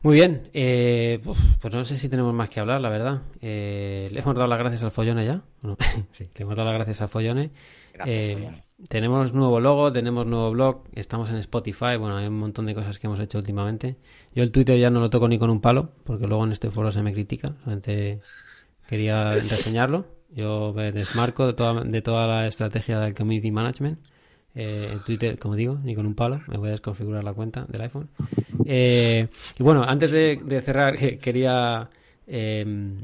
[0.03, 0.51] Muy bien.
[0.53, 1.21] eh,
[1.61, 3.23] pues no sé si tenemos más que hablar, la verdad.
[3.41, 5.43] Eh, ¿Le hemos dado las gracias al Follone ya?
[5.63, 5.77] ¿O no?
[6.11, 7.53] sí, le hemos dado las gracias al Follone.
[7.95, 8.63] Gracias, Eh, Fabián.
[8.89, 12.99] tenemos nuevo logo, tenemos nuevo blog, estamos en Spotify, bueno, hay un montón de cosas
[12.99, 13.97] que hemos hecho últimamente.
[14.35, 16.69] Yo el Twitter ya no lo toco ni con un palo, porque luego en este
[16.73, 18.21] foro se me critica, solamente
[18.89, 20.07] quería reseñarlo.
[20.35, 23.99] Yo me desmarco de toda, de toda la estrategia del community management.
[24.55, 27.65] Eh, el Twitter, como digo, ni con un palo, me voy a desconfigurar la cuenta
[27.69, 28.09] del iPhone.
[28.65, 29.29] Eh,
[29.59, 31.89] y bueno, antes de, cerrar, que- quería...
[32.27, 32.95] eh,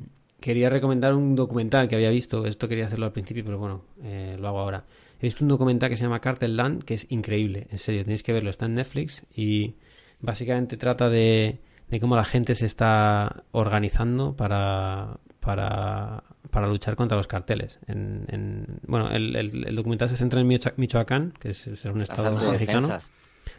[0.40, 2.46] Quería recomendar un documental que había visto.
[2.46, 4.84] Esto quería hacerlo al principio, pero bueno, eh, lo hago ahora.
[5.18, 7.66] He visto un documental que se llama Cartel Land, que es increíble.
[7.72, 8.48] En serio, tenéis que verlo.
[8.48, 9.74] Está en Netflix y
[10.20, 11.58] básicamente trata de,
[11.90, 17.78] de cómo la gente se está organizando para, para, para luchar contra los carteles.
[17.86, 21.84] En, en- bueno, el, el- el documental se centra en Michoa- Michoacán, que es, es
[21.84, 22.78] un Las estado mexicano.
[22.78, 23.10] autodefensas.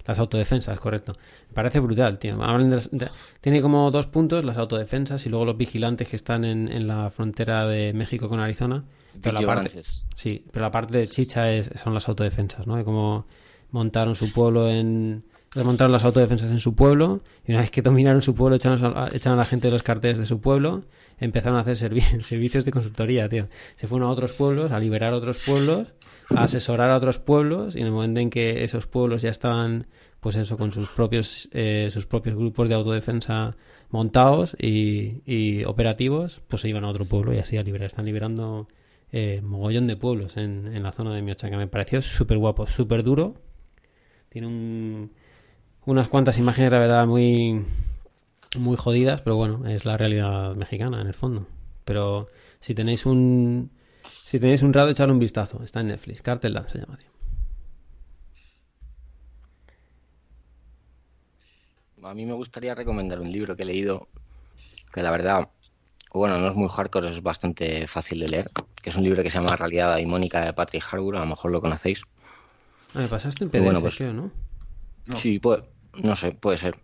[0.06, 1.14] Las autodefensas, correcto.
[1.50, 2.38] Me parece brutal, tío.
[2.38, 3.10] De las- de-
[3.42, 7.10] tiene como dos puntos, las autodefensas y luego los vigilantes que están en, en la
[7.10, 8.84] frontera de México con Arizona.
[9.22, 9.82] Pero la parte,
[10.16, 12.76] sí, pero la parte de chicha es, son las autodefensas, ¿no?
[12.76, 13.26] De cómo
[13.72, 15.24] montaron su pueblo en...
[15.56, 19.06] Montaron las autodefensas en su pueblo y una vez que dominaron su pueblo echaron a,
[19.06, 20.84] a la gente de los carteles de su pueblo
[21.20, 23.48] empezaron a hacer servi- servicios de consultoría, tío.
[23.76, 25.94] Se fueron a otros pueblos, a liberar otros pueblos,
[26.30, 29.88] a asesorar a otros pueblos y en el momento en que esos pueblos ya estaban,
[30.20, 33.56] pues eso, con sus propios, eh, sus propios grupos de autodefensa
[33.90, 37.88] montados y, operativos, pues se iban a otro pueblo y así a liberar.
[37.88, 38.68] Están liberando
[39.12, 41.60] eh, mogollón de pueblos en, la zona de Michoacán.
[41.60, 43.36] Me pareció súper guapo, súper duro.
[44.30, 45.12] Tiene un,
[45.90, 47.66] unas cuantas imágenes, la verdad, muy,
[48.58, 51.48] muy jodidas, pero bueno, es la realidad mexicana en el fondo.
[51.84, 52.28] pero
[52.60, 53.72] si tenéis un
[54.04, 55.64] si tenéis un rato, echadle un vistazo.
[55.64, 56.22] Está en Netflix.
[56.22, 56.98] Cartel Dance se llama.
[56.98, 57.10] tío.
[62.08, 64.08] A mí me gustaría recomendar un libro que he leído,
[64.94, 65.50] que la verdad,
[66.14, 68.52] bueno, no es muy hardcore, es bastante fácil de leer,
[68.82, 71.52] que es un libro que se llama Realidad Daimónica de Patrick Harbour, a lo mejor
[71.52, 72.04] lo conocéis.
[72.94, 74.32] Ah, me pasaste en PDF, bueno, pues- creo, ¿no?
[75.18, 75.64] Sí, puede,
[75.94, 76.76] no sé, puede ser.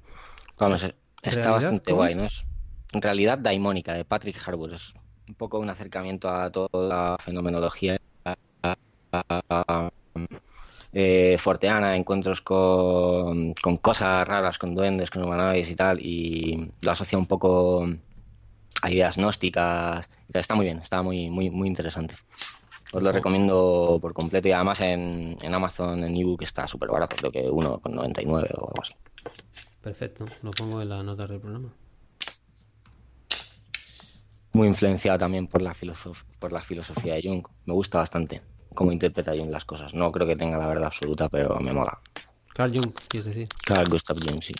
[0.58, 1.54] Vamos, es- está ¿Realidad?
[1.54, 2.18] bastante ¿Cómo guay, es?
[2.18, 2.26] ¿no?
[2.26, 2.46] Es
[2.94, 4.94] Realidad Daimónica de Patrick Harbour, es
[5.28, 7.98] un poco un acercamiento a toda la fenomenología
[10.94, 16.92] eh, forteana, encuentros con, con cosas raras, con duendes, con humanoides y tal, y lo
[16.92, 17.86] asocia un poco
[18.82, 20.10] a ideas gnósticas.
[20.34, 22.16] Está muy bien, está muy, muy, muy interesante.
[22.94, 27.16] Os lo recomiendo por completo y además en, en Amazon en ebook está súper barato,
[27.18, 28.94] creo que 1,99 o algo así.
[29.82, 31.70] Perfecto, lo pongo en las notas del programa.
[34.54, 37.46] Muy influenciado también por la, filosof- por la filosofía de Jung.
[37.66, 38.42] Me gusta bastante
[38.74, 39.94] cómo interpreta Jung las cosas.
[39.94, 42.00] No creo que tenga la verdad absoluta, pero me mola.
[42.54, 43.50] Carl Jung, quieres decir.
[43.66, 44.54] Carl Gustav Jung, sí.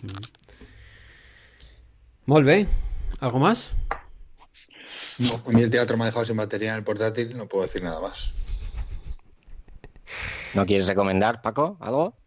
[2.26, 2.68] Molt bé.
[3.22, 3.76] ¿Algo más?
[5.20, 7.64] No, a mí el teatro me ha dejado sin batería en el portátil, no puedo
[7.66, 8.34] decir nada más.
[10.54, 12.18] ¿No quieres recomendar, Paco, algo?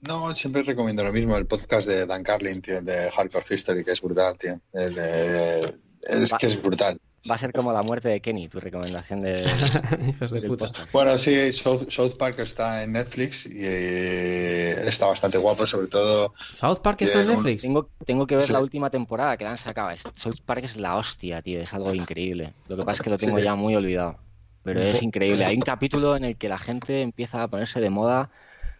[0.00, 3.92] No, siempre recomiendo lo mismo, el podcast de Dan Carlin, tío, de Hardcore History, que
[3.92, 4.60] es brutal, tío.
[4.72, 7.00] El de- es que es brutal.
[7.30, 9.40] Va a ser como la muerte de Kenny, tu recomendación de...
[10.08, 10.66] Hijos de del puta.
[10.66, 10.92] podcast.
[10.92, 16.34] Bueno, sí, South, South Park está en Netflix y eh, está bastante guapo, sobre todo.
[16.54, 17.62] South Park está en un- Netflix.
[17.62, 18.52] Tengo, tengo que ver Sí.
[18.52, 19.90] la última temporada que la han sacado.
[19.90, 21.60] Es- South Park es la hostia, tío.
[21.60, 22.52] Es algo increíble.
[22.68, 23.42] Lo que pasa es que lo tengo Sí.
[23.42, 24.18] ya muy olvidado.
[24.62, 25.44] Pero es increíble.
[25.44, 28.30] Hay un capítulo en el que la gente empieza a ponerse de moda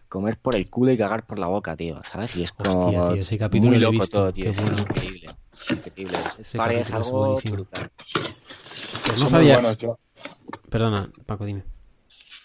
[0.09, 2.01] comer por el culo y cagar por la boca, tío.
[2.09, 2.35] ¿Sabes?
[2.35, 4.43] Y es como Hostia, tío, ese capítulo muy lo he loco visto, todo, tío.
[4.45, 4.77] qué Es bueno.
[4.79, 5.29] increíble.
[5.69, 6.17] Increíble.
[6.39, 7.53] Ese es es algo buenísimo.
[7.55, 7.89] brutal.
[9.15, 9.53] No son muy sabía.
[9.59, 9.77] buenos.
[9.77, 9.97] Yo,
[10.69, 11.63] Perdona, Paco, dime.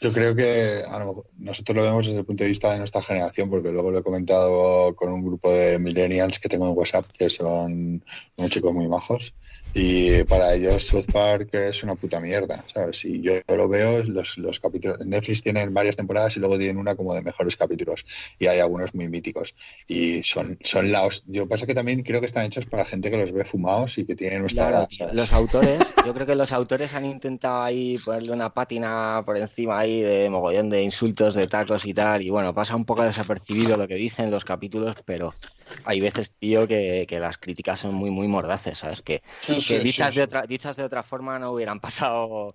[0.01, 2.79] yo creo que a lo mejor nosotros lo vemos desde el punto de vista de
[2.79, 6.77] nuestra generación, porque luego lo he comentado con un grupo de millennials que tengo en
[6.77, 8.03] WhatsApp, que son
[8.37, 9.35] unos chicos muy majos.
[9.73, 13.05] Y para ellos South Park es una puta mierda, ¿sabes?
[13.05, 16.97] Y yo lo veo, los, los capítulos, Netflix tienen varias temporadas y luego tienen una
[16.97, 18.05] como de mejores capítulos.
[18.39, 19.55] Y hay algunos muy míticos.
[19.87, 23.11] Y son, son la hos- Yo pasa que también creo que están hechos para gente
[23.11, 25.07] que los ve fumados y que tiene nuestra Claro, edad, tío.
[25.09, 25.15] ¿sabes?
[25.15, 29.79] Los autores, yo creo que los autores han intentado ahí ponerle una pátina por encima
[29.79, 33.77] ahí de mogollón de insultos, de tacos y tal, y bueno, pasa un poco desapercibido
[33.77, 35.37] lo que dicen los capítulos, pero
[35.85, 39.03] hay veces, tío, que, que las críticas son muy, muy mordaces, ¿sabes?
[39.03, 40.29] Que, Sí, que sí, dichas, sí, de sí.
[40.29, 42.55] otra, dichas de otra forma no hubieran pasado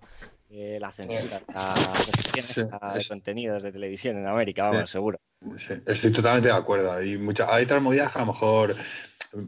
[0.50, 1.74] eh, la censura, la
[2.06, 4.92] restricción de contenidos de televisión en América, vamos, Sí.
[4.92, 5.18] seguro.
[5.58, 6.92] Sí, estoy totalmente de acuerdo.
[6.92, 8.76] Hay, mucha, hay otras movidas que a lo mejor,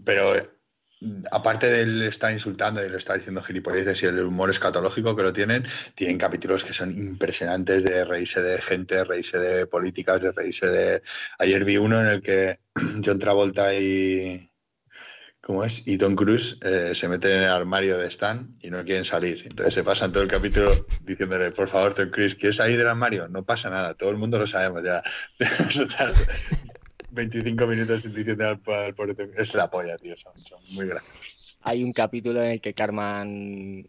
[0.05, 0.49] pero eh,
[1.31, 5.33] aparte del estar insultando y lo estar diciendo gilipolleces y el humor escatológico que lo
[5.33, 5.65] tienen,
[5.95, 11.03] tienen capítulos que son impresionantes de reírse de gente, reírse de políticas, de reírse de...
[11.39, 12.59] Ayer vi uno en el que
[13.05, 14.48] John Travolta y...
[15.49, 15.89] ¿Cómo es?
[15.89, 19.45] Y Tom Cruise eh, se meten en el armario de Stan y no quieren salir.
[19.47, 20.71] Entonces se pasan todo el capítulo
[21.07, 23.29] diciéndole, por favor, Tom Cruise, ¿quieres salir del armario?
[23.29, 25.03] No pasa nada, todo el mundo lo sabemos ya.
[25.39, 26.13] Eso tal.
[27.13, 30.35] 25 minutos diciendo al, pobre Es la polla, tío, son,
[30.73, 31.57] muy graciosos.
[31.63, 33.89] Hay un capítulo en el que Carmen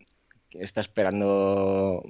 [0.52, 2.06] está esperando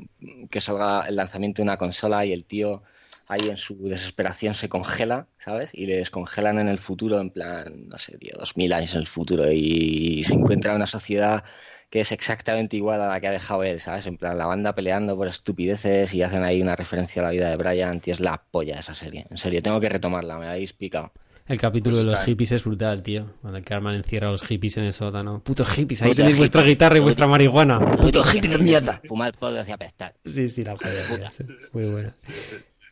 [0.51, 2.83] que salga el lanzamiento de una consola y el tío
[3.29, 5.69] ahí en su desesperación se congela, ¿sabes?
[5.73, 9.01] Y le descongelan en el futuro, en plan, no sé, tío, dos mil años en
[9.01, 11.43] el futuro y se encuentra una sociedad
[11.91, 14.05] que es exactamente igual a la que ha dejado él, ¿sabes?
[14.07, 17.49] En plan, la banda peleando por estupideces y hacen ahí una referencia a la vida
[17.49, 19.25] de Brian, tío, es la polla esa serie.
[19.29, 21.11] En serio, tengo que retomarla, me habéis picado.
[21.47, 23.33] El capítulo Pues de los hippies es brutal, tío.
[23.41, 25.41] Cuando Carmen encierra a los hippies en el sótano.
[25.43, 26.75] Putos hippies, ahí Putos tenéis vuestra hippies.
[26.75, 27.79] guitarra y vuestra marihuana.
[27.97, 29.01] Putos hippies de mierda.
[29.07, 30.13] Fumar polvo y apestar.
[30.23, 31.31] Sí, sí, la polla.
[31.73, 32.13] Muy buena.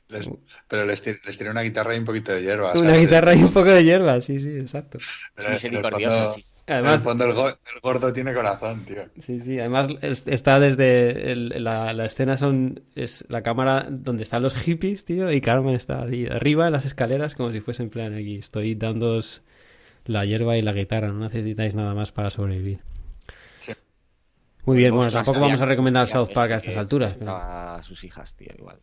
[0.09, 0.29] Les-
[0.69, 2.71] pero les, tiene una guitarra y un poquito de hierba.
[2.73, 3.01] Una ¿sabes?
[3.01, 4.99] guitarra y un poco de hierba, sí, sí, exacto.
[5.35, 6.41] Pero en el Misericordioso, fondo- sí.
[6.65, 9.03] En Además- el fondo el, go- el gordo tiene corazón, tío.
[9.17, 14.23] Sí, sí, además es- está desde el- la, la escena son es la cámara donde
[14.23, 17.83] están los hippies, tío, y Carmen está ahí arriba en las escaleras como si fuese
[17.83, 19.43] en plan aquí, estoy dándoos
[20.05, 22.79] la hierba y la guitarra, no necesitáis nada más para sobrevivir.
[23.59, 23.73] Sí.
[24.63, 27.35] Muy bien, bueno, Ostras, tampoco vamos a recomendar South Park a este estas alturas, pero...
[27.35, 28.79] a sus hijas, tío, igual.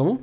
[0.00, 0.18] ¿Cómo?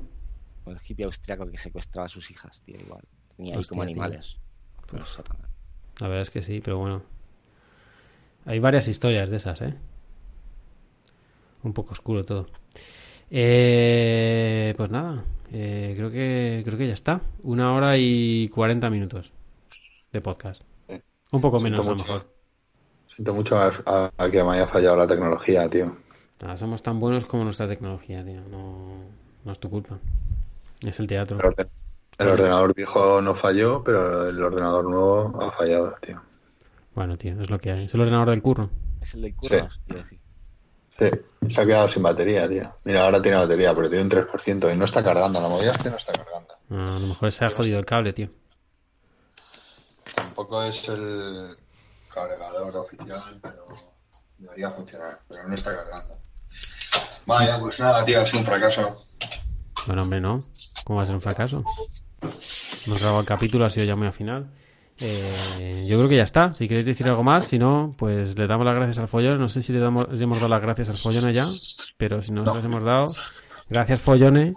[0.65, 3.03] El hippie austriaco que secuestraba a sus hijas, tío, igual.
[3.35, 3.91] Tenía ahí Hostia, como tío.
[3.91, 4.39] animales.
[4.87, 5.45] Pues, sótano.
[5.99, 7.03] La verdad es que sí, pero bueno.
[8.45, 9.75] Hay varias historias de esas, ¿eh?
[11.61, 12.47] Un poco oscuro todo.
[13.29, 17.21] Eh, pues nada, eh, creo que creo que ya está.
[17.43, 19.31] Una hora y cuarenta minutos
[20.11, 20.63] de podcast.
[20.89, 20.99] Sí.
[21.33, 22.13] Un poco Siento menos a lo mucho.
[22.13, 22.33] mejor.
[23.05, 25.95] Siento mucho a, a que me haya fallado la tecnología, tío.
[26.41, 28.41] Nada, somos tan buenos como nuestra tecnología, tío.
[28.49, 29.01] No,
[29.45, 29.97] no es tu culpa.
[30.85, 31.37] Es el teatro.
[31.39, 31.69] El, orden-
[32.19, 36.21] el ordenador viejo no falló, pero el ordenador nuevo ha fallado, tío.
[36.95, 37.85] Bueno, tío, es lo que hay.
[37.85, 38.69] Es el ordenador del curro.
[39.01, 40.19] Es el del curro, tío, sí.
[40.99, 41.09] Sí,
[41.49, 42.75] se ha quedado sin batería, tío.
[42.83, 45.39] Mira, ahora tiene batería, pero tiene un 3% y no está cargando.
[45.39, 46.53] La movida es que no está cargando.
[46.71, 48.29] Ah, a lo mejor se ha jodido el cable, tío.
[50.15, 51.55] Tampoco es el
[52.11, 53.65] cargador oficial, pero
[54.39, 56.15] debería funcionar, pero no está cargando.
[57.27, 58.95] Vaya, pues nada, tío, ha sido un fracaso.
[59.85, 60.39] Bueno, hombre, no.
[60.83, 61.63] ¿Cómo va a ser un fracaso?
[62.85, 64.47] Hemos grabado el capítulo, ha sido ya muy al final.
[64.99, 66.55] Eh, yo creo que ya está.
[66.55, 69.39] Si queréis decir algo más, si no, pues le damos las gracias al follón.
[69.39, 71.47] No sé si le, damos, hemos dado las gracias al follone ya,
[71.97, 73.05] pero si no, se las hemos dado,
[73.69, 74.55] gracias follone.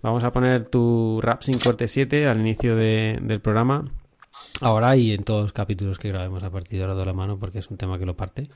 [0.00, 3.84] Vamos a poner tu rap sin corte 7 al inicio de- del programa.
[4.60, 7.38] Ahora y en todos los capítulos que grabemos a partir de ahora de la mano,
[7.38, 8.48] porque es un tema que lo parte.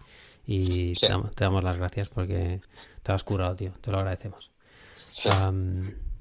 [0.46, 1.06] Y Sí.
[1.06, 2.60] te, damos, te damos las gracias porque
[3.02, 3.72] te has curado, tío.
[3.80, 4.50] Te lo agradecemos.
[4.96, 5.28] Sí,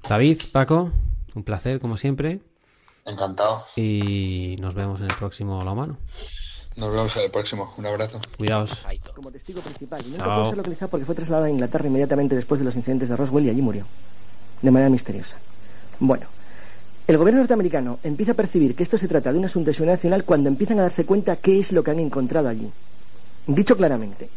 [0.08, 0.90] David, Paco,
[1.34, 2.40] un placer como siempre
[3.04, 3.64] encantado.
[3.76, 5.96] y nos vemos en el próximo La Mano.
[6.76, 7.72] Nos vemos en el próximo.
[7.78, 8.20] Un abrazo.
[8.36, 8.84] Cuidaos.
[9.14, 10.34] como testigo principal y nunca Chao.
[10.36, 13.46] pudo ser localizado porque fue trasladado a Inglaterra inmediatamente después de los incidentes de Roswell
[13.46, 13.86] y allí murió.
[14.60, 15.36] De manera misteriosa.
[16.00, 16.26] Bueno,
[17.06, 19.94] el gobierno norteamericano empieza a percibir que esto se trata de un asunto de seguridad
[19.96, 22.70] nacional cuando empiezan a darse cuenta qué es lo que han encontrado allí.
[23.46, 24.28] Dicho claramente,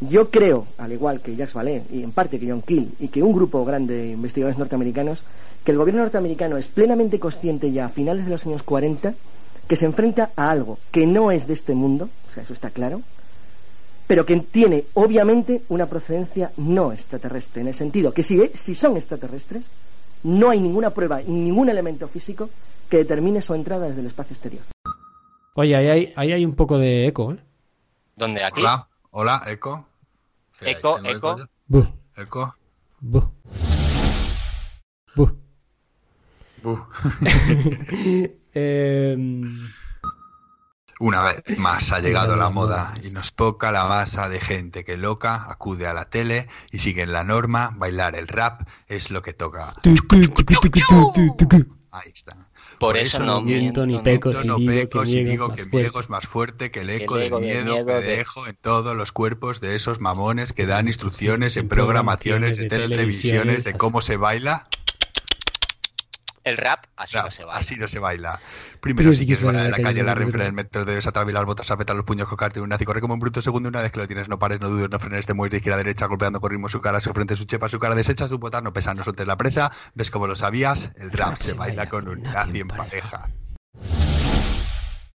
[0.00, 3.22] yo creo, al igual que Jacques Vallée y en parte que John Keel y que
[3.22, 5.22] un grupo grande de investigadores norteamericanos,
[5.64, 9.14] que el gobierno norteamericano es plenamente consciente ya a finales de los años 40
[9.68, 12.70] que se enfrenta a algo que no es de este mundo, o sea, eso está
[12.70, 13.02] claro,
[14.06, 18.96] pero que tiene obviamente una procedencia no extraterrestre, en el sentido que si, si son
[18.96, 19.64] extraterrestres,
[20.24, 22.50] no hay ninguna prueba y ningún elemento físico
[22.88, 24.62] que determine su entrada desde el espacio exterior.
[25.54, 27.36] Oye, ahí hay, ahí hay un poco de eco, ¿eh?
[28.20, 28.44] ¿Dónde?
[28.44, 28.60] ¿Aquí?
[28.60, 29.88] Hola, hola, eco.
[30.60, 31.38] Eco, eco.
[31.70, 31.94] Eco.
[32.14, 32.54] Eco.
[33.00, 33.32] Buh.
[35.16, 35.32] Buh.
[36.62, 36.86] Buh.
[41.00, 44.98] Una vez más ha llegado la moda y nos toca la masa de gente que
[44.98, 49.22] loca acude a la tele y sigue en la norma, bailar el rap es lo
[49.22, 49.72] que toca.
[51.90, 52.36] Ahí está.
[52.80, 54.32] Por, eso, eso no miento miento, ni peco.
[54.32, 55.86] Si no digo peco que si digo es que más mi fuerte.
[55.88, 58.96] ego es más fuerte que el El eco del miedo que de- dejo en todos
[58.96, 64.16] los cuerpos de esos mamones que dan instrucciones en programaciones de televisiones de cómo se
[64.16, 64.66] baila.
[66.50, 67.56] El rap, así Rap, no se va.
[67.56, 68.40] Así no se baila.
[68.80, 70.14] Primero Pero sí sí que que es suena verdad, en en la la calle, la
[70.14, 70.64] no te renfre, en el preocupes.
[70.64, 73.40] metro debes atraviar las botas, apretar los puños, cocarte un nazi, corre como un bruto
[73.42, 75.56] segundo, una vez que lo tienes no pares, no dudes, no frenes, te mueves de
[75.58, 78.28] izquierda a derecha, golpeando con ritmo su cara, su frente, su chepa, su cara, desechas
[78.28, 81.54] tu botas, no pesas, no sueltes la presa, ves como lo sabías, el rap se
[81.54, 83.28] baila con un nazi en pareja.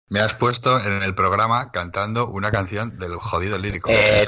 [0.09, 3.89] Me has puesto en el programa cantando una canción del jodido lírico.
[3.91, 4.27] Eh,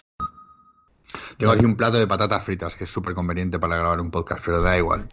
[1.37, 4.41] Tengo aquí un plato de patatas fritas que es súper conveniente para grabar un podcast,
[4.43, 5.07] pero da igual.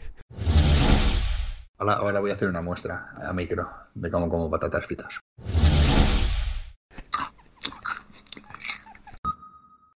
[1.83, 5.19] Ahora, ahora voy a hacer una muestra a micro de cómo como patatas fritas.